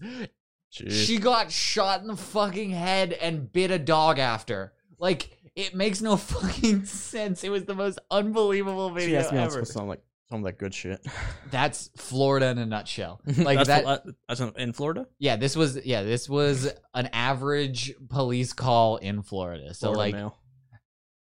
[0.73, 1.07] Jeez.
[1.07, 4.73] She got shot in the fucking head and bit a dog after.
[4.99, 7.45] Like it makes no fucking sense.
[7.45, 9.51] It was the most unbelievable She video asked me ever.
[9.51, 10.03] supposed sound like
[10.33, 11.07] some of that good shit.
[11.51, 13.21] That's Florida in a nutshell.
[13.43, 13.85] Like that's, that.
[13.85, 15.07] that, that's in- Florida.
[15.19, 19.75] Yeah, this was yeah, this was an average police call in Florida.
[19.75, 20.33] So Florida like.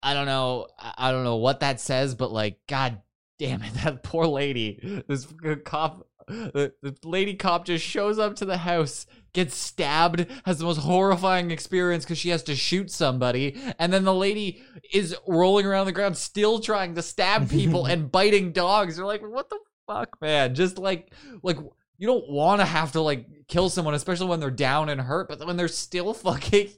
[0.01, 3.01] I don't know I I don't know what that says, but like god
[3.37, 5.03] damn it, that poor lady.
[5.07, 5.27] This
[5.65, 10.65] cop the, the lady cop just shows up to the house, gets stabbed, has the
[10.65, 15.67] most horrifying experience because she has to shoot somebody, and then the lady is rolling
[15.67, 18.95] around the ground still trying to stab people and biting dogs.
[18.95, 20.55] They're like, what the fuck, man?
[20.55, 21.13] Just like
[21.43, 21.57] like
[21.97, 25.29] you don't want to have to like kill someone, especially when they're down and hurt,
[25.29, 26.69] but when they're still fucking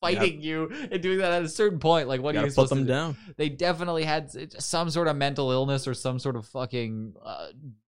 [0.00, 2.68] fighting you and doing that at a certain point, like what are Gotta you put
[2.68, 2.92] supposed to them do?
[2.92, 3.16] down.
[3.36, 4.30] They definitely had
[4.62, 7.48] some sort of mental illness or some sort of fucking uh,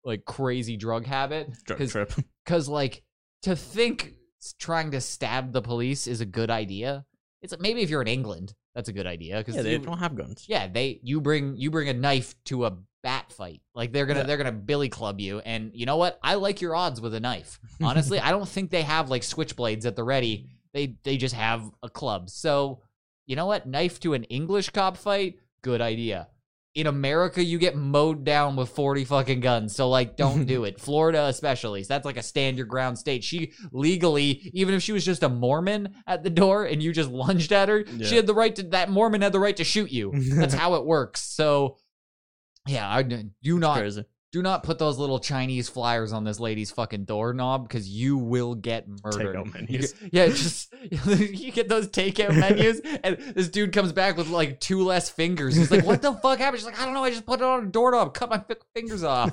[0.03, 1.51] like crazy drug habit.
[1.65, 2.13] Drug trip.
[2.45, 3.01] Because like
[3.45, 4.13] to think
[4.59, 7.05] trying to stab the police is a good idea.
[7.41, 9.37] It's like, maybe if you're in England, that's a good idea.
[9.37, 10.45] Because Yeah, they don't have guns.
[10.47, 13.61] yeah, they you bring you bring a knife to a bat fight.
[13.73, 14.25] Like they're gonna Yeah.
[14.25, 15.39] they're gonna billy club you.
[15.39, 16.19] And you know what?
[16.21, 17.59] I like your odds with a knife.
[17.81, 20.47] Honestly, I don't think they have like switchblades at the ready.
[20.73, 22.29] They they just have a club.
[22.29, 22.81] So
[23.27, 23.65] you know what?
[23.67, 26.27] Knife to an English cop fight, good idea.
[26.75, 29.73] In America, you get mowed down with 40 fucking guns.
[29.73, 30.77] So, like, don't do it.
[30.79, 31.83] Florida, especially.
[31.83, 33.23] So that's like a stand your ground state.
[33.23, 37.09] She legally, even if she was just a Mormon at the door and you just
[37.09, 38.05] lunged at her, Yeah.
[38.05, 40.11] she had the right to, that Mormon had the right to shoot you.
[40.35, 41.21] That's how it works.
[41.21, 41.77] So,
[42.67, 43.77] yeah, I do not.
[44.35, 48.53] Do not put those little Chinese flyers on this lady's fucking doorknob because you will
[48.53, 49.33] get murdered.
[49.37, 49.93] Takeout You menus.
[49.93, 50.73] get- yeah, just
[51.41, 55.55] you get those takeout menus, and this dude comes back with like two less fingers.
[55.55, 57.03] He's like, "What the fuck happened?" She's like, "I don't know.
[57.05, 58.43] I just put it on a doorknob, cut my
[58.73, 59.31] fingers off."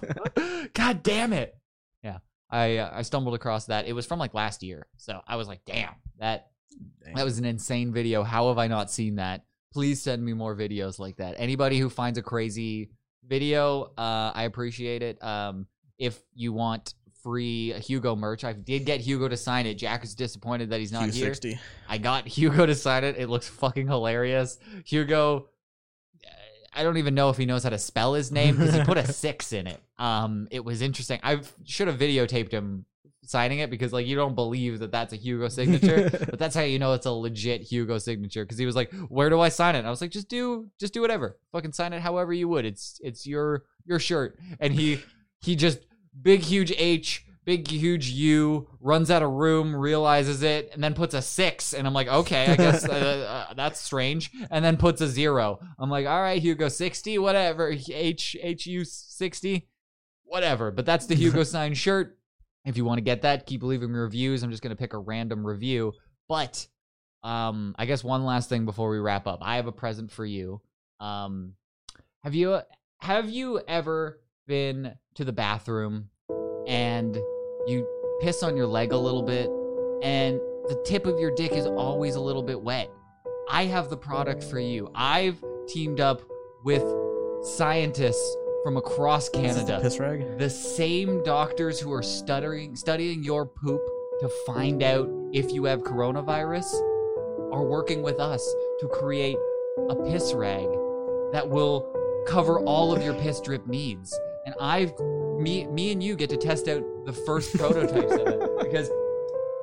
[0.73, 1.57] God damn it!
[2.05, 2.19] Yeah,
[2.49, 3.89] I uh, I stumbled across that.
[3.89, 6.53] It was from like last year, so I was like, "Damn, that
[7.17, 8.23] that was an insane video.
[8.23, 11.35] How have I not seen that?" Please send me more videos like that.
[11.39, 12.91] Anybody who finds a crazy
[13.27, 15.23] video, uh, I appreciate it.
[15.23, 15.67] Um,
[15.99, 19.75] if you want free Hugo merch, I did get Hugo to sign it.
[19.75, 21.31] Jack is disappointed that he's not here.
[21.31, 21.59] Q60.
[21.89, 23.17] I got Hugo to sign it.
[23.19, 24.59] It looks fucking hilarious.
[24.85, 25.49] Hugo,
[26.75, 28.99] I don't even know if he knows how to spell his name because he put
[28.99, 29.81] a six in it.
[29.99, 31.21] Um, it was interesting.
[31.23, 32.87] I should have videotaped him
[33.25, 36.63] signing it because like you don't believe that that's a Hugo signature, but that's how
[36.63, 39.75] you know it's a legit Hugo signature because he was like, "Where do I sign
[39.75, 41.39] it?" And I was like, "Just do, just do whatever.
[41.53, 42.65] Fucking sign it however you would.
[42.65, 45.01] It's it's your your shirt." And he
[45.41, 45.81] he just
[46.21, 51.15] big huge H, big huge U, runs out of room, realizes it, and then puts
[51.15, 51.73] a six.
[51.73, 54.31] And I'm like, okay, I guess uh, uh, that's strange.
[54.51, 55.59] And then puts a zero.
[55.79, 57.75] I'm like, all right, Hugo sixty, whatever.
[57.89, 59.69] H H U sixty,
[60.25, 60.71] whatever.
[60.71, 62.19] But that's the Hugo signed shirt.
[62.65, 64.43] If you want to get that, keep leaving reviews.
[64.43, 65.93] I'm just gonna pick a random review.
[66.29, 66.67] But
[67.23, 69.41] um, I guess one last thing before we wrap up.
[69.43, 70.61] I have a present for you.
[71.01, 71.55] Um,
[72.23, 72.61] have you
[73.01, 76.09] have you ever been to the bathroom
[76.67, 77.17] and
[77.67, 77.87] you
[78.21, 79.47] piss on your leg a little bit
[80.03, 80.37] and
[80.69, 82.91] the tip of your dick is always a little bit wet?
[83.51, 84.91] I have the product for you.
[84.95, 86.23] I've teamed up
[86.65, 86.85] with
[87.43, 89.79] scientists from across Canada.
[89.83, 90.39] Piss rag.
[90.39, 93.81] The same doctors who are studying studying your poop
[94.21, 96.73] to find out if you have coronavirus
[97.53, 98.43] are working with us
[98.81, 99.37] to create
[99.89, 100.69] a piss rag
[101.33, 101.93] that will
[102.27, 104.19] cover all of your piss drip needs.
[104.47, 104.99] And I've
[105.39, 108.91] me me and you get to test out the first prototypes of it because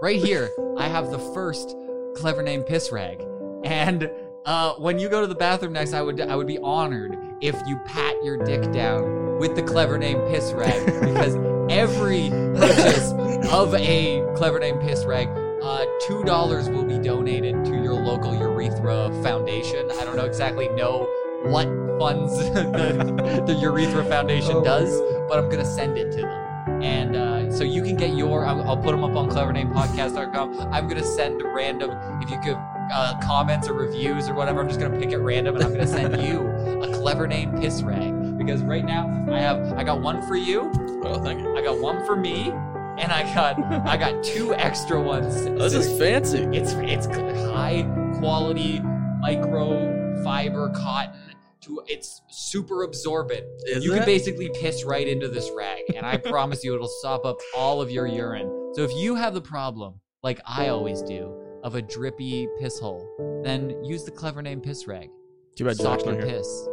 [0.01, 1.76] right here I have the first
[2.15, 3.26] clever name piss rag.
[3.63, 4.09] And
[4.45, 7.56] uh, when you go to the bathroom next, I would I would be honored if
[7.68, 11.36] you pat your dick down with the clever name piss rag because
[11.70, 13.11] every purchase
[13.52, 15.28] of a clever name piss rag,
[15.61, 19.90] uh, two dollars will be donated to your local urethra foundation.
[19.91, 21.07] I don't know exactly know
[21.44, 21.68] what
[21.99, 26.49] funds the, the urethra foundation does, but I'm gonna send it to them.
[26.82, 30.72] And uh, so you can get your, I'll, I'll put them up on clevernamepodcast.com.
[30.72, 31.91] I'm going to send random,
[32.22, 32.57] if you could,
[32.91, 35.88] uh, comments or reviews or whatever, I'm just to pick at random and I'm to
[35.88, 36.48] send you
[36.82, 38.38] a clever name piss rag.
[38.38, 40.72] Because right now I have, I got one for you.
[41.03, 41.56] Oh, thank you.
[41.57, 42.53] I got one for me.
[42.99, 43.57] And I got
[43.88, 45.45] I got two extra ones.
[45.45, 46.40] This is fancy.
[46.52, 47.84] It's it's high
[48.18, 48.82] quality
[49.22, 51.16] micro fiber cotton.
[51.61, 53.45] To it's super absorbent.
[53.66, 57.26] Is you can basically piss right into this rag, and I promise you, it'll sop
[57.26, 58.74] up all of your urine.
[58.74, 61.34] So if you have the problem, like I always do,
[61.64, 65.10] of a drippy piss hole, then use the clever name piss rag.
[65.56, 66.68] Too bad not your piss.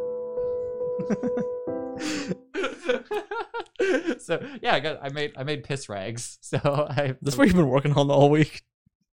[4.18, 6.38] so yeah, I got I made I made piss rags.
[6.42, 6.58] So
[6.88, 8.62] I This is what you've been working on all week.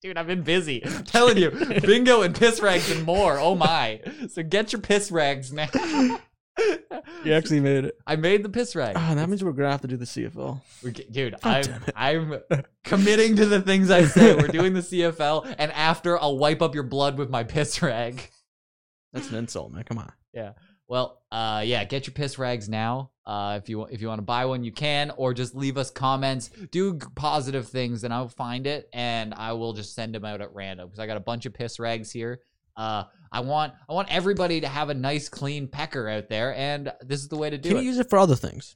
[0.02, 0.86] Dude, I've been busy.
[0.86, 1.50] I'm telling you,
[1.82, 3.40] bingo and piss rags and more.
[3.40, 4.02] Oh my!
[4.30, 5.70] So get your piss rags now.
[7.26, 7.98] You actually made it.
[8.06, 8.96] I made the piss rag.
[8.98, 10.62] Ah, that means we're gonna have to do the CFL.
[10.84, 14.36] We're ge- Dude, God I'm I'm committing to the things I say.
[14.36, 18.30] We're doing the CFL, and after I'll wipe up your blood with my piss rag.
[19.14, 19.84] That's an insult, man.
[19.84, 20.12] Come on.
[20.34, 20.54] Yeah.
[20.88, 21.86] Well, uh, yeah.
[21.86, 23.12] Get your piss rags now.
[23.26, 25.90] Uh, if you if you want to buy one, you can, or just leave us
[25.90, 26.50] comments.
[26.72, 30.54] Do positive things, and I'll find it, and I will just send them out at
[30.54, 32.42] random because I got a bunch of piss rags here.
[32.76, 36.94] Uh, I want I want everybody to have a nice clean pecker out there, and
[37.02, 37.80] this is the way to do Can it.
[37.80, 38.76] Can you use it for other things?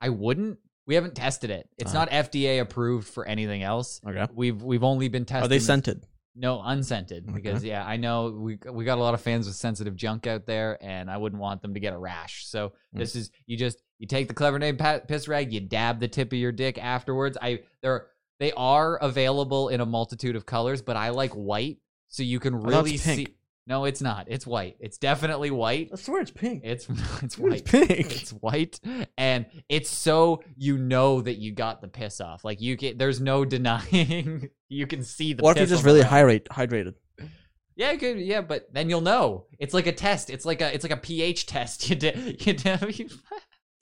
[0.00, 0.58] I wouldn't.
[0.86, 1.68] We haven't tested it.
[1.78, 1.98] It's Uh.
[2.00, 4.00] not FDA approved for anything else.
[4.06, 4.26] Okay.
[4.34, 5.44] We've we've only been testing.
[5.44, 6.04] Are they scented?
[6.34, 7.32] No, unscented.
[7.32, 10.46] Because yeah, I know we we got a lot of fans with sensitive junk out
[10.46, 12.46] there, and I wouldn't want them to get a rash.
[12.46, 12.98] So Mm.
[12.98, 14.76] this is you just you take the clever name
[15.06, 17.38] piss rag, you dab the tip of your dick afterwards.
[17.40, 18.08] I they're
[18.40, 22.56] they are available in a multitude of colors, but I like white, so you can
[22.56, 23.28] it's really see.
[23.66, 24.26] No, it's not.
[24.28, 24.76] It's white.
[24.80, 25.90] It's definitely white.
[25.92, 26.62] I swear it's pink.
[26.64, 26.88] It's
[27.22, 27.62] it's white.
[27.62, 27.90] it's pink.
[28.22, 28.80] It's white,
[29.16, 32.44] and it's so you know that you got the piss off.
[32.44, 34.50] Like you get, there's no denying.
[34.68, 35.42] you can see the.
[35.42, 36.94] What if you're just really hydrate, hydrated?
[37.76, 38.18] Yeah, good.
[38.18, 39.46] Yeah, but then you'll know.
[39.58, 40.28] It's like a test.
[40.28, 41.88] It's like a it's like a pH test.
[41.92, 42.44] You did.
[42.44, 43.12] You did.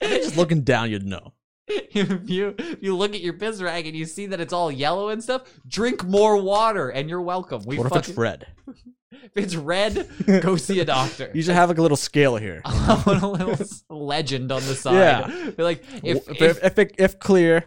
[0.02, 1.32] just looking down, you'd know.
[1.69, 4.70] if you if you look at your piss rag and you see that it's all
[4.70, 7.62] yellow and stuff, drink more water and you're welcome.
[7.65, 8.47] We what if fucking, it's red?
[9.12, 10.09] If it's red,
[10.43, 11.31] go see a doctor.
[11.35, 12.62] You should have like a little scale here.
[12.65, 14.95] I want a little legend on the side.
[14.95, 15.51] Yeah.
[15.51, 17.65] Be like if, if, if, if, if, if clear,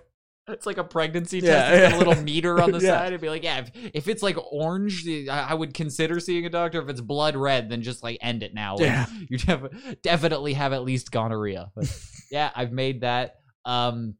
[0.47, 1.97] it's like a pregnancy Yeah, test, it's yeah.
[1.97, 2.97] a little meter on the Yeah.
[2.99, 3.07] side.
[3.07, 6.49] It'd be like, yeah, if, if it's like orange, I, I would consider seeing a
[6.49, 6.81] doctor.
[6.81, 8.73] If it's blood red, then just like end it now.
[8.75, 9.05] Like, Yeah.
[9.29, 11.71] you def- definitely have at least gonorrhea.
[11.75, 11.97] But
[12.29, 13.35] yeah, I've made that.
[13.65, 14.15] Um,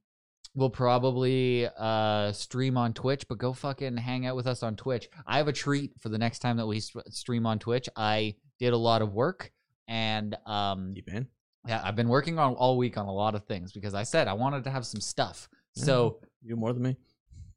[0.55, 5.09] we'll probably uh stream on Twitch, but go fucking hang out with us on Twitch.
[5.25, 7.89] I have a treat for the next time that we stream on Twitch.
[7.95, 9.51] I did a lot of work,
[9.87, 11.27] and um, deep in.
[11.67, 14.27] yeah, I've been working on all week on a lot of things because I said
[14.27, 15.49] I wanted to have some stuff.
[15.75, 16.97] So you do more than me.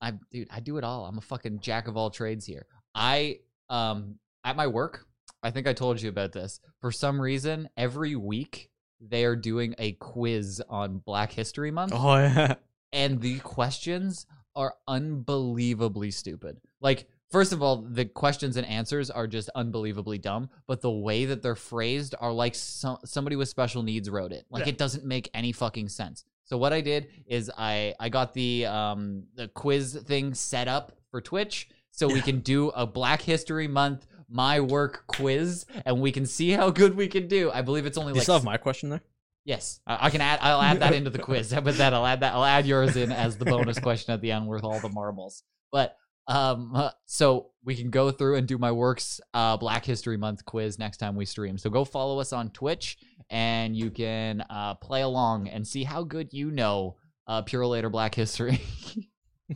[0.01, 1.07] I dude, I do it all.
[1.07, 2.67] I'm a fucking jack of all trades here.
[2.95, 5.05] I um at my work,
[5.43, 6.61] I think I told you about this.
[6.81, 8.71] For some reason, every week
[9.01, 11.93] they are doing a quiz on Black History Month.
[11.95, 12.55] Oh yeah.
[12.93, 16.59] And the questions are unbelievably stupid.
[16.81, 21.25] Like First of all, the questions and answers are just unbelievably dumb, but the way
[21.25, 24.47] that they're phrased are like so- somebody with special needs wrote it.
[24.49, 24.69] Like Yeah.
[24.71, 26.25] it doesn't make any fucking sense.
[26.45, 30.93] So what I did is I I got the um the quiz thing set up
[31.11, 36.13] for Twitch so we can do a Black History Month my work quiz and we
[36.13, 37.51] can see how good we can do.
[37.51, 39.03] I believe it's only Do you like still have my question there?
[39.47, 40.41] Yes, I, I can add.
[40.43, 41.53] I'll add that into the quiz.
[41.53, 41.95] How about that?
[41.95, 42.35] I'll add that.
[42.35, 45.45] I'll add yours in as the bonus question at the end worth all the marbles.
[45.71, 45.97] But
[46.27, 50.45] um, uh, so we can go through and do my works uh Black History Month
[50.45, 51.59] quiz next time we stream.
[51.59, 52.99] So go follow us on Twitch
[53.31, 56.97] and you can uh play along and see how good you know
[57.29, 58.61] uh Pure Later Black History.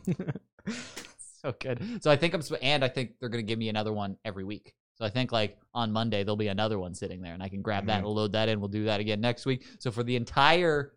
[1.41, 2.01] so good.
[2.01, 4.45] So I think I'm sp- and I think they're gonna give me another one every
[4.45, 4.73] week.
[4.95, 7.61] So I think like on Monday there'll be another one sitting there, and I can
[7.61, 8.05] grab that Mhm.
[8.05, 8.59] and load that in.
[8.59, 9.65] We'll do that again next week.
[9.79, 10.93] So for the entire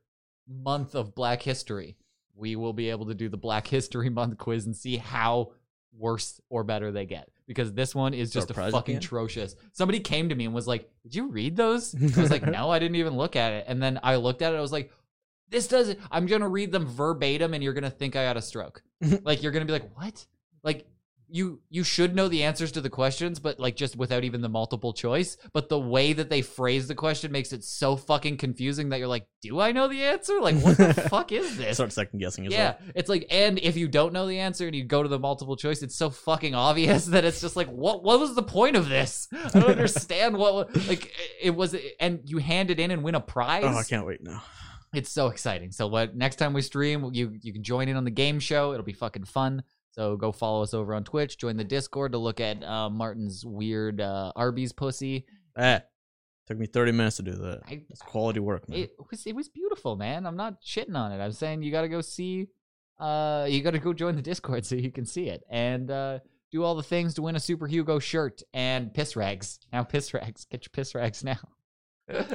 [0.47, 1.97] month of Black History,
[2.35, 5.53] we will be able to do the Black History Month quiz and see how
[5.97, 7.31] worse or better they get.
[7.47, 9.05] Because this one is just a a fucking end?
[9.05, 9.55] atrocious.
[9.73, 12.71] Somebody came to me and was like, "Did you read those?" I was like, "No,
[12.71, 14.57] I didn't even look at it." And then I looked at it.
[14.57, 14.91] I was like,
[15.51, 18.83] "This doesn't." I'm gonna read them verbatim, and you're gonna think I had a stroke.
[19.25, 20.27] like you're gonna be like, "What?"
[20.63, 20.87] Like
[21.29, 24.49] you you should know the answers to the questions, but like just without even the
[24.49, 25.37] multiple choice.
[25.53, 29.09] But the way that they phrase the question makes it so fucking confusing that you're
[29.09, 30.41] like, "Do I know the answer?
[30.41, 32.93] Like, what the fuck is this?" Start second guessing Yeah, well.
[32.95, 35.57] it's like, and if you don't know the answer and you go to the multiple
[35.57, 38.05] choice, it's so fucking obvious that it's just like, what?
[38.05, 39.27] What was the point of this?
[39.55, 40.75] I don't understand what.
[40.87, 43.65] Like, it was, and you hand it in and win a prize.
[43.67, 44.43] Oh, I can't wait now.
[44.95, 45.73] it's so exciting.
[45.73, 48.73] So what next time we stream, you you can join in on the game show.
[48.73, 49.63] It'll be fucking fun.
[49.95, 51.39] So go follow us over on Twitch.
[51.39, 55.25] Join the Discord to look at uh, Martin's weird uh, Arby's pussy.
[55.57, 55.79] Eh,
[56.49, 57.61] took me 30 minutes to do that.
[57.69, 58.81] I- It's quality work, man.
[58.81, 60.27] It was it was beautiful, man.
[60.27, 61.23] I'm not shitting on it.
[61.23, 62.49] I'm saying you got to go see.
[62.99, 66.19] Uh, you got to go join the Discord so you can see it and uh,
[66.51, 69.61] do all the things to win a Super Hugo shirt and piss rags.
[69.73, 70.45] Now piss rags.
[70.51, 71.39] Get your piss rags now.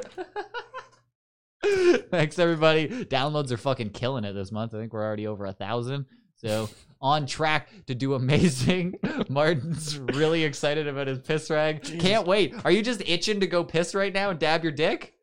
[2.09, 2.87] Thanks everybody.
[3.05, 4.73] Downloads are fucking killing it this month.
[4.73, 6.05] I think we're already over a thousand.
[6.37, 6.69] So
[7.01, 8.95] on track to do amazing.
[9.29, 11.83] Martin's really excited about his piss rag.
[11.99, 12.53] Can't wait.
[12.65, 15.13] Are you just itching to go piss right now and dab your dick?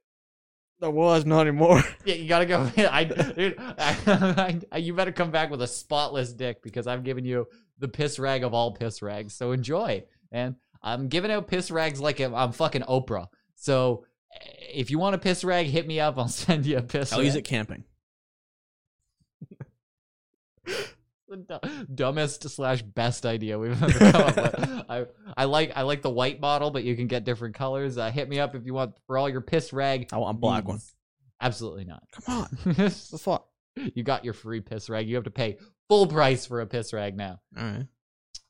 [0.80, 1.82] That was not anymore.
[2.04, 2.70] Yeah, you gotta go.
[2.76, 7.24] I, dude, I, I, you better come back with a spotless dick because I'm giving
[7.24, 7.48] you
[7.78, 9.34] the piss rag of all piss rags.
[9.34, 13.26] So enjoy, and I'm giving out piss rags like I'm, I'm fucking Oprah.
[13.56, 14.04] So
[14.34, 14.38] eh,
[14.74, 16.18] if you want a piss rag, hit me up.
[16.18, 17.12] I'll send you a piss.
[17.12, 17.26] I'll rag.
[17.26, 17.84] use it camping.
[21.28, 24.84] The du- dumbest slash best idea we've ever come up with.
[24.88, 27.98] I, I like I like the white bottle, but you can get different colors.
[27.98, 30.08] Uh, hit me up if you want for all your piss rag.
[30.12, 30.80] I want a black one.
[31.40, 32.02] Absolutely not.
[32.12, 32.58] Come on.
[32.74, 33.48] the fuck?
[33.94, 35.06] you got your free piss rag.
[35.08, 35.58] You have to pay
[35.88, 37.40] full price for a piss rag now.
[37.56, 37.86] All right.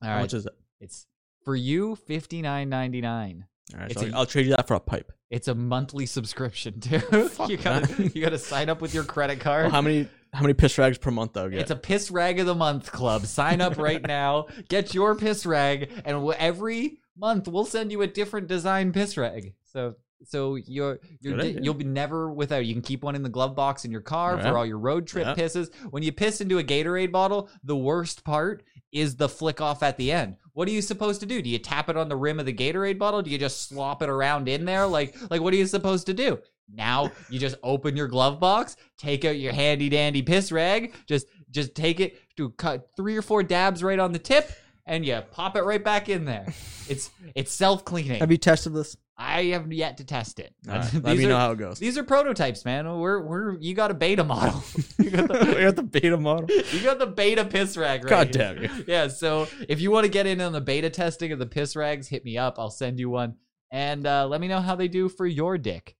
[0.03, 0.53] All How much is it?
[0.81, 1.07] It's
[1.45, 3.47] for you fifty nine ninety nine.
[3.75, 3.91] All right.
[3.91, 5.13] It's so a- I'll trade you that for a pipe.
[5.31, 7.01] It's a monthly subscription too.
[7.01, 8.13] Fuck, you gotta man.
[8.15, 9.65] you gotta sign up with your credit card.
[9.65, 11.53] Well, how many how many piss rags per month get?
[11.55, 13.27] It's a piss rag of the month club.
[13.27, 14.47] Sign up right now.
[14.69, 19.17] Get your piss rag, and we'll- every month we'll send you a different design piss
[19.17, 19.55] rag.
[19.65, 19.95] So
[20.25, 22.65] so you're, you're di- you'll be never without.
[22.65, 24.51] You can keep one in the glove box in your car Yeah.
[24.51, 25.35] for all your road trip Yeah.
[25.35, 25.73] pisses.
[25.91, 29.97] When you piss into a Gatorade bottle, the worst part is the flick off at
[29.97, 30.37] the end.
[30.53, 31.43] What are you supposed to do?
[31.43, 33.23] Do you tap it on the rim of the Gatorade bottle?
[33.23, 34.87] Do you just slop it around in there?
[34.87, 36.39] Like like what are you supposed to do?
[36.73, 41.27] Now you just open your glove box, take out your handy dandy piss rag, just
[41.51, 44.51] just take it, do cut three or four dabs right on the tip,
[44.87, 46.47] and you pop it right back in there.
[46.89, 48.21] It's it's self cleaning.
[48.21, 48.97] Have you tested this?
[49.19, 50.55] I have yet to test it.
[50.65, 51.81] Right, These let me are- know how it goes.
[51.81, 52.87] These are prototypes, man.
[53.01, 54.63] We're we're you got a beta model.
[55.01, 56.49] you got the, I got the beta model.
[56.49, 58.71] you got the beta piss rag right God damn you.
[58.87, 61.75] Yeah, so if you want to get in on the beta testing of the piss
[61.75, 62.57] rags, hit me up.
[62.57, 63.35] I'll send you one.
[63.73, 65.97] And uh, let me know how they do for your dick.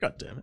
[0.00, 0.42] God damn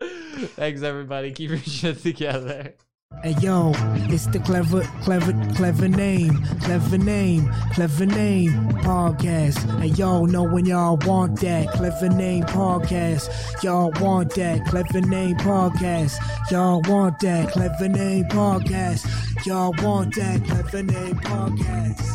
[0.00, 0.50] it.
[0.50, 1.32] thanks, everybody.
[1.32, 2.74] Keep your shit together.
[3.22, 3.72] Hey yo,
[4.08, 9.58] it's the clever, clever, clever name, clever name, clever name podcast.
[9.78, 13.28] Hey yo, know when y'all want that clever name podcast.
[13.62, 16.16] Y'all want that clever name podcast.
[16.50, 19.04] Y'all want that clever name podcast.
[19.44, 22.06] Y'all want that clever name podcast.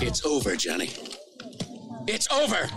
[0.00, 0.90] It's over, Johnny.
[2.06, 2.68] It's over!